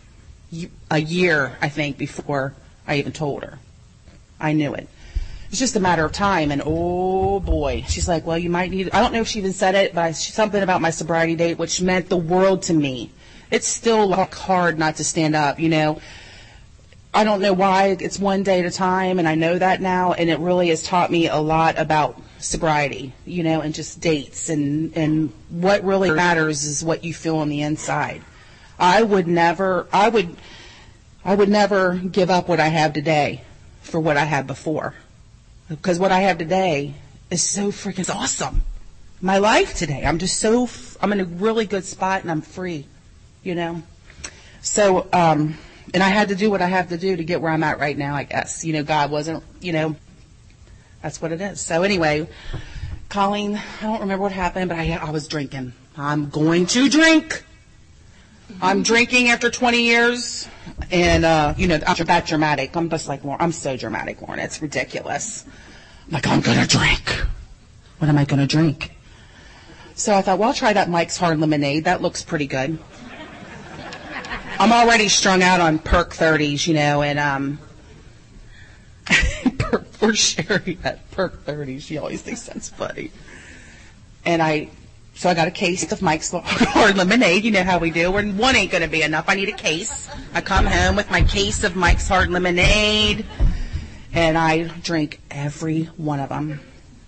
a 0.90 0.98
year, 0.98 1.56
I 1.60 1.68
think, 1.68 1.96
before 1.96 2.54
I 2.86 2.96
even 2.96 3.12
told 3.12 3.44
her. 3.44 3.58
I 4.40 4.52
knew 4.52 4.74
it. 4.74 4.88
It's 5.54 5.60
just 5.60 5.76
a 5.76 5.80
matter 5.80 6.04
of 6.04 6.10
time, 6.10 6.50
and 6.50 6.60
oh 6.66 7.38
boy, 7.38 7.84
she's 7.86 8.08
like, 8.08 8.26
well, 8.26 8.36
you 8.36 8.50
might 8.50 8.72
need. 8.72 8.90
I 8.92 9.00
don't 9.00 9.12
know 9.12 9.20
if 9.20 9.28
she 9.28 9.38
even 9.38 9.52
said 9.52 9.76
it, 9.76 9.94
but 9.94 10.02
I, 10.02 10.10
something 10.10 10.60
about 10.60 10.80
my 10.80 10.90
sobriety 10.90 11.36
date, 11.36 11.58
which 11.58 11.80
meant 11.80 12.08
the 12.08 12.16
world 12.16 12.62
to 12.62 12.74
me. 12.74 13.12
It's 13.52 13.68
still 13.68 14.08
like 14.08 14.34
hard 14.34 14.80
not 14.80 14.96
to 14.96 15.04
stand 15.04 15.36
up, 15.36 15.60
you 15.60 15.68
know. 15.68 16.00
I 17.14 17.22
don't 17.22 17.40
know 17.40 17.52
why 17.52 17.96
it's 18.00 18.18
one 18.18 18.42
day 18.42 18.58
at 18.58 18.66
a 18.66 18.70
time, 18.72 19.20
and 19.20 19.28
I 19.28 19.36
know 19.36 19.56
that 19.56 19.80
now, 19.80 20.12
and 20.12 20.28
it 20.28 20.40
really 20.40 20.70
has 20.70 20.82
taught 20.82 21.12
me 21.12 21.28
a 21.28 21.38
lot 21.38 21.78
about 21.78 22.20
sobriety, 22.40 23.12
you 23.24 23.44
know, 23.44 23.60
and 23.60 23.72
just 23.72 24.00
dates 24.00 24.48
and 24.48 24.92
and 24.96 25.32
what 25.50 25.84
really 25.84 26.10
matters 26.10 26.64
is 26.64 26.82
what 26.82 27.04
you 27.04 27.14
feel 27.14 27.36
on 27.36 27.48
the 27.48 27.62
inside. 27.62 28.22
I 28.76 29.04
would 29.04 29.28
never 29.28 29.86
I 29.92 30.08
would 30.08 30.34
I 31.24 31.36
would 31.36 31.48
never 31.48 31.94
give 31.94 32.28
up 32.28 32.48
what 32.48 32.58
I 32.58 32.70
have 32.70 32.92
today 32.92 33.44
for 33.82 34.00
what 34.00 34.16
I 34.16 34.24
had 34.24 34.48
before. 34.48 34.94
Because 35.68 35.98
what 35.98 36.12
I 36.12 36.20
have 36.20 36.38
today 36.38 36.94
is 37.30 37.42
so 37.42 37.68
freaking 37.68 38.12
awesome. 38.14 38.62
My 39.20 39.38
life 39.38 39.74
today, 39.74 40.04
I'm 40.04 40.18
just 40.18 40.38
so 40.38 40.68
I'm 41.00 41.12
in 41.12 41.20
a 41.20 41.24
really 41.24 41.66
good 41.66 41.84
spot 41.84 42.22
and 42.22 42.30
I'm 42.30 42.42
free, 42.42 42.86
you 43.42 43.54
know. 43.54 43.82
So 44.60 45.08
um 45.12 45.56
and 45.94 46.02
I 46.02 46.08
had 46.08 46.28
to 46.28 46.34
do 46.34 46.50
what 46.50 46.60
I 46.60 46.66
have 46.66 46.88
to 46.90 46.98
do 46.98 47.16
to 47.16 47.24
get 47.24 47.40
where 47.40 47.52
I'm 47.52 47.62
at 47.62 47.78
right 47.78 47.96
now, 47.96 48.14
I 48.14 48.24
guess. 48.24 48.64
You 48.64 48.72
know, 48.72 48.82
God 48.82 49.10
wasn't, 49.10 49.42
you 49.60 49.72
know, 49.72 49.96
that's 51.02 51.22
what 51.22 51.32
it 51.32 51.40
is. 51.40 51.60
So 51.60 51.82
anyway, 51.82 52.28
Colleen, 53.08 53.60
I 53.80 53.82
don't 53.82 54.00
remember 54.00 54.22
what 54.22 54.32
happened, 54.32 54.70
but 54.70 54.78
I, 54.78 54.92
I 54.96 55.10
was 55.10 55.28
drinking. 55.28 55.72
I'm 55.96 56.28
going 56.30 56.66
to 56.66 56.88
drink. 56.88 57.44
I'm 58.60 58.82
drinking 58.82 59.28
after 59.28 59.50
20 59.50 59.82
years, 59.82 60.48
and 60.90 61.24
uh, 61.24 61.54
you 61.56 61.66
know, 61.66 61.76
after 61.86 62.04
that 62.04 62.26
dramatic, 62.26 62.76
I'm 62.76 62.88
just 62.90 63.08
like, 63.08 63.22
I'm 63.24 63.52
so 63.52 63.76
dramatic, 63.76 64.20
Lauren. 64.22 64.38
It's 64.38 64.60
ridiculous. 64.62 65.44
I'm 66.06 66.12
like, 66.12 66.26
I'm 66.26 66.40
gonna 66.40 66.66
drink. 66.66 67.24
What 67.98 68.08
am 68.08 68.18
I 68.18 68.24
gonna 68.24 68.46
drink? 68.46 68.92
So 69.94 70.14
I 70.14 70.22
thought, 70.22 70.38
well, 70.38 70.48
I'll 70.48 70.54
try 70.54 70.72
that 70.72 70.90
Mike's 70.90 71.16
Hard 71.16 71.38
Lemonade. 71.38 71.84
That 71.84 72.02
looks 72.02 72.22
pretty 72.22 72.46
good. 72.46 72.78
I'm 74.58 74.72
already 74.72 75.08
strung 75.08 75.42
out 75.42 75.60
on 75.60 75.78
perk 75.78 76.12
30s, 76.12 76.66
you 76.66 76.74
know, 76.74 77.02
and 77.02 77.18
um, 77.18 77.58
for 79.92 80.14
Sherry 80.14 80.78
at 80.84 81.10
Perk 81.10 81.44
30. 81.44 81.78
She 81.80 81.98
always 81.98 82.22
thinks 82.22 82.42
that's 82.42 82.68
funny. 82.68 83.10
And 84.24 84.42
I, 84.42 84.70
so 85.14 85.28
I 85.28 85.34
got 85.34 85.46
a 85.46 85.52
case 85.52 85.90
of 85.92 86.02
Mike's 86.02 86.32
Hard 86.32 86.96
Lemonade. 86.96 87.44
You 87.44 87.52
know 87.52 87.62
how 87.62 87.78
we 87.78 87.90
do. 87.90 88.10
One 88.10 88.56
ain't 88.56 88.70
going 88.70 88.82
to 88.82 88.88
be 88.88 89.02
enough. 89.02 89.26
I 89.28 89.34
need 89.36 89.48
a 89.48 89.52
case. 89.52 90.08
I 90.34 90.40
come 90.40 90.66
home 90.66 90.96
with 90.96 91.10
my 91.10 91.22
case 91.22 91.62
of 91.62 91.76
Mike's 91.76 92.08
Hard 92.08 92.30
Lemonade, 92.30 93.24
and 94.12 94.36
I 94.36 94.64
drink 94.64 95.20
every 95.30 95.84
one 95.96 96.18
of 96.18 96.28
them. 96.28 96.60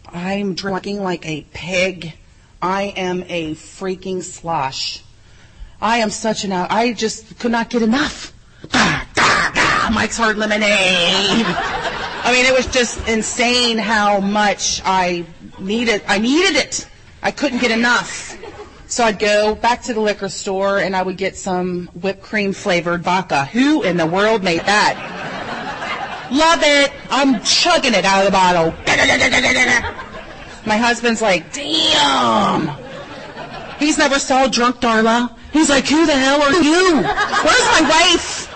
I'm 0.06 0.54
drinking 0.54 1.02
like 1.02 1.26
a 1.26 1.44
pig. 1.52 2.14
I 2.62 2.94
am 2.96 3.24
a 3.28 3.54
freaking 3.54 4.22
slosh. 4.22 5.02
I 5.80 5.98
am 5.98 6.10
such 6.10 6.44
an, 6.44 6.52
I 6.52 6.92
just 6.92 7.38
could 7.38 7.50
not 7.50 7.70
get 7.70 7.82
enough. 7.82 8.32
Mike's 9.92 10.16
Hard 10.16 10.38
Lemonade. 10.38 10.64
I 10.68 12.32
mean, 12.32 12.46
it 12.46 12.54
was 12.54 12.66
just 12.66 13.06
insane 13.08 13.78
how 13.78 14.20
much 14.20 14.80
I 14.84 15.26
needed. 15.58 16.02
I 16.06 16.18
needed 16.18 16.56
it. 16.56 16.88
I 17.26 17.32
couldn't 17.32 17.58
get 17.58 17.72
enough. 17.72 18.38
So 18.86 19.02
I'd 19.02 19.18
go 19.18 19.56
back 19.56 19.82
to 19.82 19.92
the 19.92 19.98
liquor 19.98 20.28
store 20.28 20.78
and 20.78 20.94
I 20.94 21.02
would 21.02 21.16
get 21.16 21.36
some 21.36 21.88
whipped 22.00 22.22
cream 22.22 22.52
flavored 22.52 23.02
vodka. 23.02 23.46
Who 23.46 23.82
in 23.82 23.96
the 23.96 24.06
world 24.06 24.44
made 24.44 24.60
that? 24.60 24.94
Love 26.30 26.60
it. 26.62 26.92
I'm 27.10 27.42
chugging 27.42 27.94
it 27.94 28.04
out 28.04 28.20
of 28.20 28.26
the 28.26 28.30
bottle. 28.30 28.70
My 30.66 30.76
husband's 30.76 31.20
like, 31.20 31.52
damn. 31.52 32.70
He's 33.80 33.98
never 33.98 34.20
saw 34.20 34.46
drunk 34.46 34.76
Darla. 34.76 35.36
He's 35.52 35.68
like, 35.68 35.88
who 35.88 36.06
the 36.06 36.12
hell 36.12 36.40
are 36.40 36.52
you? 36.52 37.02
Where's 37.02 37.66
my 37.80 37.88
wife? 37.90 38.54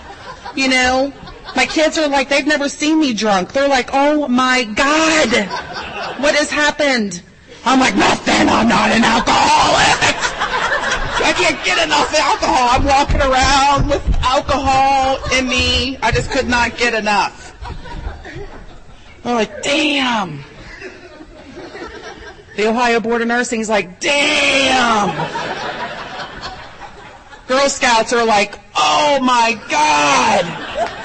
You 0.55 0.69
know? 0.69 1.11
My 1.57 1.65
kids 1.65 1.97
are 1.97 2.07
like, 2.07 2.29
they've 2.29 2.47
never 2.47 2.69
seen 2.69 3.01
me 3.01 3.13
drunk. 3.13 3.51
They're 3.51 3.67
like, 3.67 3.89
oh 3.91 4.29
my 4.29 4.63
God, 4.63 5.27
what 6.21 6.35
has 6.35 6.49
happened? 6.49 7.21
I'm 7.63 7.79
like, 7.79 7.95
nothing, 7.95 8.49
I'm 8.49 8.67
not 8.67 8.89
an 8.91 9.03
alcoholic. 9.03 10.15
I 11.23 11.33
can't 11.33 11.63
get 11.63 11.83
enough 11.83 12.13
alcohol. 12.13 12.69
I'm 12.71 12.83
walking 12.83 13.21
around 13.21 13.87
with 13.87 14.03
alcohol 14.23 15.19
in 15.37 15.47
me. 15.47 15.97
I 16.01 16.11
just 16.11 16.31
could 16.31 16.47
not 16.47 16.77
get 16.77 16.93
enough. 16.93 17.55
I'm 19.23 19.35
like, 19.35 19.61
damn. 19.61 20.43
The 22.55 22.67
Ohio 22.67 22.99
Board 22.99 23.21
of 23.21 23.27
Nursing 23.27 23.59
is 23.59 23.69
like, 23.69 23.99
damn. 23.99 25.15
Girl 27.47 27.69
Scouts 27.69 28.13
are 28.13 28.25
like, 28.25 28.59
oh 28.75 29.19
my 29.21 29.59
God. 29.69 31.00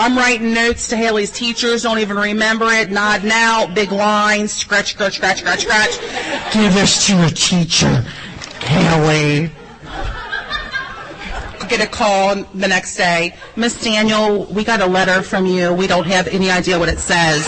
I'm 0.00 0.16
writing 0.16 0.54
notes 0.54 0.86
to 0.90 0.96
Haley's 0.96 1.32
teachers, 1.32 1.82
don't 1.82 1.98
even 1.98 2.16
remember 2.16 2.66
it, 2.66 2.88
nod 2.88 3.24
now, 3.24 3.66
big 3.66 3.90
lines, 3.90 4.52
scratch, 4.52 4.92
scratch, 4.92 5.16
scratch, 5.16 5.40
scratch, 5.40 5.62
scratch. 5.62 5.98
Give 6.54 6.72
this 6.72 7.08
to 7.08 7.16
your 7.16 7.30
teacher, 7.30 8.02
Haley. 8.60 9.50
Get 11.68 11.80
a 11.80 11.86
call 11.88 12.36
the 12.54 12.68
next 12.68 12.96
day. 12.96 13.34
Miss 13.56 13.82
Daniel, 13.82 14.44
we 14.44 14.62
got 14.62 14.80
a 14.80 14.86
letter 14.86 15.20
from 15.20 15.46
you. 15.46 15.74
We 15.74 15.88
don't 15.88 16.06
have 16.06 16.28
any 16.28 16.48
idea 16.48 16.78
what 16.78 16.88
it 16.88 17.00
says. 17.00 17.44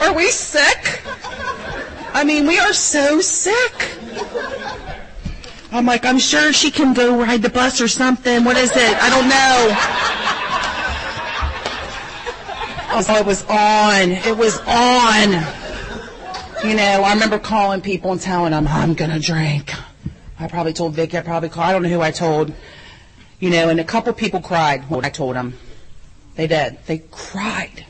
Are 0.00 0.14
we 0.14 0.28
sick? 0.28 1.02
I 2.20 2.24
mean, 2.24 2.46
we 2.46 2.58
are 2.58 2.74
so 2.74 3.22
sick. 3.22 3.96
I'm 5.72 5.86
like, 5.86 6.04
I'm 6.04 6.18
sure 6.18 6.52
she 6.52 6.70
can 6.70 6.92
go 6.92 7.18
ride 7.18 7.40
the 7.40 7.48
bus 7.48 7.80
or 7.80 7.88
something. 7.88 8.44
What 8.44 8.58
is 8.58 8.72
it? 8.72 8.96
I 9.02 9.08
don't 9.08 9.26
know. 9.26 9.74
Oh, 12.92 13.18
it 13.18 13.24
was 13.24 13.42
on. 13.44 14.10
It 14.10 14.36
was 14.36 14.58
on. 14.66 15.30
You 16.68 16.76
know, 16.76 17.04
I 17.04 17.14
remember 17.14 17.38
calling 17.38 17.80
people 17.80 18.12
and 18.12 18.20
telling 18.20 18.50
them, 18.50 18.68
I'm 18.68 18.92
going 18.92 19.12
to 19.12 19.18
drink. 19.18 19.72
I 20.38 20.46
probably 20.46 20.74
told 20.74 20.92
Vicky, 20.92 21.16
I 21.16 21.22
probably 21.22 21.48
called, 21.48 21.68
I 21.68 21.72
don't 21.72 21.84
know 21.84 21.88
who 21.88 22.02
I 22.02 22.10
told. 22.10 22.52
You 23.38 23.48
know, 23.48 23.70
and 23.70 23.80
a 23.80 23.84
couple 23.84 24.12
people 24.12 24.42
cried 24.42 24.90
when 24.90 25.06
I 25.06 25.08
told 25.08 25.36
them. 25.36 25.54
They 26.34 26.46
did. 26.46 26.80
They 26.84 26.98
cried. 26.98 27.86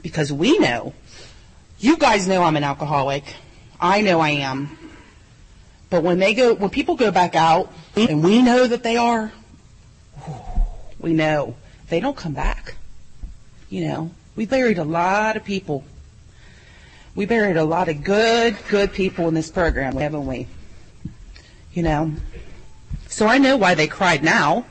Because 0.00 0.32
we 0.32 0.58
know 0.58 0.94
you 1.78 1.96
guys 1.96 2.26
know 2.26 2.42
I'm 2.42 2.56
an 2.56 2.64
alcoholic. 2.64 3.24
I 3.80 4.00
know 4.00 4.20
I 4.20 4.30
am. 4.30 4.76
But 5.90 6.02
when 6.02 6.18
they 6.18 6.34
go, 6.34 6.54
when 6.54 6.70
people 6.70 6.96
go 6.96 7.10
back 7.10 7.34
out, 7.34 7.72
and 7.96 8.22
we 8.22 8.42
know 8.42 8.66
that 8.66 8.82
they 8.82 8.96
are, 8.96 9.32
we 10.98 11.12
know 11.12 11.56
they 11.88 12.00
don't 12.00 12.16
come 12.16 12.34
back. 12.34 12.74
You 13.70 13.88
know, 13.88 14.10
we 14.36 14.46
buried 14.46 14.78
a 14.78 14.84
lot 14.84 15.36
of 15.36 15.44
people. 15.44 15.84
We 17.14 17.26
buried 17.26 17.56
a 17.56 17.64
lot 17.64 17.88
of 17.88 18.04
good, 18.04 18.56
good 18.68 18.92
people 18.92 19.28
in 19.28 19.34
this 19.34 19.50
program, 19.50 19.96
haven't 19.96 20.26
we? 20.26 20.46
You 21.72 21.82
know, 21.82 22.12
so 23.08 23.26
I 23.26 23.38
know 23.38 23.56
why 23.56 23.74
they 23.74 23.88
cried 23.88 24.22
now. 24.22 24.66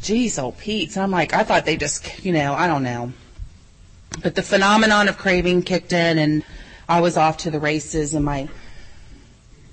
Jeez, 0.00 0.42
old 0.42 0.58
Pete. 0.58 0.92
So 0.92 1.02
I'm 1.02 1.10
like, 1.10 1.32
I 1.32 1.44
thought 1.44 1.64
they 1.64 1.76
just, 1.76 2.24
you 2.24 2.32
know, 2.32 2.54
I 2.54 2.66
don't 2.66 2.82
know. 2.82 3.12
But 4.20 4.34
the 4.34 4.42
phenomenon 4.42 5.08
of 5.08 5.16
craving 5.16 5.62
kicked 5.62 5.92
in, 5.92 6.18
and 6.18 6.44
I 6.88 7.00
was 7.00 7.16
off 7.16 7.38
to 7.38 7.50
the 7.50 7.60
races, 7.60 8.14
and 8.14 8.24
my 8.24 8.48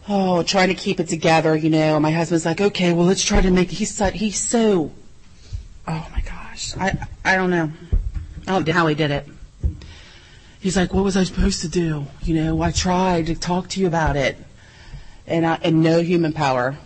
oh, 0.07 0.43
trying 0.43 0.69
to 0.69 0.75
keep 0.75 0.99
it 0.99 1.07
together, 1.07 1.55
you 1.55 1.69
know. 1.69 1.99
My 1.99 2.11
husband's 2.11 2.45
like, 2.45 2.59
okay, 2.59 2.93
well, 2.93 3.05
let's 3.05 3.23
try 3.23 3.41
to 3.41 3.51
make. 3.51 3.69
He's 3.69 3.95
so, 3.95 4.09
he's 4.09 4.39
so. 4.39 4.91
Oh 5.87 6.07
my 6.11 6.21
gosh, 6.21 6.75
I 6.77 6.97
I 7.23 7.35
don't 7.35 7.49
know. 7.49 7.71
I 8.47 8.51
don't 8.51 8.67
know 8.67 8.73
how 8.73 8.87
he 8.87 8.95
did 8.95 9.11
it. 9.11 9.27
He's 10.59 10.75
like, 10.75 10.93
what 10.93 11.03
was 11.03 11.15
I 11.15 11.23
supposed 11.23 11.61
to 11.61 11.69
do? 11.69 12.07
You 12.23 12.35
know, 12.35 12.61
I 12.61 12.71
tried 12.71 13.27
to 13.27 13.35
talk 13.35 13.69
to 13.69 13.79
you 13.79 13.87
about 13.87 14.17
it, 14.17 14.37
and 15.25 15.45
I, 15.45 15.55
and 15.61 15.81
no 15.83 16.01
human 16.01 16.33
power. 16.33 16.77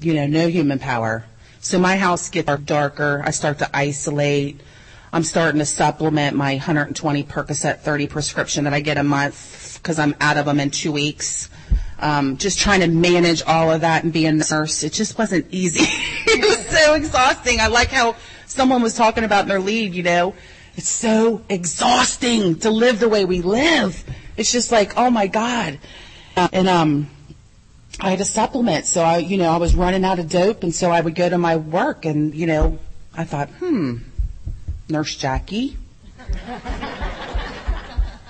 You 0.00 0.14
know, 0.14 0.26
no 0.26 0.48
human 0.48 0.78
power. 0.78 1.26
So 1.60 1.78
my 1.78 1.96
house 1.96 2.30
gets 2.30 2.50
darker. 2.62 3.22
I 3.24 3.32
start 3.32 3.58
to 3.58 3.70
isolate. 3.76 4.60
I'm 5.12 5.24
starting 5.24 5.58
to 5.58 5.66
supplement 5.66 6.36
my 6.36 6.52
120 6.52 7.24
Percocet 7.24 7.80
30 7.80 8.06
prescription 8.06 8.64
that 8.64 8.72
I 8.72 8.80
get 8.80 8.96
a 8.96 9.02
month 9.02 9.80
because 9.82 9.98
I'm 9.98 10.14
out 10.20 10.36
of 10.36 10.46
them 10.46 10.60
in 10.60 10.70
two 10.70 10.92
weeks. 10.92 11.50
Um, 11.98 12.36
just 12.36 12.58
trying 12.58 12.80
to 12.80 12.86
manage 12.86 13.42
all 13.42 13.70
of 13.72 13.80
that 13.80 14.04
and 14.04 14.12
be 14.12 14.26
a 14.26 14.32
nurse. 14.32 14.84
It 14.84 14.92
just 14.92 15.18
wasn't 15.18 15.46
easy. 15.50 15.84
it 16.26 16.44
was 16.44 16.66
so 16.66 16.94
exhausting. 16.94 17.60
I 17.60 17.66
like 17.66 17.88
how 17.88 18.16
someone 18.46 18.82
was 18.82 18.94
talking 18.94 19.24
about 19.24 19.42
in 19.42 19.48
their 19.48 19.60
lead, 19.60 19.94
you 19.94 20.02
know, 20.02 20.34
it's 20.76 20.88
so 20.88 21.42
exhausting 21.48 22.60
to 22.60 22.70
live 22.70 23.00
the 23.00 23.08
way 23.08 23.24
we 23.24 23.42
live. 23.42 24.02
It's 24.36 24.52
just 24.52 24.70
like, 24.70 24.96
oh 24.96 25.10
my 25.10 25.26
God. 25.26 25.78
And, 26.36 26.68
um, 26.68 27.10
I 27.98 28.10
had 28.10 28.18
to 28.20 28.24
supplement. 28.24 28.86
So 28.86 29.02
I, 29.02 29.18
you 29.18 29.36
know, 29.36 29.50
I 29.50 29.58
was 29.58 29.74
running 29.74 30.04
out 30.04 30.18
of 30.18 30.28
dope. 30.28 30.62
And 30.62 30.74
so 30.74 30.90
I 30.90 31.00
would 31.00 31.14
go 31.14 31.28
to 31.28 31.36
my 31.36 31.56
work 31.56 32.06
and, 32.06 32.34
you 32.34 32.46
know, 32.46 32.78
I 33.14 33.24
thought, 33.24 33.50
hmm, 33.50 33.96
Nurse 34.90 35.16
Jackie. 35.16 35.76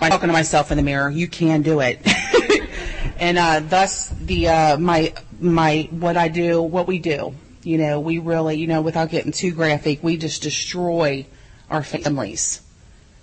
I'm 0.01 0.11
talking 0.11 0.29
to 0.29 0.33
myself 0.33 0.71
in 0.71 0.77
the 0.77 0.83
mirror. 0.83 1.11
You 1.11 1.29
can 1.29 1.63
do 1.63 1.81
it. 1.81 2.01
and, 3.19 3.39
uh, 3.39 3.61
thus 3.61 4.09
the, 4.11 4.49
uh, 4.49 4.79
my, 4.79 5.13
my, 5.41 5.89
what 5.91 6.17
I 6.17 6.29
do, 6.29 6.63
what 6.63 6.87
we 6.87 6.99
do, 6.99 7.35
you 7.63 7.79
know, 7.79 8.01
we 8.01 8.19
really, 8.19 8.57
you 8.57 8.67
know, 8.67 8.81
without 8.81 9.11
getting 9.11 9.33
too 9.33 9.53
graphic, 9.53 10.03
we 10.03 10.17
just 10.17 10.43
destroy 10.43 11.27
our 11.69 11.83
families 11.83 12.63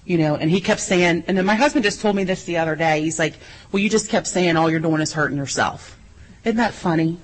you 0.07 0.17
know, 0.17 0.35
and 0.38 0.49
he 0.49 0.61
kept 0.61 0.79
saying, 0.79 1.25
and 1.27 1.38
then 1.38 1.45
my 1.45 1.55
husband 1.55 1.83
just 1.83 1.99
told 1.99 2.15
me 2.15 2.23
this 2.23 2.45
the 2.45 2.57
other 2.57 2.77
day. 2.77 3.01
He's 3.01 3.19
like, 3.19 3.33
well, 3.71 3.83
you 3.83 3.89
just 3.89 4.09
kept 4.09 4.25
saying 4.25 4.55
all 4.55 4.71
you're 4.71 4.79
doing 4.79 5.01
is 5.01 5.11
hurting 5.11 5.38
yourself. 5.38 5.99
Isn't 6.45 6.55
that 6.55 6.73
funny? 6.73 7.17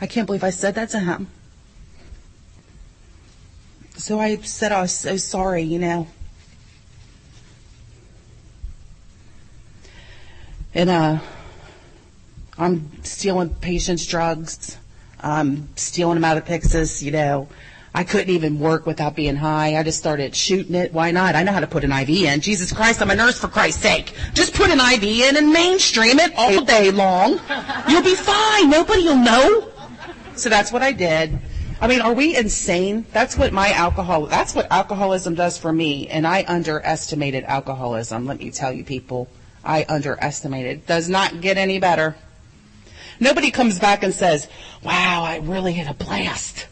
I 0.00 0.06
can't 0.06 0.24
believe 0.24 0.44
I 0.44 0.50
said 0.50 0.76
that 0.76 0.90
to 0.90 1.00
him. 1.00 1.28
So 3.98 4.20
I 4.20 4.36
said 4.36 4.70
I 4.70 4.82
was 4.82 4.92
so 4.92 5.16
sorry, 5.16 5.62
you 5.62 5.80
know. 5.80 6.06
And 10.72 10.88
uh, 10.88 11.18
I'm 12.56 13.02
stealing 13.02 13.50
patients' 13.56 14.06
drugs. 14.06 14.78
I'm 15.20 15.68
stealing 15.74 16.14
them 16.14 16.24
out 16.24 16.36
of 16.36 16.44
Pyxis, 16.44 17.02
you 17.02 17.10
know. 17.10 17.48
I 17.92 18.04
couldn't 18.04 18.30
even 18.30 18.60
work 18.60 18.86
without 18.86 19.16
being 19.16 19.34
high. 19.34 19.76
I 19.76 19.82
just 19.82 19.98
started 19.98 20.36
shooting 20.36 20.76
it. 20.76 20.92
Why 20.92 21.10
not? 21.10 21.34
I 21.34 21.42
know 21.42 21.50
how 21.50 21.58
to 21.58 21.66
put 21.66 21.82
an 21.82 21.90
IV 21.90 22.10
in. 22.10 22.40
Jesus 22.40 22.72
Christ, 22.72 23.02
I'm 23.02 23.10
a 23.10 23.16
nurse 23.16 23.40
for 23.40 23.48
Christ's 23.48 23.82
sake. 23.82 24.14
Just 24.32 24.54
put 24.54 24.70
an 24.70 24.78
IV 24.78 25.02
in 25.02 25.36
and 25.36 25.52
mainstream 25.52 26.20
it 26.20 26.32
all 26.36 26.62
day 26.64 26.92
long. 26.92 27.40
You'll 27.88 28.04
be 28.04 28.14
fine. 28.14 28.70
Nobody 28.70 29.02
will 29.02 29.16
know. 29.16 29.72
So 30.36 30.48
that's 30.48 30.70
what 30.70 30.82
I 30.82 30.92
did. 30.92 31.40
I 31.80 31.86
mean, 31.86 32.00
are 32.00 32.12
we 32.12 32.36
insane? 32.36 33.06
That's 33.12 33.36
what 33.36 33.52
my 33.52 33.70
alcohol, 33.70 34.26
that's 34.26 34.54
what 34.54 34.66
alcoholism 34.70 35.34
does 35.34 35.58
for 35.58 35.72
me. 35.72 36.08
And 36.08 36.26
I 36.26 36.44
underestimated 36.48 37.44
alcoholism. 37.44 38.26
Let 38.26 38.38
me 38.38 38.50
tell 38.50 38.72
you 38.72 38.84
people, 38.84 39.28
I 39.64 39.84
underestimated. 39.88 40.86
Does 40.86 41.08
not 41.08 41.40
get 41.40 41.56
any 41.56 41.78
better. 41.78 42.16
Nobody 43.20 43.50
comes 43.50 43.78
back 43.78 44.02
and 44.02 44.12
says, 44.12 44.48
wow, 44.82 45.22
I 45.24 45.38
really 45.38 45.72
had 45.72 45.88
a 45.88 45.94
blast. 45.94 46.66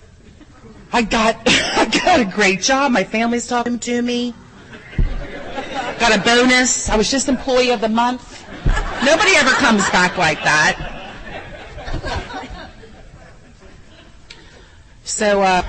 I 0.93 1.03
got, 1.03 1.37
I 1.47 1.87
got 1.87 2.21
a 2.21 2.25
great 2.25 2.61
job. 2.61 2.91
My 2.91 3.05
family's 3.05 3.47
talking 3.47 3.79
to 3.81 4.03
me. 4.03 4.35
Got 5.99 6.19
a 6.19 6.23
bonus. 6.23 6.89
I 6.89 6.97
was 6.97 7.11
just 7.11 7.29
employee 7.29 7.71
of 7.71 7.81
the 7.81 7.89
month. 7.89 8.45
Nobody 9.05 9.37
ever 9.37 9.51
comes 9.51 9.89
back 9.91 10.19
like 10.19 10.43
that. 10.43 10.93
So, 15.07 15.41
uh, 15.41 15.63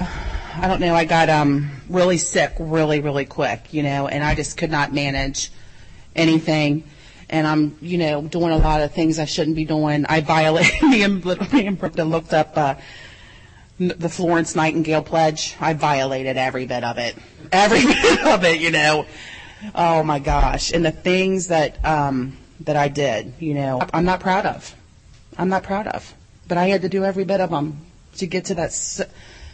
I 0.56 0.68
don't 0.68 0.80
know. 0.82 0.96
I 0.96 1.06
got 1.06 1.30
um, 1.30 1.70
really 1.90 2.18
sick 2.18 2.54
really, 2.58 3.02
really 3.02 3.26
quick, 3.26 3.72
you 3.72 3.84
know, 3.84 4.08
and 4.08 4.24
I 4.24 4.34
just 4.34 4.58
could 4.58 4.72
not 4.72 4.92
manage 4.92 5.52
anything. 6.16 6.84
And 7.30 7.46
I'm, 7.46 7.78
you 7.80 8.00
know, 8.00 8.24
doing 8.24 8.52
a 8.52 8.58
lot 8.58 8.82
of 8.82 8.96
things 8.96 9.20
I 9.20 9.26
shouldn't 9.26 9.56
be 9.56 9.64
doing. 9.64 10.08
I 10.10 10.22
violated 10.22 10.82
me 10.90 11.04
and 11.04 11.24
looked 11.24 12.34
up 12.34 12.58
uh, 12.58 12.76
the 13.78 14.10
Florence 14.10 14.56
Nightingale 14.56 15.04
pledge. 15.04 15.56
I 15.60 15.74
violated 15.74 16.36
every 16.36 16.66
bit 16.66 16.84
of 16.84 16.98
it, 16.98 17.16
every 17.52 17.86
bit 17.86 18.26
of 18.26 18.44
it, 18.44 18.60
you 18.60 18.72
know. 18.72 19.06
Oh 19.76 20.02
my 20.02 20.18
gosh! 20.18 20.74
And 20.74 20.84
the 20.84 20.92
things 20.92 21.50
that 21.50 21.86
um, 21.86 22.36
that 22.62 22.76
I 22.76 22.88
did, 22.88 23.36
you 23.40 23.54
know, 23.54 23.84
I'm 23.94 24.06
not 24.06 24.20
proud 24.20 24.48
of. 24.48 24.76
I'm 25.38 25.50
not 25.50 25.62
proud 25.62 25.86
of. 25.86 26.12
But 26.48 26.58
I 26.58 26.70
had 26.70 26.82
to 26.82 26.90
do 26.90 27.04
every 27.04 27.24
bit 27.24 27.40
of 27.40 27.52
them 27.52 27.87
to 28.18 28.28
get 28.28 28.46
to 28.46 28.56
that 28.56 28.72
su- 28.72 29.06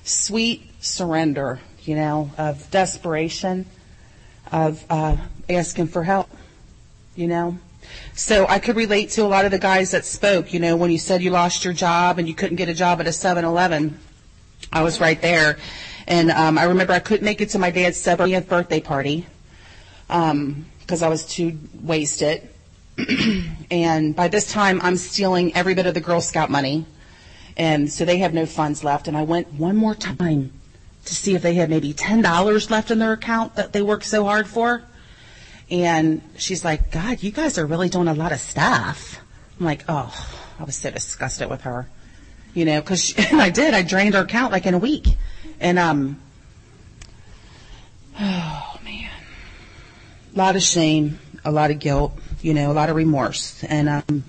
sweet 0.04 0.70
surrender, 0.80 1.60
you 1.84 1.96
know, 1.96 2.32
of 2.38 2.70
desperation, 2.72 3.66
of 4.52 4.84
uh, 4.90 5.18
asking 5.50 5.88
for 5.88 6.04
help, 6.04 6.30
you 7.16 7.28
know. 7.28 7.58
So 8.16 8.48
I 8.48 8.60
could 8.60 8.76
relate 8.76 9.12
to 9.12 9.24
a 9.24 9.28
lot 9.28 9.46
of 9.46 9.52
the 9.52 9.60
guys 9.60 9.92
that 9.92 10.06
spoke, 10.06 10.54
you 10.54 10.60
know, 10.60 10.76
when 10.76 10.92
you 10.92 10.98
said 10.98 11.22
you 11.22 11.32
lost 11.32 11.66
your 11.66 11.74
job 11.74 12.20
and 12.20 12.28
you 12.28 12.34
couldn't 12.34 12.58
get 12.58 12.70
a 12.70 12.74
job 12.74 13.00
at 13.00 13.08
a 13.08 13.12
7-Eleven. 13.12 14.00
I 14.72 14.82
was 14.82 15.00
right 15.00 15.22
there. 15.22 15.58
And 16.08 16.32
um, 16.32 16.58
I 16.58 16.64
remember 16.64 16.94
I 16.94 17.00
couldn't 17.00 17.26
make 17.26 17.42
it 17.42 17.50
to 17.50 17.60
my 17.60 17.72
dad's 17.72 18.02
70th 18.02 18.48
birthday 18.48 18.80
party 18.80 19.26
because 20.08 20.32
um, 20.32 20.66
I 21.04 21.08
was 21.08 21.26
too 21.26 21.58
wasted. 21.82 22.50
and 23.72 24.16
by 24.16 24.28
this 24.28 24.52
time, 24.52 24.80
I'm 24.82 24.98
stealing 24.98 25.56
every 25.56 25.74
bit 25.74 25.86
of 25.86 25.94
the 25.94 26.02
Girl 26.02 26.22
Scout 26.22 26.50
money. 26.50 26.86
And 27.56 27.92
so 27.92 28.06
they 28.06 28.18
have 28.18 28.34
no 28.34 28.46
funds 28.46 28.84
left. 28.84 29.08
And 29.08 29.16
I 29.16 29.24
went 29.24 29.54
one 29.54 29.76
more 29.76 29.96
time 29.96 30.52
to 31.06 31.16
see 31.16 31.36
if 31.36 31.42
they 31.42 31.54
had 31.54 31.70
maybe 31.70 31.94
$10 31.94 32.70
left 32.70 32.92
in 32.92 33.00
their 33.00 33.14
account 33.14 33.56
that 33.56 33.74
they 33.74 33.82
worked 33.82 34.06
so 34.06 34.24
hard 34.24 34.48
for. 34.48 34.84
And 35.70 36.22
she's 36.38 36.64
like, 36.64 36.92
God, 36.92 37.24
you 37.24 37.32
guys 37.32 37.58
are 37.58 37.66
really 37.66 37.90
doing 37.90 38.08
a 38.08 38.14
lot 38.14 38.32
of 38.32 38.40
stuff. 38.40 39.20
I'm 39.60 39.66
like, 39.66 39.84
oh, 39.88 40.14
I 40.60 40.64
was 40.64 40.76
so 40.76 40.92
disgusted 40.92 41.50
with 41.50 41.62
her 41.62 41.88
you 42.54 42.66
know, 42.66 42.80
because 42.80 43.14
I 43.34 43.50
did. 43.50 43.74
I 43.74 43.82
drained 43.82 44.16
her 44.16 44.22
account 44.22 44.52
like 44.52 44.66
in 44.66 44.74
a 44.74 44.80
week, 44.80 45.08
and 45.60 45.80
um, 45.80 46.20
oh 48.20 48.80
man, 48.84 49.12
a 50.34 50.38
lot 50.38 50.56
of 50.56 50.62
shame, 50.62 51.20
a 51.44 51.52
lot 51.52 51.72
of 51.72 51.80
guilt, 51.80 52.14
you 52.42 52.54
know, 52.54 52.72
a 52.72 52.74
lot 52.74 52.90
of 52.90 52.96
remorse, 52.96 53.64
and 53.64 53.90
um, 53.90 54.24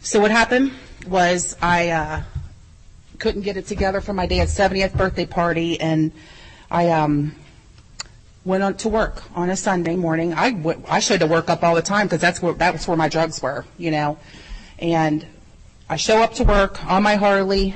so 0.00 0.20
what 0.20 0.30
happened 0.30 0.72
was 1.06 1.56
I 1.62 1.90
uh, 1.90 2.22
couldn't 3.18 3.42
get 3.42 3.56
it 3.56 3.66
together 3.66 4.00
for 4.00 4.12
my 4.12 4.26
dad's 4.26 4.56
70th 4.56 4.96
birthday 4.96 5.26
party, 5.26 5.80
and 5.80 6.12
I 6.70 6.90
um 6.90 7.34
went 8.44 8.62
on 8.62 8.76
to 8.76 8.88
work 8.88 9.22
on 9.34 9.50
a 9.50 9.56
Sunday 9.56 9.96
morning. 9.96 10.34
I, 10.34 10.50
w- 10.50 10.82
I 10.88 11.00
showed 11.00 11.20
to 11.20 11.26
work 11.26 11.48
up 11.48 11.62
all 11.62 11.74
the 11.74 11.82
time 11.82 12.06
because 12.06 12.20
that's 12.20 12.42
where 12.42 12.52
that 12.54 12.72
was 12.72 12.86
where 12.86 12.96
my 12.96 13.08
drugs 13.08 13.40
were, 13.40 13.64
you 13.78 13.90
know. 13.90 14.18
And 14.78 15.26
I 15.88 15.96
show 15.96 16.22
up 16.22 16.34
to 16.34 16.44
work 16.44 16.84
on 16.84 17.02
my 17.02 17.14
Harley, 17.16 17.74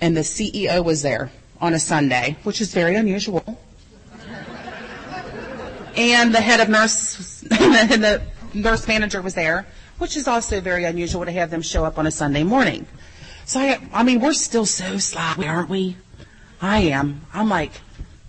and 0.00 0.16
the 0.16 0.22
CEO 0.22 0.84
was 0.84 1.02
there 1.02 1.30
on 1.60 1.74
a 1.74 1.78
Sunday, 1.78 2.36
which 2.42 2.60
is 2.60 2.72
very 2.74 2.96
unusual. 2.96 3.60
and 5.96 6.34
the 6.34 6.40
head 6.40 6.60
of 6.60 6.68
nurse, 6.68 7.44
and 7.50 8.02
the 8.02 8.22
nurse 8.54 8.88
manager 8.88 9.22
was 9.22 9.34
there, 9.34 9.66
which 9.98 10.16
is 10.16 10.28
also 10.28 10.60
very 10.60 10.84
unusual 10.84 11.24
to 11.24 11.32
have 11.32 11.50
them 11.50 11.62
show 11.62 11.84
up 11.84 11.98
on 11.98 12.06
a 12.06 12.10
Sunday 12.10 12.42
morning. 12.42 12.86
So 13.44 13.60
I, 13.60 13.80
I 13.92 14.02
mean, 14.02 14.20
we're 14.20 14.32
still 14.32 14.66
so 14.66 14.98
sloppy, 14.98 15.46
aren't 15.46 15.68
we? 15.68 15.96
I 16.60 16.78
am. 16.78 17.22
I'm 17.34 17.48
like, 17.48 17.72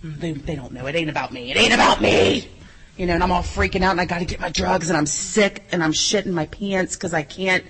mm, 0.04 0.18
they, 0.18 0.32
they 0.32 0.56
don't 0.56 0.72
know. 0.72 0.86
It 0.86 0.94
ain't 0.94 1.10
about 1.10 1.32
me. 1.32 1.50
It 1.50 1.56
ain't 1.56 1.72
about 1.72 2.00
me. 2.00 2.48
You 2.96 3.06
know, 3.06 3.14
and 3.14 3.22
I'm 3.22 3.32
all 3.32 3.42
freaking 3.42 3.82
out 3.82 3.92
and 3.92 4.00
I 4.00 4.04
got 4.04 4.20
to 4.20 4.24
get 4.24 4.40
my 4.40 4.50
drugs 4.50 4.88
and 4.88 4.96
I'm 4.96 5.06
sick 5.06 5.64
and 5.72 5.82
I'm 5.82 5.92
shitting 5.92 6.32
my 6.32 6.46
pants 6.46 6.94
because 6.94 7.12
I 7.12 7.22
can't 7.22 7.64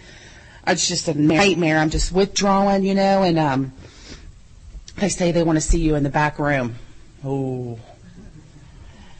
it's 0.66 0.88
just 0.88 1.08
a 1.08 1.14
nightmare. 1.14 1.78
I'm 1.78 1.90
just 1.90 2.12
withdrawing, 2.12 2.84
you 2.84 2.94
know, 2.94 3.22
and 3.22 3.38
um, 3.38 3.72
they 4.96 5.08
say 5.08 5.32
they 5.32 5.42
want 5.42 5.56
to 5.56 5.60
see 5.60 5.78
you 5.78 5.94
in 5.94 6.02
the 6.02 6.10
back 6.10 6.38
room. 6.38 6.76
Oh. 7.24 7.78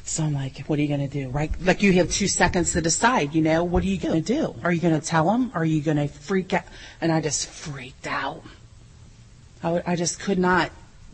So 0.07 0.23
I'm 0.23 0.35
like, 0.35 0.59
what 0.67 0.79
are 0.79 0.83
you 0.83 0.89
going 0.89 1.01
to 1.01 1.09
do? 1.09 1.31
Right? 1.31 1.51
Like 1.63 1.83
you 1.83 1.95
have 1.95 2.11
two 2.11 2.29
seconds 2.29 2.73
to 2.73 2.83
decide, 2.83 3.35
you 3.35 3.41
know, 3.41 3.65
what 3.65 3.83
are 3.83 3.87
you 3.87 3.97
going 3.97 4.23
to 4.23 4.35
do? 4.35 4.55
Are 4.63 4.71
you 4.71 4.81
going 4.81 4.99
to 4.99 5.05
tell 5.05 5.31
them? 5.31 5.51
Are 5.55 5.65
you 5.65 5.81
going 5.81 5.97
to 5.97 6.09
freak 6.09 6.53
out? 6.53 6.65
And 7.01 7.11
I 7.11 7.23
just 7.23 7.49
freaked 7.49 8.07
out. 8.07 8.43
I, 9.63 9.83
I 9.87 9.97
just 9.97 10.21
could 10.21 10.39
not 10.39 10.71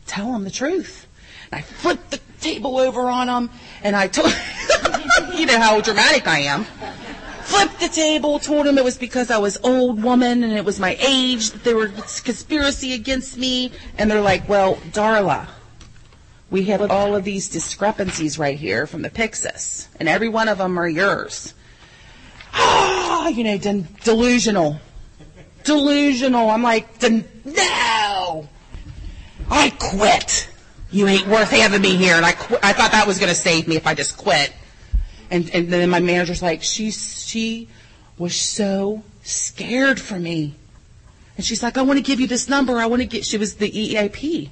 tell 0.07 0.33
them 0.33 0.43
the 0.43 0.51
truth. 0.51 1.07
And 1.53 1.61
I 1.61 1.63
flipped 1.63 2.11
the 2.11 2.21
table 2.41 2.79
over 2.79 3.03
on 3.03 3.29
them 3.29 3.51
and 3.85 3.95
I 3.95 4.09
told, 4.09 4.35
you 5.35 5.47
know 5.47 5.61
how 5.61 5.81
dramatic 5.81 6.27
I 6.27 6.41
am 6.41 6.67
flipped 7.51 7.81
the 7.81 7.89
table, 7.89 8.39
told 8.39 8.65
him 8.65 8.79
it 8.79 8.85
was 8.85 8.97
because 8.97 9.29
I 9.29 9.39
was 9.39 9.59
old 9.65 10.01
woman 10.01 10.45
and 10.45 10.53
it 10.53 10.65
was 10.65 10.79
my 10.79 10.97
age, 11.01 11.51
that 11.51 11.65
there 11.65 11.77
was 11.77 12.21
conspiracy 12.21 12.93
against 12.93 13.37
me. 13.37 13.73
And 13.99 14.09
they're 14.09 14.21
like, 14.21 14.49
well, 14.49 14.77
Darla, 14.93 15.49
we 16.51 16.65
have 16.65 16.91
all 16.91 17.15
of 17.15 17.25
these 17.25 17.49
discrepancies 17.49 18.39
right 18.39 18.59
here 18.59 18.87
from 18.87 19.03
the 19.03 19.11
Pyxis, 19.11 19.87
and 19.99 20.09
every 20.09 20.29
one 20.29 20.49
of 20.49 20.59
them 20.59 20.79
are 20.79 20.89
yours. 20.89 21.55
oh, 22.55 23.33
you 23.35 23.45
know, 23.45 23.57
de- 23.59 23.87
delusional. 24.03 24.81
Delusional. 25.63 26.51
I'm 26.51 26.63
like, 26.63 26.99
de- 26.99 27.25
no. 27.45 28.49
I 29.51 29.71
quit. 29.79 30.49
You 30.91 31.07
ain't 31.07 31.29
worth 31.29 31.51
having 31.51 31.83
me 31.83 31.97
here. 31.97 32.15
And 32.15 32.27
I, 32.27 32.33
qu- 32.33 32.59
I 32.63 32.73
thought 32.73 32.93
that 32.93 33.07
was 33.07 33.19
going 33.19 33.29
to 33.29 33.35
save 33.35 33.69
me 33.69 33.77
if 33.77 33.87
I 33.87 33.95
just 33.95 34.17
quit. 34.17 34.53
And, 35.31 35.49
and 35.55 35.69
then 35.73 35.89
my 35.91 36.01
manager's 36.01 36.43
like, 36.43 36.63
she, 36.63 36.91
she 36.91 37.69
was 38.19 38.35
so 38.35 39.05
scared 39.23 40.01
for 40.01 40.19
me. 40.19 40.55
And 41.37 41.45
she's 41.45 41.63
like, 41.63 41.79
I 41.79 41.83
want 41.83 41.99
to 41.99 42.03
give 42.03 42.19
you 42.21 42.27
this 42.27 42.49
number. 42.49 42.79
I 42.79 42.87
want 42.87 43.03
to 43.03 43.07
get, 43.07 43.25
she 43.25 43.39
was 43.39 43.55
the 43.57 43.71
EAP. 43.79 44.51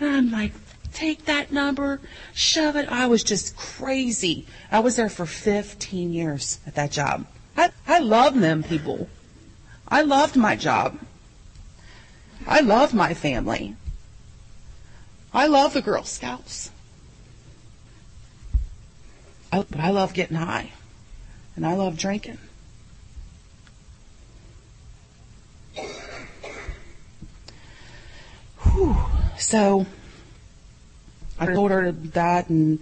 And 0.00 0.08
I'm 0.08 0.30
like, 0.30 0.52
take 0.94 1.26
that 1.26 1.52
number, 1.52 2.00
shove 2.32 2.76
it. 2.76 2.88
I 2.88 3.06
was 3.06 3.22
just 3.22 3.56
crazy. 3.56 4.46
I 4.70 4.80
was 4.80 4.96
there 4.96 5.10
for 5.10 5.26
15 5.26 6.12
years 6.12 6.60
at 6.66 6.74
that 6.76 6.90
job. 6.90 7.26
I, 7.56 7.70
I 7.86 7.98
love 7.98 8.40
them 8.40 8.62
people. 8.62 9.08
I 9.88 10.02
loved 10.02 10.36
my 10.36 10.56
job. 10.56 10.98
I 12.46 12.60
love 12.60 12.94
my 12.94 13.14
family. 13.14 13.76
I 15.32 15.46
love 15.46 15.74
the 15.74 15.82
Girl 15.82 16.04
Scouts. 16.04 16.70
I, 19.52 19.62
but 19.62 19.80
I 19.80 19.90
love 19.90 20.14
getting 20.14 20.36
high. 20.36 20.72
And 21.56 21.66
I 21.66 21.74
love 21.74 21.96
drinking. 21.96 22.38
Whew. 28.58 28.96
So 29.38 29.86
I 31.38 31.46
told 31.46 31.70
her 31.70 31.92
that 31.92 32.48
and 32.48 32.80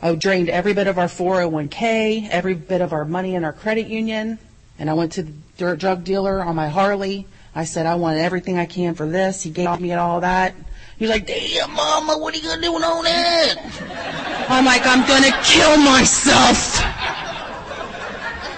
I 0.00 0.14
drained 0.14 0.48
every 0.48 0.74
bit 0.74 0.86
of 0.86 0.98
our 0.98 1.06
401k, 1.06 2.28
every 2.30 2.54
bit 2.54 2.80
of 2.80 2.92
our 2.92 3.04
money 3.04 3.34
in 3.34 3.44
our 3.44 3.52
credit 3.52 3.88
union, 3.88 4.38
and 4.78 4.88
I 4.88 4.94
went 4.94 5.12
to 5.12 5.24
the 5.56 5.76
drug 5.76 6.04
dealer 6.04 6.40
on 6.40 6.54
my 6.54 6.68
Harley. 6.68 7.26
I 7.54 7.64
said, 7.64 7.86
I 7.86 7.96
want 7.96 8.18
everything 8.18 8.58
I 8.58 8.66
can 8.66 8.94
for 8.94 9.06
this. 9.06 9.42
He 9.42 9.50
gave 9.50 9.80
me 9.80 9.92
all 9.94 10.20
that. 10.20 10.54
He's 10.98 11.08
like, 11.08 11.26
damn, 11.26 11.72
mama, 11.74 12.16
what 12.18 12.34
are 12.34 12.38
you 12.38 12.44
gonna 12.44 12.62
do 12.62 12.72
with 12.72 12.84
all 12.84 13.02
that? 13.02 14.46
I'm 14.48 14.64
like, 14.64 14.82
I'm 14.84 15.06
gonna 15.06 15.36
kill 15.42 15.76
myself. 15.78 16.78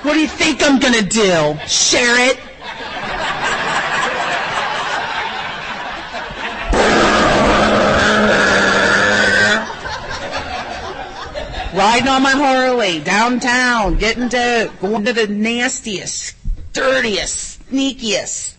What 0.04 0.14
do 0.14 0.20
you 0.20 0.28
think 0.28 0.62
I'm 0.62 0.78
gonna 0.78 1.02
do? 1.02 1.58
Share 1.66 2.30
it? 2.30 2.38
Riding 11.80 12.08
on 12.08 12.22
my 12.22 12.32
Harley 12.32 13.00
downtown, 13.00 13.96
getting 13.96 14.28
to 14.28 14.70
going 14.82 15.02
to 15.06 15.14
the 15.14 15.26
nastiest, 15.26 16.36
dirtiest, 16.74 17.66
sneakiest 17.70 18.56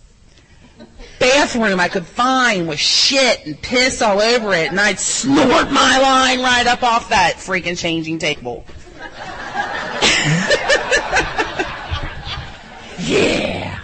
bathroom 1.19 1.79
I 1.79 1.87
could 1.87 2.07
find 2.07 2.67
with 2.67 2.79
shit 2.79 3.45
and 3.45 3.61
piss 3.61 4.01
all 4.01 4.19
over 4.19 4.55
it, 4.55 4.71
and 4.71 4.79
I'd 4.79 4.97
snort 4.97 5.71
my 5.71 5.99
line 5.99 6.41
right 6.41 6.65
up 6.65 6.81
off 6.81 7.09
that 7.09 7.35
freaking 7.35 7.77
changing 7.77 8.17
table. 8.17 8.65
yeah. 13.07 13.79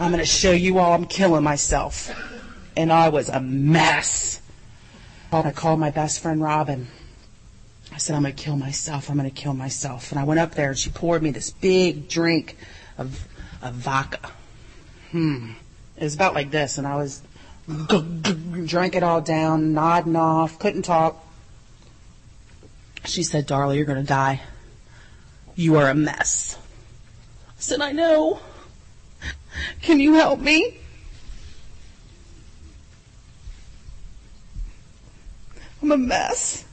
I'm 0.00 0.10
going 0.10 0.18
to 0.18 0.26
show 0.26 0.50
you 0.50 0.80
all 0.80 0.94
I'm 0.94 1.06
killing 1.06 1.44
myself. 1.44 2.10
And 2.76 2.92
I 2.92 3.08
was 3.08 3.28
a 3.28 3.40
mess. 3.40 4.42
I 5.30 5.52
called 5.52 5.78
my 5.78 5.90
best 5.90 6.20
friend 6.20 6.42
Robin. 6.42 6.88
I 7.96 7.98
said, 7.98 8.14
I'm 8.14 8.24
going 8.24 8.34
to 8.34 8.42
kill 8.42 8.58
myself. 8.58 9.08
I'm 9.08 9.16
going 9.16 9.28
to 9.30 9.34
kill 9.34 9.54
myself. 9.54 10.12
And 10.12 10.20
I 10.20 10.24
went 10.24 10.38
up 10.38 10.54
there 10.54 10.68
and 10.68 10.78
she 10.78 10.90
poured 10.90 11.22
me 11.22 11.30
this 11.30 11.50
big 11.50 12.10
drink 12.10 12.58
of, 12.98 13.26
of 13.62 13.72
vodka. 13.72 14.32
Hmm. 15.12 15.52
It 15.96 16.04
was 16.04 16.14
about 16.14 16.34
like 16.34 16.50
this. 16.50 16.76
And 16.76 16.86
I 16.86 16.96
was, 16.96 17.22
drank 18.66 18.96
it 18.96 19.02
all 19.02 19.22
down, 19.22 19.72
nodding 19.72 20.14
off, 20.14 20.58
couldn't 20.58 20.82
talk. 20.82 21.24
She 23.06 23.22
said, 23.22 23.48
Darla, 23.48 23.74
you're 23.74 23.86
going 23.86 24.02
to 24.02 24.06
die. 24.06 24.42
You 25.54 25.76
are 25.76 25.88
a 25.88 25.94
mess. 25.94 26.58
I 27.48 27.60
said, 27.62 27.80
I 27.80 27.92
know. 27.92 28.40
Can 29.80 30.00
you 30.00 30.12
help 30.12 30.38
me? 30.38 30.80
I'm 35.80 35.92
a 35.92 35.96
mess 35.96 36.65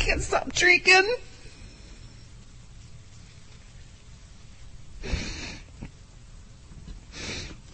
can't 0.00 0.22
stop 0.22 0.50
drinking. 0.52 1.14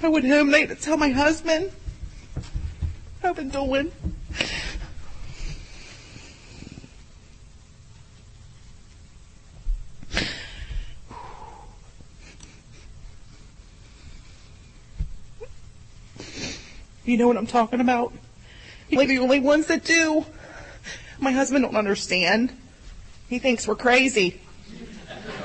I 0.03 0.09
went 0.09 0.27
home 0.27 0.51
late 0.51 0.69
to 0.69 0.75
tell 0.75 0.97
my 0.97 1.11
husband 1.11 1.71
what 3.21 3.31
I've 3.31 3.37
been 3.37 3.49
doing. 3.49 3.93
You 17.05 17.17
know 17.17 17.29
what 17.29 17.37
I'm 17.37 17.47
talking 17.47 17.81
about? 17.81 18.13
You're 18.89 19.07
the 19.07 19.19
only 19.19 19.39
ones 19.39 19.69
that 19.69 19.85
do. 19.85 20.27
My 21.19 21.33
husband 21.33 21.65
don't 21.65 21.77
understand. 21.77 22.53
He 23.29 23.39
thinks 23.39 23.67
we're 23.67 23.75
crazy. 23.75 24.41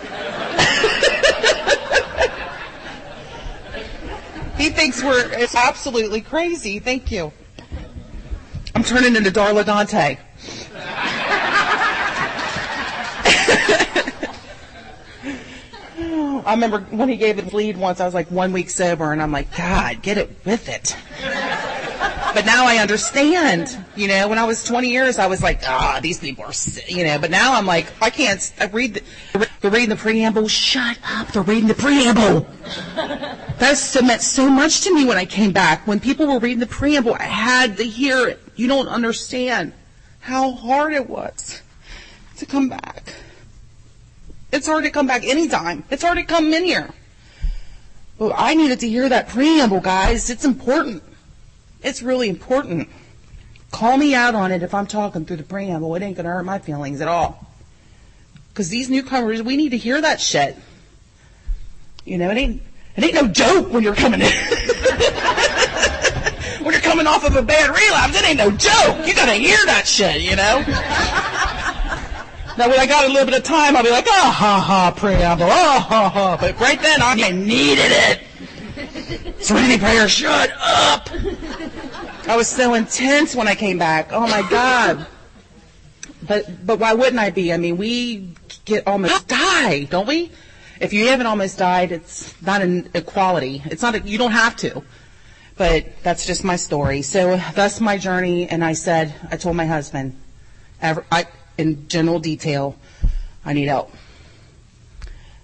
he 4.58 4.70
thinks 4.70 5.04
we're 5.04 5.32
it's 5.34 5.56
absolutely 5.56 6.22
crazy. 6.22 6.80
Thank 6.80 7.12
you. 7.12 7.32
I'm 8.76 8.84
turning 8.84 9.16
into 9.16 9.32
Darla 9.32 9.66
Dante. 9.66 10.18
I 16.44 16.54
remember 16.54 16.80
when 16.80 17.10
he 17.10 17.18
gave 17.18 17.38
the 17.38 17.56
lead 17.56 17.78
once, 17.78 18.00
I 18.00 18.06
was 18.06 18.14
like 18.14 18.32
one 18.32 18.52
week 18.52 18.70
sober, 18.70 19.12
and 19.12 19.22
I'm 19.22 19.32
like, 19.32 19.56
God, 19.56 20.02
get 20.02 20.18
it 20.18 20.30
with 20.44 20.70
it. 20.70 20.96
But 22.34 22.46
now 22.46 22.66
I 22.66 22.78
understand. 22.78 23.78
You 23.96 24.08
know, 24.08 24.28
when 24.28 24.38
I 24.38 24.46
was 24.46 24.64
20 24.64 24.90
years, 24.90 25.20
I 25.20 25.28
was 25.28 25.44
like, 25.44 25.62
ah, 25.68 26.00
these 26.02 26.20
people 26.20 26.46
are, 26.46 26.54
you 26.88 27.04
know. 27.04 27.18
But 27.20 27.32
now 27.32 27.54
I'm 27.54 27.66
like, 27.66 27.92
I 28.02 28.10
can't. 28.10 28.54
I 28.60 28.66
read. 28.66 28.96
The, 29.34 29.50
they're 29.60 29.72
reading 29.72 29.90
the 29.90 29.96
preamble. 29.96 30.48
Shut 30.48 30.98
up! 31.06 31.28
They're 31.30 31.44
reading 31.44 31.68
the 31.68 31.76
preamble. 31.76 32.48
That 32.96 34.02
meant 34.04 34.22
so 34.22 34.50
much 34.50 34.82
to 34.82 34.94
me 34.94 35.06
when 35.06 35.18
I 35.18 35.26
came 35.26 35.52
back. 35.52 35.86
When 35.86 36.00
people 36.00 36.26
were 36.26 36.40
reading 36.40 36.60
the 36.60 36.68
preamble, 36.68 37.14
I 37.14 37.24
had 37.24 37.78
to 37.78 37.84
hear 37.84 38.28
it. 38.28 38.40
You 38.56 38.68
don't 38.68 38.88
understand 38.88 39.74
how 40.22 40.52
hard 40.52 40.94
it 40.94 41.10
was 41.10 41.62
to 42.38 42.46
come 42.46 42.70
back. 42.70 43.14
It's 44.52 44.68
hard 44.68 44.84
to 44.84 44.90
come 44.90 45.08
back 45.08 45.24
anytime. 45.24 45.84
It's 45.92 46.04
hard 46.04 46.18
to 46.18 46.24
come 46.24 46.54
in 46.54 46.66
here. 46.66 46.90
Well, 48.18 48.34
I 48.36 48.56
needed 48.56 48.80
to 48.82 48.90
hear 48.90 49.08
that 49.10 49.30
preamble, 49.30 49.80
guys. 49.80 50.30
It's 50.30 50.46
important. 50.46 51.04
It's 51.82 52.02
really 52.02 52.30
important. 52.30 52.90
Call 53.72 53.98
me 53.98 54.14
out 54.14 54.36
on 54.36 54.52
it 54.52 54.64
if 54.64 54.74
I'm 54.74 54.88
talking 54.88 55.26
through 55.26 55.38
the 55.38 55.44
preamble. 55.44 55.96
It 55.96 56.04
ain't 56.04 56.16
going 56.18 56.26
to 56.26 56.32
hurt 56.32 56.44
my 56.44 56.60
feelings 56.60 57.02
at 57.02 57.08
all. 57.08 57.48
Because 58.50 58.70
these 58.70 58.90
newcomers, 58.90 59.42
we 59.42 59.56
need 59.56 59.70
to 59.70 59.78
hear 59.78 60.02
that 60.02 60.20
shit. 60.20 60.58
You 62.06 62.18
know, 62.18 62.30
it 62.30 62.38
ain't, 62.38 62.62
it 62.96 63.04
ain't 63.04 63.14
no 63.14 63.28
joke 63.28 63.72
when 63.72 63.84
you're 63.84 63.96
coming 63.96 64.22
in. 64.22 64.28
when 66.62 66.74
you're 66.74 66.82
coming 66.82 67.08
off 67.08 67.24
of 67.26 67.36
a 67.36 67.42
bad 67.42 67.70
relapse, 67.70 68.18
it 68.18 68.26
ain't 68.26 68.38
no 68.38 68.52
joke. 68.52 69.08
You 69.08 69.16
got 69.16 69.28
to 69.28 69.34
hear 69.34 69.58
that 69.68 69.84
shit, 69.88 70.22
you 70.22 70.36
know? 70.36 70.64
Now, 72.58 72.68
when 72.68 72.80
I 72.80 72.86
got 72.86 73.06
a 73.06 73.08
little 73.08 73.26
bit 73.26 73.36
of 73.36 73.44
time, 73.44 73.78
I'll 73.78 73.84
be 73.84 73.90
like, 73.90 74.08
ah, 74.08 74.36
ha, 74.38 74.60
ha, 74.60 74.92
preamble, 74.92 75.46
ah, 75.46 75.86
ha, 75.88 76.10
ha. 76.10 76.38
But 76.40 76.60
right 76.60 76.80
then, 76.82 77.02
I 77.02 77.16
needed 77.32 77.86
it. 77.88 78.22
Serenity 79.42 79.80
prayer, 79.80 80.08
shut 80.08 80.52
up. 80.60 81.10
I 82.28 82.36
was 82.36 82.48
so 82.48 82.76
intense 82.76 83.36
when 83.36 83.48
I 83.48 83.56
came 83.56 83.80
back. 83.80 84.14
Oh 84.14 84.28
my 84.28 84.48
God. 84.50 85.08
But, 86.28 86.66
but 86.66 86.80
why 86.80 86.94
wouldn't 86.94 87.18
I 87.18 87.32
be? 87.32 87.52
I 87.52 87.58
mean, 87.58 87.78
we 87.78 88.36
get 88.66 88.88
almost 88.88 89.28
die, 89.28 89.86
don't 89.86 90.08
we? 90.08 90.32
If 90.80 90.94
you 90.94 91.08
haven't 91.08 91.26
almost 91.26 91.58
died, 91.58 91.92
it's 91.92 92.40
not 92.42 92.62
an 92.62 92.90
equality. 92.94 93.64
It's 93.66 93.82
not, 93.82 93.96
a, 93.96 94.00
you 94.02 94.18
don't 94.20 94.32
have 94.32 94.56
to. 94.58 94.84
But 95.58 95.88
that's 96.04 96.26
just 96.26 96.44
my 96.44 96.56
story. 96.56 97.02
So 97.02 97.38
that's 97.56 97.82
my 97.82 97.98
journey. 97.98 98.48
And 98.48 98.64
I 98.64 98.74
said, 98.74 99.14
I 99.32 99.38
told 99.38 99.56
my 99.56 99.66
husband, 99.66 100.16
I, 100.82 101.28
in 101.58 101.88
general 101.88 102.20
detail, 102.20 102.76
I 103.44 103.54
need 103.54 103.68
help. 103.68 103.92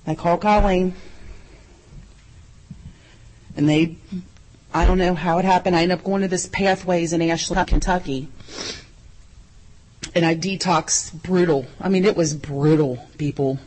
I 0.05 0.15
called 0.15 0.41
Colleen 0.41 0.93
and 3.57 3.67
they, 3.67 3.97
I 4.73 4.85
don't 4.85 4.97
know 4.97 5.15
how 5.15 5.39
it 5.39 5.45
happened. 5.45 5.75
I 5.75 5.81
ended 5.81 5.97
up 5.97 6.05
going 6.05 6.21
to 6.21 6.27
this 6.27 6.47
Pathways 6.47 7.11
in 7.11 7.21
Ashland, 7.21 7.67
Kentucky. 7.67 8.29
And 10.15 10.25
I 10.25 10.35
detoxed 10.35 11.21
brutal. 11.23 11.65
I 11.81 11.89
mean, 11.89 12.05
it 12.05 12.15
was 12.15 12.33
brutal, 12.33 13.05
people. 13.17 13.59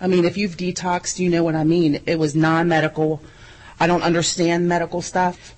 I 0.00 0.06
mean, 0.06 0.24
if 0.24 0.36
you've 0.36 0.56
detoxed, 0.56 1.18
you 1.18 1.30
know 1.30 1.44
what 1.44 1.54
I 1.54 1.64
mean. 1.64 2.00
It 2.06 2.18
was 2.18 2.34
non-medical. 2.34 3.22
I 3.78 3.86
don't 3.86 4.02
understand 4.02 4.68
medical 4.68 5.02
stuff. 5.02 5.54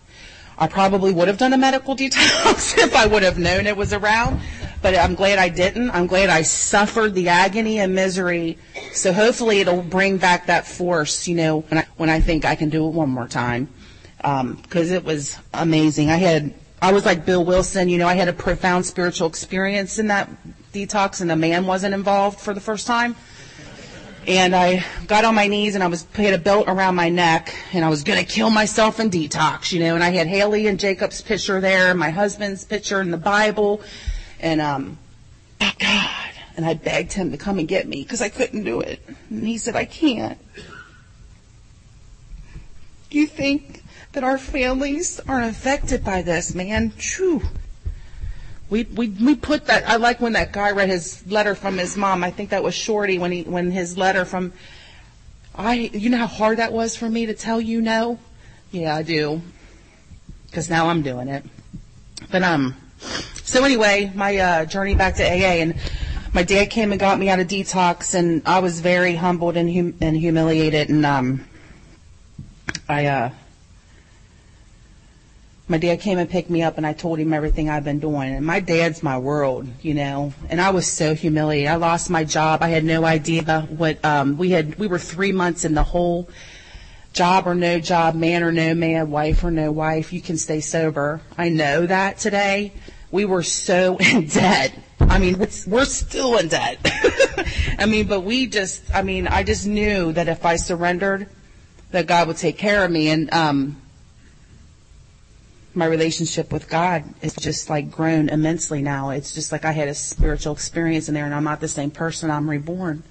I 0.59 0.69
probably 0.69 1.13
would 1.13 1.29
have 1.29 1.39
done 1.39 1.53
a 1.53 1.59
medical 1.59 1.95
detox 1.97 2.79
if 2.79 2.95
I 2.95 3.07
would 3.07 3.23
have 3.23 3.39
known 3.39 3.67
it 3.67 3.77
was 3.77 3.93
around, 3.93 4.41
but 4.83 4.97
I'm 4.97 5.15
glad 5.15 5.39
I 5.39 5.49
didn't. 5.49 5.91
I'm 5.91 6.07
glad 6.07 6.31
I 6.31 6.43
suffered 6.43 7.15
the 7.15 7.29
agony 7.29 7.79
and 7.79 7.95
misery. 7.95 8.59
So 8.93 9.13
hopefully 9.13 9.61
it'll 9.61 9.83
bring 9.83 10.17
back 10.17 10.47
that 10.47 10.67
force, 10.67 11.29
you 11.29 11.35
know, 11.35 11.61
when 11.61 11.79
I, 11.79 11.87
when 11.97 12.11
I 12.11 12.21
think 12.21 12.45
I 12.45 12.55
can 12.55 12.71
do 12.71 12.87
it 12.87 12.91
one 12.91 13.11
more 13.11 13.29
time. 13.29 13.69
Um, 14.27 14.61
cause 14.71 14.91
it 14.91 15.05
was 15.05 15.39
amazing. 15.55 16.11
I 16.11 16.17
had, 16.17 16.53
I 16.83 16.93
was 16.93 17.07
like 17.07 17.25
Bill 17.25 17.45
Wilson, 17.45 17.89
you 17.89 17.97
know, 17.97 18.09
I 18.09 18.15
had 18.15 18.27
a 18.27 18.33
profound 18.33 18.85
spiritual 18.85 19.29
experience 19.29 20.01
in 20.01 20.09
that 20.09 20.29
detox 20.73 21.21
and 21.21 21.31
the 21.31 21.37
man 21.37 21.65
wasn't 21.65 21.95
involved 21.95 22.41
for 22.41 22.53
the 22.53 22.61
first 22.61 22.89
time. 22.89 23.15
And 24.27 24.57
I 24.57 24.85
got 25.07 25.25
on 25.25 25.37
my 25.37 25.47
knees 25.47 25.77
and 25.77 25.85
I 25.85 25.87
was 25.87 26.05
had 26.15 26.35
a 26.35 26.39
belt 26.39 26.67
around 26.67 26.97
my 26.97 27.09
neck 27.09 27.55
and 27.73 27.85
I 27.85 27.89
was 27.89 28.03
gonna 28.03 28.25
kill 28.25 28.51
myself 28.51 28.99
in 28.99 29.11
detox, 29.11 29.71
you 29.71 29.79
know. 29.79 29.95
And 29.95 30.03
I 30.03 30.11
had 30.11 30.27
Haley 30.27 30.67
and 30.67 30.81
Jacob's 30.81 31.23
picture 31.23 31.61
there, 31.61 31.95
my 31.95 32.11
husband's 32.11 32.65
picture 32.65 33.01
in 33.01 33.13
the 33.13 33.17
Bible, 33.17 33.81
and 34.41 34.61
um, 34.61 34.99
God. 35.61 36.11
And 36.57 36.67
I 36.67 36.75
begged 36.75 37.13
him 37.13 37.31
to 37.31 37.39
come 37.39 37.61
and 37.61 37.69
get 37.69 37.87
me 37.87 38.03
because 38.03 38.21
I 38.21 38.29
couldn't 38.29 38.65
do 38.65 38.81
it. 38.81 39.01
And 39.31 39.47
he 39.47 39.57
said, 39.57 39.77
I 39.77 39.85
can't. 39.85 40.39
Do 43.11 43.19
you 43.21 43.29
think 43.29 43.85
that 44.17 44.25
our 44.25 44.39
families 44.39 45.21
aren't 45.29 45.51
affected 45.51 46.03
by 46.03 46.23
this, 46.23 46.55
man? 46.55 46.91
True. 46.97 47.43
We, 48.71 48.85
we 48.85 49.11
we 49.11 49.35
put 49.35 49.67
that. 49.67 49.87
I 49.87 49.97
like 49.97 50.23
when 50.23 50.33
that 50.33 50.53
guy 50.53 50.71
read 50.71 50.89
his 50.89 51.23
letter 51.31 51.55
from 51.55 51.77
his 51.77 51.99
mom. 51.99 52.25
I 52.25 52.31
think 52.31 52.49
that 52.49 52.63
was 52.63 52.75
Shorty 52.75 53.19
when 53.19 53.31
he 53.31 53.43
when 53.43 53.71
his 53.71 53.99
letter 53.99 54.25
from. 54.25 54.55
I 55.55 55.91
you 55.93 56.09
know 56.09 56.17
how 56.17 56.27
hard 56.27 56.57
that 56.59 56.73
was 56.73 56.97
for 56.97 57.11
me 57.11 57.27
to 57.27 57.35
tell 57.35 57.61
you 57.61 57.83
no. 57.83 58.19
Yeah, 58.71 58.97
I 58.97 59.03
do. 59.03 59.43
Because 60.47 60.71
now 60.71 60.89
I'm 60.89 61.03
doing 61.03 61.29
it. 61.29 61.45
But 62.33 62.43
um, 62.43 62.75
so 63.45 63.65
anyway, 63.65 64.11
my 64.15 64.39
uh, 64.39 64.65
journey 64.65 64.95
back 64.95 65.17
to 65.17 65.25
AA 65.25 65.61
and 65.61 65.75
my 66.33 66.43
dad 66.43 66.71
came 66.71 66.91
and 66.91 66.99
got 66.99 67.19
me 67.19 67.29
out 67.29 67.39
of 67.39 67.49
detox, 67.49 68.15
and 68.15 68.41
I 68.47 68.61
was 68.61 68.81
very 68.81 69.15
humbled 69.15 69.59
and 69.59 69.71
hum- 69.71 69.99
and 70.01 70.17
humiliated, 70.17 70.89
and 70.89 71.05
um, 71.05 71.45
I 72.89 73.05
uh 73.05 73.31
my 75.69 75.79
dad 75.79 76.01
came 76.01 76.19
and 76.19 76.31
picked 76.31 76.49
me 76.49 76.63
up 76.63 76.77
and 76.77 76.87
I 76.87 76.93
told 76.93 77.19
him 77.19 77.33
everything 77.33 77.69
I've 77.69 77.85
been 77.85 77.99
doing. 77.99 78.35
And 78.35 78.47
my 78.47 78.61
dad's 78.61 79.03
my 79.03 79.19
world, 79.19 79.67
you 79.83 79.95
know. 79.95 80.33
And 80.49 80.61
I 80.61 80.71
was 80.71 80.87
so 80.87 81.15
humiliated. 81.15 81.69
I 81.69 81.77
lost 81.77 82.09
my 82.09 82.23
job. 82.23 82.63
I 82.63 82.69
had 82.69 82.85
no 82.85 83.05
idea 83.05 83.63
what 83.63 84.05
um 84.05 84.39
we 84.39 84.51
had 84.51 84.79
we 84.79 84.87
were 84.87 84.99
3 84.99 85.33
months 85.33 85.65
in 85.65 85.75
the 85.75 85.83
whole 85.83 86.29
job 87.13 87.49
or 87.49 87.55
no 87.55 87.81
job, 87.81 88.15
man 88.15 88.45
or 88.45 88.53
no 88.53 88.75
man, 88.75 89.11
wife 89.11 89.43
or 89.43 89.51
no 89.51 89.73
wife, 89.73 90.13
you 90.13 90.21
can 90.21 90.37
stay 90.37 90.61
sober. 90.61 91.21
I 91.37 91.49
know 91.49 91.87
that 91.87 92.19
today. 92.19 92.73
We 93.11 93.25
were 93.25 93.43
so 93.43 93.97
in 94.01 94.27
debt. 94.29 94.73
I 95.01 95.19
mean, 95.19 95.39
we're 95.67 95.85
still 95.85 96.37
in 96.37 96.49
debt. 96.49 96.79
I 97.79 97.87
mean, 97.87 98.07
but 98.07 98.21
we 98.21 98.47
just 98.47 98.95
I 98.95 99.03
mean, 99.03 99.27
I 99.27 99.43
just 99.43 99.67
knew 99.67 100.13
that 100.13 100.29
if 100.29 100.47
I 100.47 100.57
surrendered 100.57 101.29
that 101.91 102.07
God 102.07 102.29
would 102.29 102.37
take 102.37 102.57
care 102.57 102.85
of 102.85 102.91
me 102.91 103.09
and 103.09 103.33
um 103.33 103.83
my 105.77 105.87
relationship 105.87 106.53
with 106.53 106.69
God 106.69 107.05
is 107.23 107.35
just 107.35 107.69
like 107.69 107.91
grown 107.91 108.29
immensely 108.31 108.83
now. 108.83 109.11
It's 109.11 109.35
just 109.35 109.53
like 109.53 109.65
I 109.65 109.73
had 109.73 109.89
a 109.89 109.95
spiritual 109.95 110.55
experience 110.55 111.09
in 111.09 111.15
there 111.15 111.27
and 111.27 111.35
I'm 111.35 111.45
not 111.45 111.61
the 111.61 111.69
same 111.69 111.91
person. 111.91 112.31
I'm 112.31 112.49
reborn. 112.49 113.03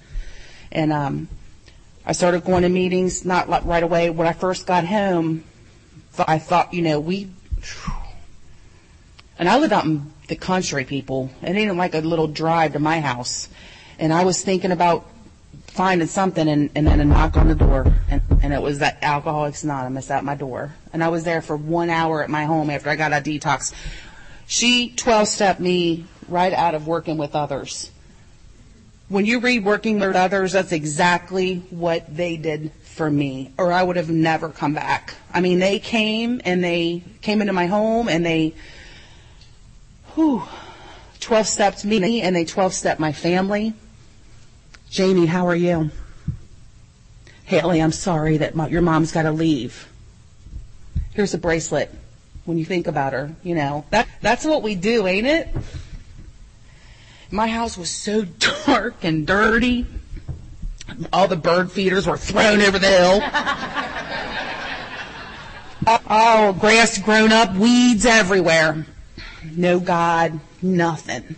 And, 0.72 0.92
um, 0.92 1.28
I 2.08 2.12
started 2.12 2.44
going 2.44 2.62
to 2.62 2.68
meetings, 2.68 3.24
not 3.24 3.50
like 3.50 3.64
right 3.64 3.82
away. 3.82 4.10
When 4.10 4.28
I 4.28 4.32
first 4.32 4.64
got 4.64 4.84
home, 4.84 5.42
I 6.18 6.38
thought, 6.38 6.72
you 6.72 6.82
know, 6.82 7.00
we, 7.00 7.28
and 9.40 9.48
I 9.48 9.58
live 9.58 9.72
out 9.72 9.84
in 9.84 10.12
the 10.28 10.36
country, 10.36 10.84
people. 10.84 11.30
It 11.42 11.56
ain't 11.56 11.76
like 11.76 11.94
a 11.94 12.00
little 12.00 12.28
drive 12.28 12.74
to 12.74 12.78
my 12.78 13.00
house. 13.00 13.48
And 13.98 14.12
I 14.12 14.24
was 14.24 14.40
thinking 14.42 14.70
about 14.70 15.04
finding 15.68 16.08
something 16.08 16.48
and, 16.48 16.70
and 16.74 16.86
then 16.86 17.00
a 17.00 17.04
knock 17.04 17.36
on 17.36 17.48
the 17.48 17.54
door 17.54 17.92
and, 18.08 18.22
and 18.42 18.52
it 18.52 18.62
was 18.62 18.78
that 18.78 18.98
Alcoholics 19.02 19.64
Anonymous 19.64 20.10
at 20.10 20.24
my 20.24 20.34
door. 20.34 20.74
And 20.92 21.04
I 21.04 21.08
was 21.08 21.24
there 21.24 21.42
for 21.42 21.56
one 21.56 21.90
hour 21.90 22.22
at 22.22 22.30
my 22.30 22.44
home 22.44 22.70
after 22.70 22.88
I 22.88 22.96
got 22.96 23.12
of 23.12 23.22
detox. 23.22 23.74
She 24.46 24.90
12 24.90 25.28
stepped 25.28 25.60
me 25.60 26.06
right 26.28 26.52
out 26.52 26.74
of 26.74 26.86
working 26.86 27.18
with 27.18 27.34
others. 27.34 27.90
When 29.08 29.24
you 29.24 29.38
read 29.38 29.64
working 29.64 30.00
with 30.00 30.16
others, 30.16 30.52
that's 30.52 30.72
exactly 30.72 31.58
what 31.70 32.16
they 32.16 32.36
did 32.36 32.72
for 32.82 33.10
me, 33.10 33.52
or 33.56 33.70
I 33.70 33.82
would 33.82 33.96
have 33.96 34.10
never 34.10 34.48
come 34.48 34.74
back. 34.74 35.14
I 35.32 35.40
mean, 35.40 35.58
they 35.58 35.78
came 35.78 36.40
and 36.44 36.64
they 36.64 37.04
came 37.20 37.40
into 37.40 37.52
my 37.52 37.66
home 37.66 38.08
and 38.08 38.24
they, 38.24 38.54
whew, 40.14 40.42
12 41.20 41.46
stepped 41.46 41.84
me 41.84 42.22
and 42.22 42.34
they 42.34 42.44
12 42.44 42.72
stepped 42.72 42.98
my 42.98 43.12
family. 43.12 43.74
Jamie, 44.96 45.26
how 45.26 45.46
are 45.46 45.54
you? 45.54 45.90
Haley, 47.44 47.82
I'm 47.82 47.92
sorry 47.92 48.38
that 48.38 48.54
my, 48.54 48.66
your 48.68 48.80
mom's 48.80 49.12
got 49.12 49.24
to 49.24 49.30
leave. 49.30 49.86
Here's 51.12 51.34
a 51.34 51.38
bracelet. 51.38 51.90
When 52.46 52.56
you 52.56 52.64
think 52.64 52.86
about 52.86 53.12
her, 53.12 53.36
you 53.42 53.54
know 53.54 53.84
that 53.90 54.08
that's 54.22 54.46
what 54.46 54.62
we 54.62 54.74
do, 54.74 55.06
ain't 55.06 55.26
it? 55.26 55.48
My 57.30 57.46
house 57.46 57.76
was 57.76 57.90
so 57.90 58.24
dark 58.64 58.94
and 59.02 59.26
dirty. 59.26 59.84
All 61.12 61.28
the 61.28 61.36
bird 61.36 61.70
feeders 61.70 62.06
were 62.06 62.16
thrown 62.16 62.62
over 62.62 62.78
the 62.78 62.86
hill. 62.86 63.20
oh, 66.08 66.56
grass 66.58 66.96
grown 66.96 67.32
up, 67.32 67.54
weeds 67.54 68.06
everywhere. 68.06 68.86
No 69.44 69.78
God, 69.78 70.40
nothing 70.62 71.36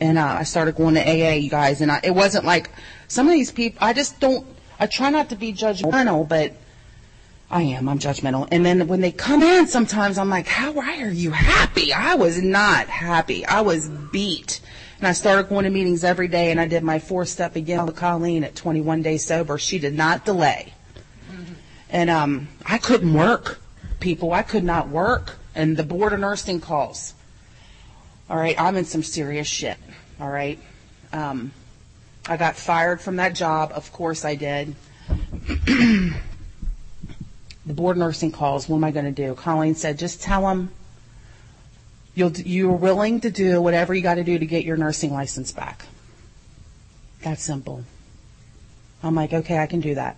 and 0.00 0.18
uh, 0.18 0.36
I 0.38 0.44
started 0.44 0.76
going 0.76 0.94
to 0.94 1.02
AA, 1.02 1.34
you 1.34 1.50
guys, 1.50 1.80
and 1.80 1.90
I, 1.90 2.00
it 2.02 2.14
wasn't 2.14 2.44
like 2.44 2.70
some 3.08 3.26
of 3.26 3.32
these 3.32 3.50
people. 3.50 3.78
I 3.80 3.92
just 3.92 4.20
don't. 4.20 4.46
I 4.78 4.86
try 4.86 5.10
not 5.10 5.30
to 5.30 5.36
be 5.36 5.52
judgmental, 5.52 6.28
but 6.28 6.52
I 7.50 7.62
am. 7.62 7.88
I'm 7.88 7.98
judgmental. 7.98 8.46
And 8.52 8.64
then 8.64 8.86
when 8.86 9.00
they 9.00 9.10
come 9.10 9.42
in, 9.42 9.66
sometimes 9.66 10.18
I'm 10.18 10.28
like, 10.28 10.46
"How? 10.46 10.72
Why 10.72 11.02
are 11.02 11.10
you 11.10 11.32
happy?" 11.32 11.92
I 11.92 12.14
was 12.14 12.40
not 12.42 12.86
happy. 12.86 13.44
I 13.44 13.62
was 13.62 13.88
beat. 13.88 14.60
And 14.98 15.06
I 15.06 15.12
started 15.12 15.48
going 15.48 15.64
to 15.64 15.70
meetings 15.70 16.02
every 16.02 16.26
day, 16.26 16.50
and 16.50 16.60
I 16.60 16.66
did 16.66 16.82
my 16.82 16.98
four 16.98 17.24
step 17.24 17.54
again 17.54 17.86
with 17.86 17.94
Colleen 17.94 18.42
at 18.42 18.56
21 18.56 19.02
days 19.02 19.24
sober. 19.24 19.56
She 19.56 19.78
did 19.78 19.94
not 19.94 20.24
delay, 20.24 20.74
and 21.88 22.10
um, 22.10 22.48
I 22.66 22.78
couldn't 22.78 23.14
work. 23.14 23.60
People, 24.00 24.32
I 24.32 24.42
could 24.42 24.64
not 24.64 24.88
work, 24.88 25.38
and 25.54 25.76
the 25.76 25.84
board 25.84 26.12
of 26.12 26.20
nursing 26.20 26.60
calls. 26.60 27.14
All 28.30 28.36
right, 28.36 28.60
I'm 28.60 28.76
in 28.76 28.84
some 28.84 29.02
serious 29.02 29.46
shit. 29.46 29.78
All 30.20 30.28
right. 30.28 30.58
Um, 31.12 31.52
I 32.28 32.36
got 32.36 32.56
fired 32.56 33.00
from 33.00 33.16
that 33.16 33.34
job. 33.34 33.72
Of 33.74 33.90
course 33.92 34.24
I 34.24 34.34
did. 34.34 34.74
the 35.66 36.14
board 37.66 37.96
nursing 37.96 38.32
calls. 38.32 38.68
What 38.68 38.76
am 38.76 38.84
I 38.84 38.90
going 38.90 39.06
to 39.06 39.12
do? 39.12 39.34
Colleen 39.34 39.74
said, 39.74 39.98
just 39.98 40.20
tell 40.20 40.42
them 40.42 40.70
you'll, 42.14 42.32
you're 42.32 42.70
willing 42.72 43.20
to 43.20 43.30
do 43.30 43.62
whatever 43.62 43.94
you 43.94 44.02
got 44.02 44.16
to 44.16 44.24
do 44.24 44.38
to 44.38 44.46
get 44.46 44.64
your 44.64 44.76
nursing 44.76 45.12
license 45.12 45.52
back. 45.52 45.86
That's 47.22 47.42
simple. 47.42 47.84
I'm 49.02 49.14
like, 49.14 49.32
okay, 49.32 49.58
I 49.58 49.66
can 49.66 49.80
do 49.80 49.94
that. 49.94 50.16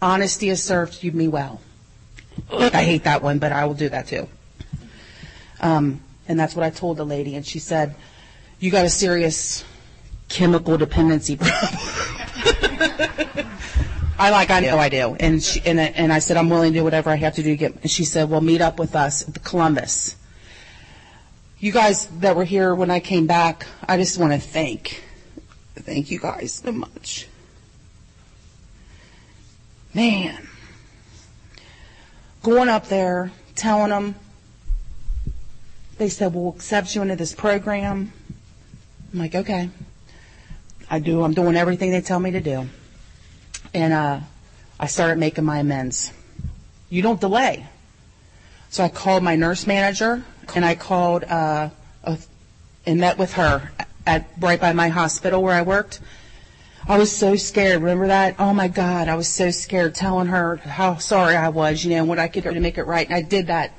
Honesty 0.00 0.48
has 0.48 0.62
served 0.62 1.02
you 1.02 1.10
me 1.12 1.26
well. 1.26 1.60
I 2.50 2.84
hate 2.84 3.04
that 3.04 3.22
one, 3.22 3.38
but 3.38 3.52
I 3.52 3.64
will 3.64 3.74
do 3.74 3.88
that 3.88 4.06
too. 4.06 4.28
Um, 5.60 6.00
and 6.28 6.38
that's 6.38 6.54
what 6.54 6.64
I 6.64 6.70
told 6.70 6.96
the 6.96 7.04
lady. 7.04 7.36
And 7.36 7.46
she 7.46 7.58
said, 7.58 7.94
You 8.60 8.70
got 8.70 8.84
a 8.84 8.90
serious 8.90 9.64
chemical 10.28 10.76
dependency 10.76 11.36
problem. 11.36 11.80
I 14.16 14.30
like, 14.30 14.50
I 14.50 14.60
know 14.60 14.78
I 14.78 14.88
do. 14.88 15.16
And 15.18 15.42
she, 15.42 15.60
and, 15.64 15.80
and 15.80 16.12
I 16.12 16.20
said, 16.20 16.36
I'm 16.36 16.48
willing 16.48 16.72
to 16.72 16.78
do 16.78 16.84
whatever 16.84 17.10
I 17.10 17.16
have 17.16 17.34
to 17.34 17.42
do 17.42 17.50
to 17.50 17.56
get, 17.56 17.74
and 17.82 17.90
she 17.90 18.04
said, 18.04 18.30
well, 18.30 18.40
meet 18.40 18.60
up 18.60 18.78
with 18.78 18.94
us 18.94 19.28
at 19.28 19.42
Columbus. 19.42 20.16
You 21.58 21.72
guys 21.72 22.06
that 22.20 22.36
were 22.36 22.44
here 22.44 22.74
when 22.74 22.90
I 22.90 23.00
came 23.00 23.26
back, 23.26 23.66
I 23.88 23.96
just 23.96 24.18
want 24.18 24.32
to 24.32 24.38
thank, 24.38 25.02
thank 25.74 26.10
you 26.10 26.20
guys 26.20 26.54
so 26.54 26.70
much. 26.72 27.26
Man. 29.92 30.48
Going 32.42 32.68
up 32.68 32.88
there, 32.88 33.32
telling 33.54 33.90
them, 33.90 34.14
they 35.98 36.08
said, 36.08 36.34
we'll 36.34 36.50
accept 36.50 36.94
you 36.94 37.02
into 37.02 37.16
this 37.16 37.34
program. 37.34 38.12
I'm 39.12 39.18
like, 39.18 39.34
okay. 39.34 39.70
I 40.90 40.98
do. 40.98 41.22
I'm 41.22 41.34
doing 41.34 41.56
everything 41.56 41.90
they 41.90 42.00
tell 42.00 42.20
me 42.20 42.32
to 42.32 42.40
do. 42.40 42.68
And 43.72 43.92
uh, 43.92 44.20
I 44.78 44.86
started 44.86 45.18
making 45.18 45.44
my 45.44 45.58
amends. 45.58 46.12
You 46.90 47.02
don't 47.02 47.20
delay. 47.20 47.66
So 48.70 48.84
I 48.84 48.88
called 48.88 49.22
my 49.22 49.36
nurse 49.36 49.66
manager 49.66 50.24
and 50.54 50.64
I 50.64 50.74
called 50.74 51.24
uh, 51.24 51.70
a, 52.02 52.18
and 52.86 53.00
met 53.00 53.18
with 53.18 53.34
her 53.34 53.70
at 54.06 54.28
right 54.38 54.60
by 54.60 54.72
my 54.72 54.88
hospital 54.88 55.42
where 55.42 55.54
I 55.54 55.62
worked. 55.62 56.00
I 56.86 56.98
was 56.98 57.16
so 57.16 57.36
scared. 57.36 57.80
Remember 57.80 58.08
that? 58.08 58.36
Oh 58.38 58.52
my 58.52 58.68
God, 58.68 59.08
I 59.08 59.14
was 59.14 59.28
so 59.28 59.50
scared 59.50 59.94
telling 59.94 60.26
her 60.26 60.56
how 60.56 60.96
sorry 60.96 61.34
I 61.34 61.48
was, 61.48 61.84
you 61.84 61.94
know, 61.96 62.04
what 62.04 62.18
I 62.18 62.28
could 62.28 62.44
do 62.44 62.52
to 62.52 62.60
make 62.60 62.76
it 62.76 62.84
right. 62.84 63.06
And 63.06 63.14
I 63.14 63.22
did 63.22 63.46
that 63.46 63.72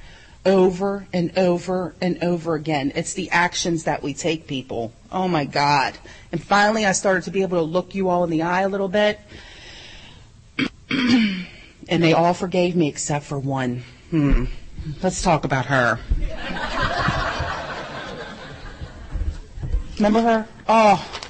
over 0.45 1.07
and 1.11 1.37
over 1.37 1.95
and 2.01 2.23
over 2.23 2.55
again. 2.55 2.91
It's 2.95 3.13
the 3.13 3.29
actions 3.31 3.83
that 3.85 4.03
we 4.03 4.13
take, 4.13 4.47
people. 4.47 4.93
Oh 5.11 5.27
my 5.27 5.45
God. 5.45 5.97
And 6.31 6.41
finally, 6.41 6.85
I 6.85 6.91
started 6.91 7.23
to 7.23 7.31
be 7.31 7.41
able 7.41 7.57
to 7.57 7.63
look 7.63 7.95
you 7.95 8.09
all 8.09 8.23
in 8.23 8.29
the 8.29 8.43
eye 8.43 8.61
a 8.61 8.69
little 8.69 8.87
bit. 8.87 9.19
and 10.89 11.47
they 11.87 12.13
all 12.13 12.33
forgave 12.33 12.75
me 12.75 12.87
except 12.87 13.25
for 13.25 13.39
one. 13.39 13.83
Hmm. 14.11 14.45
Let's 15.01 15.21
talk 15.21 15.45
about 15.45 15.65
her. 15.65 15.99
Remember 19.97 20.21
her? 20.21 20.47
Oh, 20.67 21.21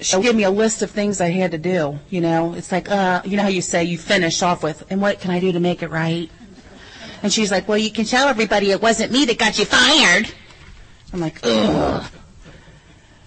she 0.00 0.20
gave 0.20 0.36
me 0.36 0.44
a 0.44 0.50
list 0.50 0.82
of 0.82 0.90
things 0.90 1.20
I 1.20 1.30
had 1.30 1.52
to 1.52 1.58
do. 1.58 1.98
You 2.10 2.20
know, 2.20 2.54
it's 2.54 2.70
like, 2.70 2.90
uh, 2.90 3.22
you 3.24 3.36
know 3.36 3.44
how 3.44 3.48
you 3.48 3.62
say 3.62 3.84
you 3.84 3.98
finish 3.98 4.42
off 4.42 4.62
with, 4.62 4.84
and 4.90 5.00
what 5.00 5.20
can 5.20 5.30
I 5.30 5.40
do 5.40 5.52
to 5.52 5.60
make 5.60 5.82
it 5.82 5.90
right? 5.90 6.30
And 7.26 7.32
she's 7.32 7.50
like, 7.50 7.66
well, 7.66 7.76
you 7.76 7.90
can 7.90 8.04
tell 8.04 8.28
everybody 8.28 8.70
it 8.70 8.80
wasn't 8.80 9.10
me 9.10 9.24
that 9.24 9.36
got 9.36 9.58
you 9.58 9.64
fired. 9.64 10.32
I'm 11.12 11.18
like, 11.18 11.40
ugh. 11.42 12.08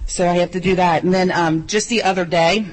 So 0.06 0.26
I 0.26 0.36
have 0.36 0.52
to 0.52 0.62
do 0.62 0.78
that. 0.78 1.04
And 1.04 1.14
then 1.14 1.34
um, 1.34 1.68
just 1.68 1.90
the 1.90 2.04
other 2.04 2.24
day, 2.24 2.66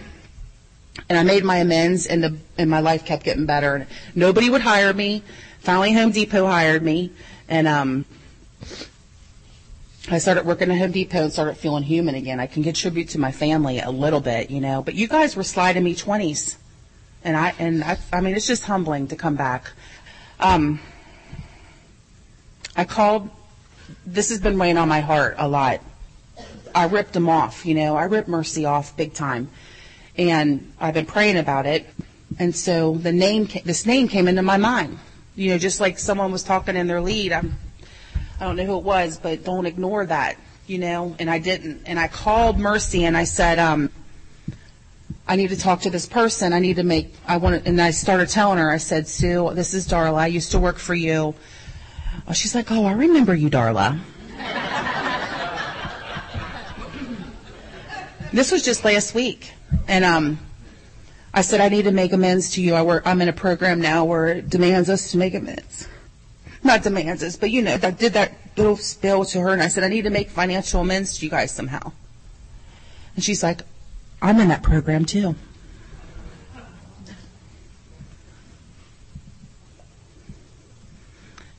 and 1.09 1.19
I 1.19 1.25
made 1.25 1.43
my 1.43 1.57
amends, 1.57 2.07
and 2.07 2.23
the 2.23 2.37
and 2.59 2.71
my 2.71 2.79
life 2.79 3.05
kept 3.05 3.25
getting 3.25 3.45
better. 3.45 3.75
And 3.75 3.87
Nobody 4.15 4.49
would 4.49 4.61
hire 4.61 4.95
me. 4.95 5.25
Finally, 5.59 5.95
Home 5.95 6.13
Depot 6.13 6.47
hired 6.47 6.85
me, 6.85 7.11
and 7.49 7.67
um, 7.67 8.05
I 10.09 10.19
started 10.19 10.47
working 10.47 10.71
at 10.71 10.79
Home 10.79 10.93
Depot 10.93 11.25
and 11.25 11.33
started 11.33 11.57
feeling 11.57 11.83
human 11.83 12.15
again. 12.15 12.39
I 12.39 12.47
can 12.47 12.63
contribute 12.63 13.09
to 13.09 13.19
my 13.19 13.33
family 13.33 13.81
a 13.81 13.91
little 13.91 14.21
bit, 14.21 14.49
you 14.49 14.61
know. 14.61 14.81
But 14.81 14.95
you 14.95 15.09
guys 15.09 15.35
were 15.35 15.43
sliding 15.43 15.83
me 15.83 15.97
twenties, 15.97 16.57
and 17.25 17.37
I 17.37 17.53
and 17.59 17.83
I, 17.83 17.99
I 18.13 18.21
mean 18.21 18.37
it's 18.37 18.47
just 18.47 18.63
humbling 18.63 19.09
to 19.09 19.17
come 19.17 19.35
back. 19.35 19.73
Um, 20.39 20.79
I 22.77 22.85
called. 22.85 23.31
This 24.05 24.31
has 24.31 24.41
been 24.41 24.59
weighing 24.59 24.79
on 24.79 24.89
my 24.89 25.01
heart 25.01 25.37
a 25.39 25.49
lot. 25.49 25.81
I 26.75 26.87
ripped 26.87 27.13
them 27.13 27.29
off, 27.29 27.65
you 27.65 27.75
know. 27.75 27.97
I 27.97 28.05
ripped 28.05 28.29
Mercy 28.29 28.65
off 28.65 28.97
big 28.97 29.15
time, 29.15 29.49
and 30.17 30.73
I've 30.79 30.95
been 30.95 31.07
praying 31.07 31.39
about 31.39 31.67
it. 31.67 31.87
And 32.39 32.55
so 32.55 32.97
the 32.97 33.13
name, 33.13 33.49
this 33.65 33.87
name 33.87 34.09
came 34.09 34.29
into 34.29 34.43
my 34.43 34.57
mind, 34.57 34.99
you 35.37 35.51
know, 35.51 35.59
just 35.59 35.81
like 35.81 35.99
someone 35.99 36.33
was 36.33 36.43
talking 36.43 36.77
in 36.77 36.87
their 36.87 37.01
lead. 37.01 37.33
I'm 37.33 37.57
I 38.39 38.45
don't 38.45 38.57
know 38.57 38.67
who 38.67 38.77
it 38.79 38.85
was, 38.85 39.19
but 39.19 39.45
don't 39.45 39.67
ignore 39.67 40.05
that, 40.07 40.37
you 40.67 40.79
know. 40.79 41.17
And 41.19 41.31
I 41.31 41.39
didn't. 41.39 41.83
And 41.87 41.99
I 41.99 42.09
called 42.09 42.59
Mercy 42.59 43.05
and 43.05 43.17
I 43.17 43.25
said, 43.25 43.59
um, 43.59 43.91
I 45.27 45.37
need 45.37 45.49
to 45.49 45.59
talk 45.59 45.81
to 45.83 45.91
this 45.91 46.07
person. 46.07 46.53
I 46.53 46.59
need 46.59 46.77
to 46.77 46.83
make. 46.83 47.15
I 47.27 47.39
want. 47.39 47.67
And 47.67 47.81
I 47.81 47.91
started 47.91 48.29
telling 48.29 48.59
her. 48.59 48.71
I 48.71 48.77
said, 48.77 49.09
Sue, 49.09 49.53
this 49.55 49.73
is 49.73 49.89
Darla. 49.89 50.19
I 50.19 50.27
used 50.27 50.53
to 50.53 50.59
work 50.59 50.79
for 50.79 50.95
you. 50.95 51.35
Oh, 52.29 52.33
she's 52.33 52.55
like, 52.55 52.71
Oh, 52.71 52.85
I 52.85 52.93
remember 52.93 53.35
you, 53.35 53.51
Darla. 53.51 54.01
this 58.33 58.53
was 58.53 58.63
just 58.63 58.85
last 58.85 59.15
week, 59.15 59.53
and 59.89 60.05
um, 60.05 60.39
I 61.33 61.43
said 61.43 61.61
I 61.61 61.69
need 61.69 61.85
to 61.85 61.93
make 61.93 62.13
amends 62.13 62.51
to 62.53 62.63
you. 62.63 62.75
I 62.75 62.83
work. 62.83 63.07
I'm 63.07 63.23
in 63.23 63.29
a 63.29 63.33
program 63.33 63.81
now 63.81 64.05
where 64.05 64.29
it 64.29 64.51
demands 64.51 64.91
us 64.91 65.13
to 65.13 65.19
make 65.19 65.35
amends 65.35 65.89
not 66.67 66.83
demands 66.83 67.23
us, 67.23 67.37
but 67.37 67.51
you 67.51 67.63
know, 67.63 67.79
I 67.83 67.91
did 67.91 68.13
that 68.13 68.35
little 68.57 68.77
spill 68.77 69.25
to 69.27 69.41
her 69.41 69.53
and 69.53 69.63
I 69.63 69.69
said, 69.69 69.85
I 69.85 69.89
need 69.89 70.03
to 70.03 70.11
make 70.11 70.29
financial 70.29 70.81
amends 70.81 71.19
to 71.19 71.25
you 71.25 71.31
guys 71.31 71.53
somehow. 71.53 71.93
And 73.15 73.25
she's 73.25 73.43
like, 73.43 73.63
I'm 74.21 74.39
in 74.41 74.49
that 74.49 74.63
program 74.63 75.05
too. 75.05 75.37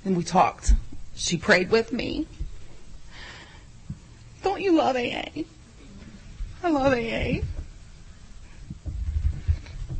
And 0.08 0.16
we 0.16 0.24
talked. 0.24 0.72
She 1.16 1.36
prayed 1.36 1.70
with 1.70 1.92
me. 1.92 2.28
Don't 4.42 4.62
you 4.62 4.72
love 4.72 4.96
AA? 4.96 5.44
I 6.64 6.70
love 6.70 6.94
AA. 6.94 7.42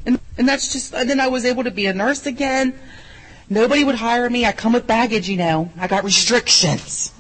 And, 0.06 0.18
and 0.38 0.48
that's 0.48 0.72
just, 0.72 0.94
and 0.94 1.10
then 1.10 1.20
I 1.20 1.28
was 1.28 1.44
able 1.44 1.66
to 1.66 1.72
be 1.72 1.88
a 1.88 1.94
nurse 1.94 2.26
again. 2.26 2.80
Nobody 3.50 3.84
would 3.84 3.96
hire 3.96 4.30
me. 4.30 4.46
I 4.46 4.54
come 4.54 4.72
with 4.72 4.88
baggage, 4.88 5.28
you 5.28 5.36
know. 5.36 5.74
I 5.78 5.88
got 5.88 6.06
restrictions. 6.06 7.12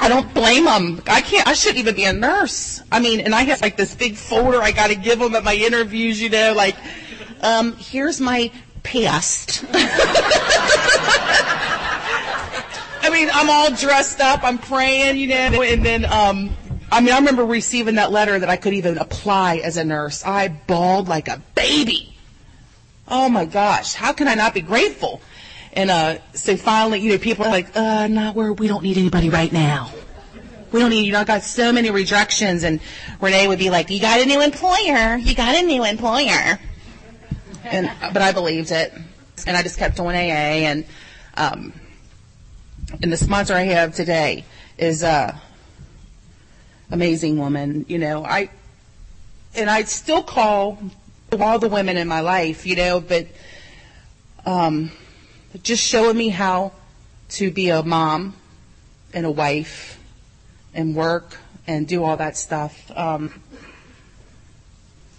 I 0.00 0.08
don't 0.08 0.32
blame 0.32 0.64
them. 0.64 1.02
I 1.08 1.20
can't. 1.20 1.46
I 1.46 1.52
shouldn't 1.52 1.80
even 1.80 1.94
be 1.94 2.04
a 2.04 2.14
nurse. 2.14 2.80
I 2.90 3.00
mean, 3.00 3.20
and 3.20 3.34
I 3.34 3.42
have 3.42 3.60
like 3.60 3.76
this 3.76 3.94
big 3.94 4.16
folder 4.16 4.62
I 4.62 4.72
got 4.72 4.86
to 4.86 4.94
give 4.94 5.18
them 5.18 5.34
at 5.34 5.44
my 5.44 5.54
interviews. 5.54 6.22
You 6.22 6.30
know, 6.30 6.54
like, 6.56 6.76
um, 7.42 7.76
here's 7.76 8.18
my 8.18 8.50
past. 8.82 9.62
I 13.02 13.10
mean, 13.10 13.28
I'm 13.32 13.48
all 13.48 13.70
dressed 13.70 14.20
up. 14.20 14.40
I'm 14.42 14.58
praying, 14.58 15.16
you 15.16 15.28
know, 15.28 15.62
and 15.62 15.84
then, 15.84 16.04
um, 16.04 16.50
I 16.92 17.00
mean, 17.00 17.12
I 17.12 17.18
remember 17.18 17.44
receiving 17.44 17.94
that 17.94 18.12
letter 18.12 18.38
that 18.38 18.50
I 18.50 18.56
could 18.56 18.74
even 18.74 18.98
apply 18.98 19.56
as 19.58 19.76
a 19.76 19.84
nurse. 19.84 20.24
I 20.24 20.48
bawled 20.48 21.08
like 21.08 21.28
a 21.28 21.40
baby. 21.54 22.14
Oh 23.08 23.28
my 23.28 23.44
gosh, 23.44 23.94
how 23.94 24.12
can 24.12 24.28
I 24.28 24.34
not 24.34 24.54
be 24.54 24.60
grateful? 24.60 25.20
And 25.72 25.90
uh, 25.90 26.18
so 26.34 26.56
finally, 26.56 27.00
you 27.00 27.12
know, 27.12 27.18
people 27.18 27.44
are 27.44 27.50
like, 27.50 27.76
uh, 27.76 28.08
not 28.08 28.34
where 28.34 28.52
we 28.52 28.68
don't 28.68 28.82
need 28.82 28.98
anybody 28.98 29.30
right 29.30 29.52
now. 29.52 29.90
We 30.72 30.80
don't 30.80 30.90
need, 30.90 31.06
you 31.06 31.12
know, 31.12 31.20
I 31.20 31.24
got 31.24 31.42
so 31.42 31.72
many 31.72 31.90
rejections. 31.90 32.64
And 32.64 32.80
Renee 33.20 33.48
would 33.48 33.58
be 33.58 33.70
like, 33.70 33.90
you 33.90 34.00
got 34.00 34.20
a 34.20 34.26
new 34.26 34.40
employer. 34.40 35.16
You 35.16 35.34
got 35.34 35.56
a 35.56 35.62
new 35.62 35.84
employer. 35.84 36.58
And, 37.64 37.90
but 38.12 38.22
I 38.22 38.32
believed 38.32 38.70
it. 38.70 38.92
And 39.46 39.56
I 39.56 39.62
just 39.62 39.78
kept 39.78 39.96
doing 39.96 40.14
AA. 40.14 40.66
And, 40.66 40.84
um, 41.36 41.72
and 43.02 43.12
the 43.12 43.16
sponsor 43.16 43.54
I 43.54 43.62
have 43.62 43.94
today 43.94 44.44
is 44.76 45.02
a 45.02 45.40
amazing 46.90 47.38
woman. 47.38 47.86
You 47.88 47.98
know, 47.98 48.24
I, 48.24 48.50
and 49.54 49.70
I 49.70 49.82
still 49.84 50.22
call 50.22 50.78
all 51.38 51.58
the 51.58 51.68
women 51.68 51.96
in 51.96 52.08
my 52.08 52.20
life, 52.20 52.66
you 52.66 52.76
know, 52.76 53.00
but 53.00 53.26
um, 54.44 54.90
just 55.62 55.86
showing 55.86 56.16
me 56.16 56.28
how 56.28 56.72
to 57.30 57.50
be 57.50 57.70
a 57.70 57.82
mom 57.82 58.34
and 59.14 59.24
a 59.24 59.30
wife 59.30 59.98
and 60.74 60.94
work 60.94 61.36
and 61.66 61.86
do 61.86 62.04
all 62.04 62.16
that 62.16 62.36
stuff. 62.36 62.90
Um, 62.96 63.40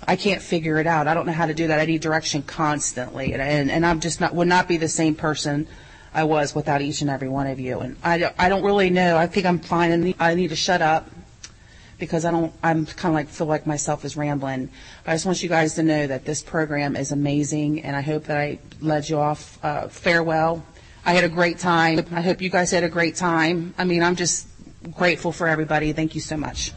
I 0.05 0.15
can't 0.15 0.41
figure 0.41 0.77
it 0.79 0.87
out. 0.87 1.07
I 1.07 1.13
don't 1.13 1.25
know 1.25 1.31
how 1.31 1.45
to 1.45 1.53
do 1.53 1.67
that. 1.67 1.79
I 1.79 1.85
need 1.85 2.01
direction 2.01 2.41
constantly, 2.41 3.33
and, 3.33 3.41
and, 3.41 3.71
and 3.71 3.85
I'm 3.85 3.99
just 3.99 4.19
not 4.19 4.33
would 4.33 4.47
not 4.47 4.67
be 4.67 4.77
the 4.77 4.89
same 4.89 5.15
person 5.15 5.67
I 6.13 6.23
was 6.23 6.53
without 6.53 6.81
each 6.81 7.01
and 7.01 7.09
every 7.09 7.29
one 7.29 7.47
of 7.47 7.59
you. 7.59 7.79
And 7.79 7.95
I, 8.03 8.33
I 8.37 8.49
don't 8.49 8.63
really 8.63 8.89
know. 8.89 9.17
I 9.17 9.27
think 9.27 9.45
I'm 9.45 9.59
fine, 9.59 9.91
and 9.91 10.13
I 10.19 10.35
need 10.35 10.49
to 10.49 10.55
shut 10.55 10.81
up 10.81 11.09
because 12.01 12.25
I 12.25 12.31
don't, 12.31 12.51
I'm 12.63 12.85
kind 12.85 13.13
of 13.13 13.15
like, 13.15 13.29
feel 13.29 13.47
like 13.47 13.65
myself 13.65 14.03
is 14.03 14.17
rambling. 14.17 14.69
But 15.05 15.11
I 15.11 15.15
just 15.15 15.25
want 15.25 15.41
you 15.41 15.47
guys 15.47 15.75
to 15.75 15.83
know 15.83 16.07
that 16.07 16.25
this 16.25 16.41
program 16.41 16.97
is 16.97 17.11
amazing 17.13 17.83
and 17.83 17.95
I 17.95 18.01
hope 18.01 18.25
that 18.25 18.37
I 18.37 18.59
led 18.81 19.07
you 19.07 19.19
off, 19.19 19.63
uh, 19.63 19.87
farewell. 19.87 20.65
I 21.05 21.13
had 21.13 21.23
a 21.23 21.29
great 21.29 21.59
time. 21.59 22.05
I 22.11 22.21
hope 22.21 22.41
you 22.41 22.49
guys 22.49 22.71
had 22.71 22.83
a 22.83 22.89
great 22.89 23.15
time. 23.15 23.73
I 23.77 23.85
mean, 23.85 24.03
I'm 24.03 24.15
just 24.15 24.47
grateful 24.91 25.31
for 25.31 25.47
everybody. 25.47 25.93
Thank 25.93 26.15
you 26.15 26.21
so 26.21 26.37
much. 26.37 26.73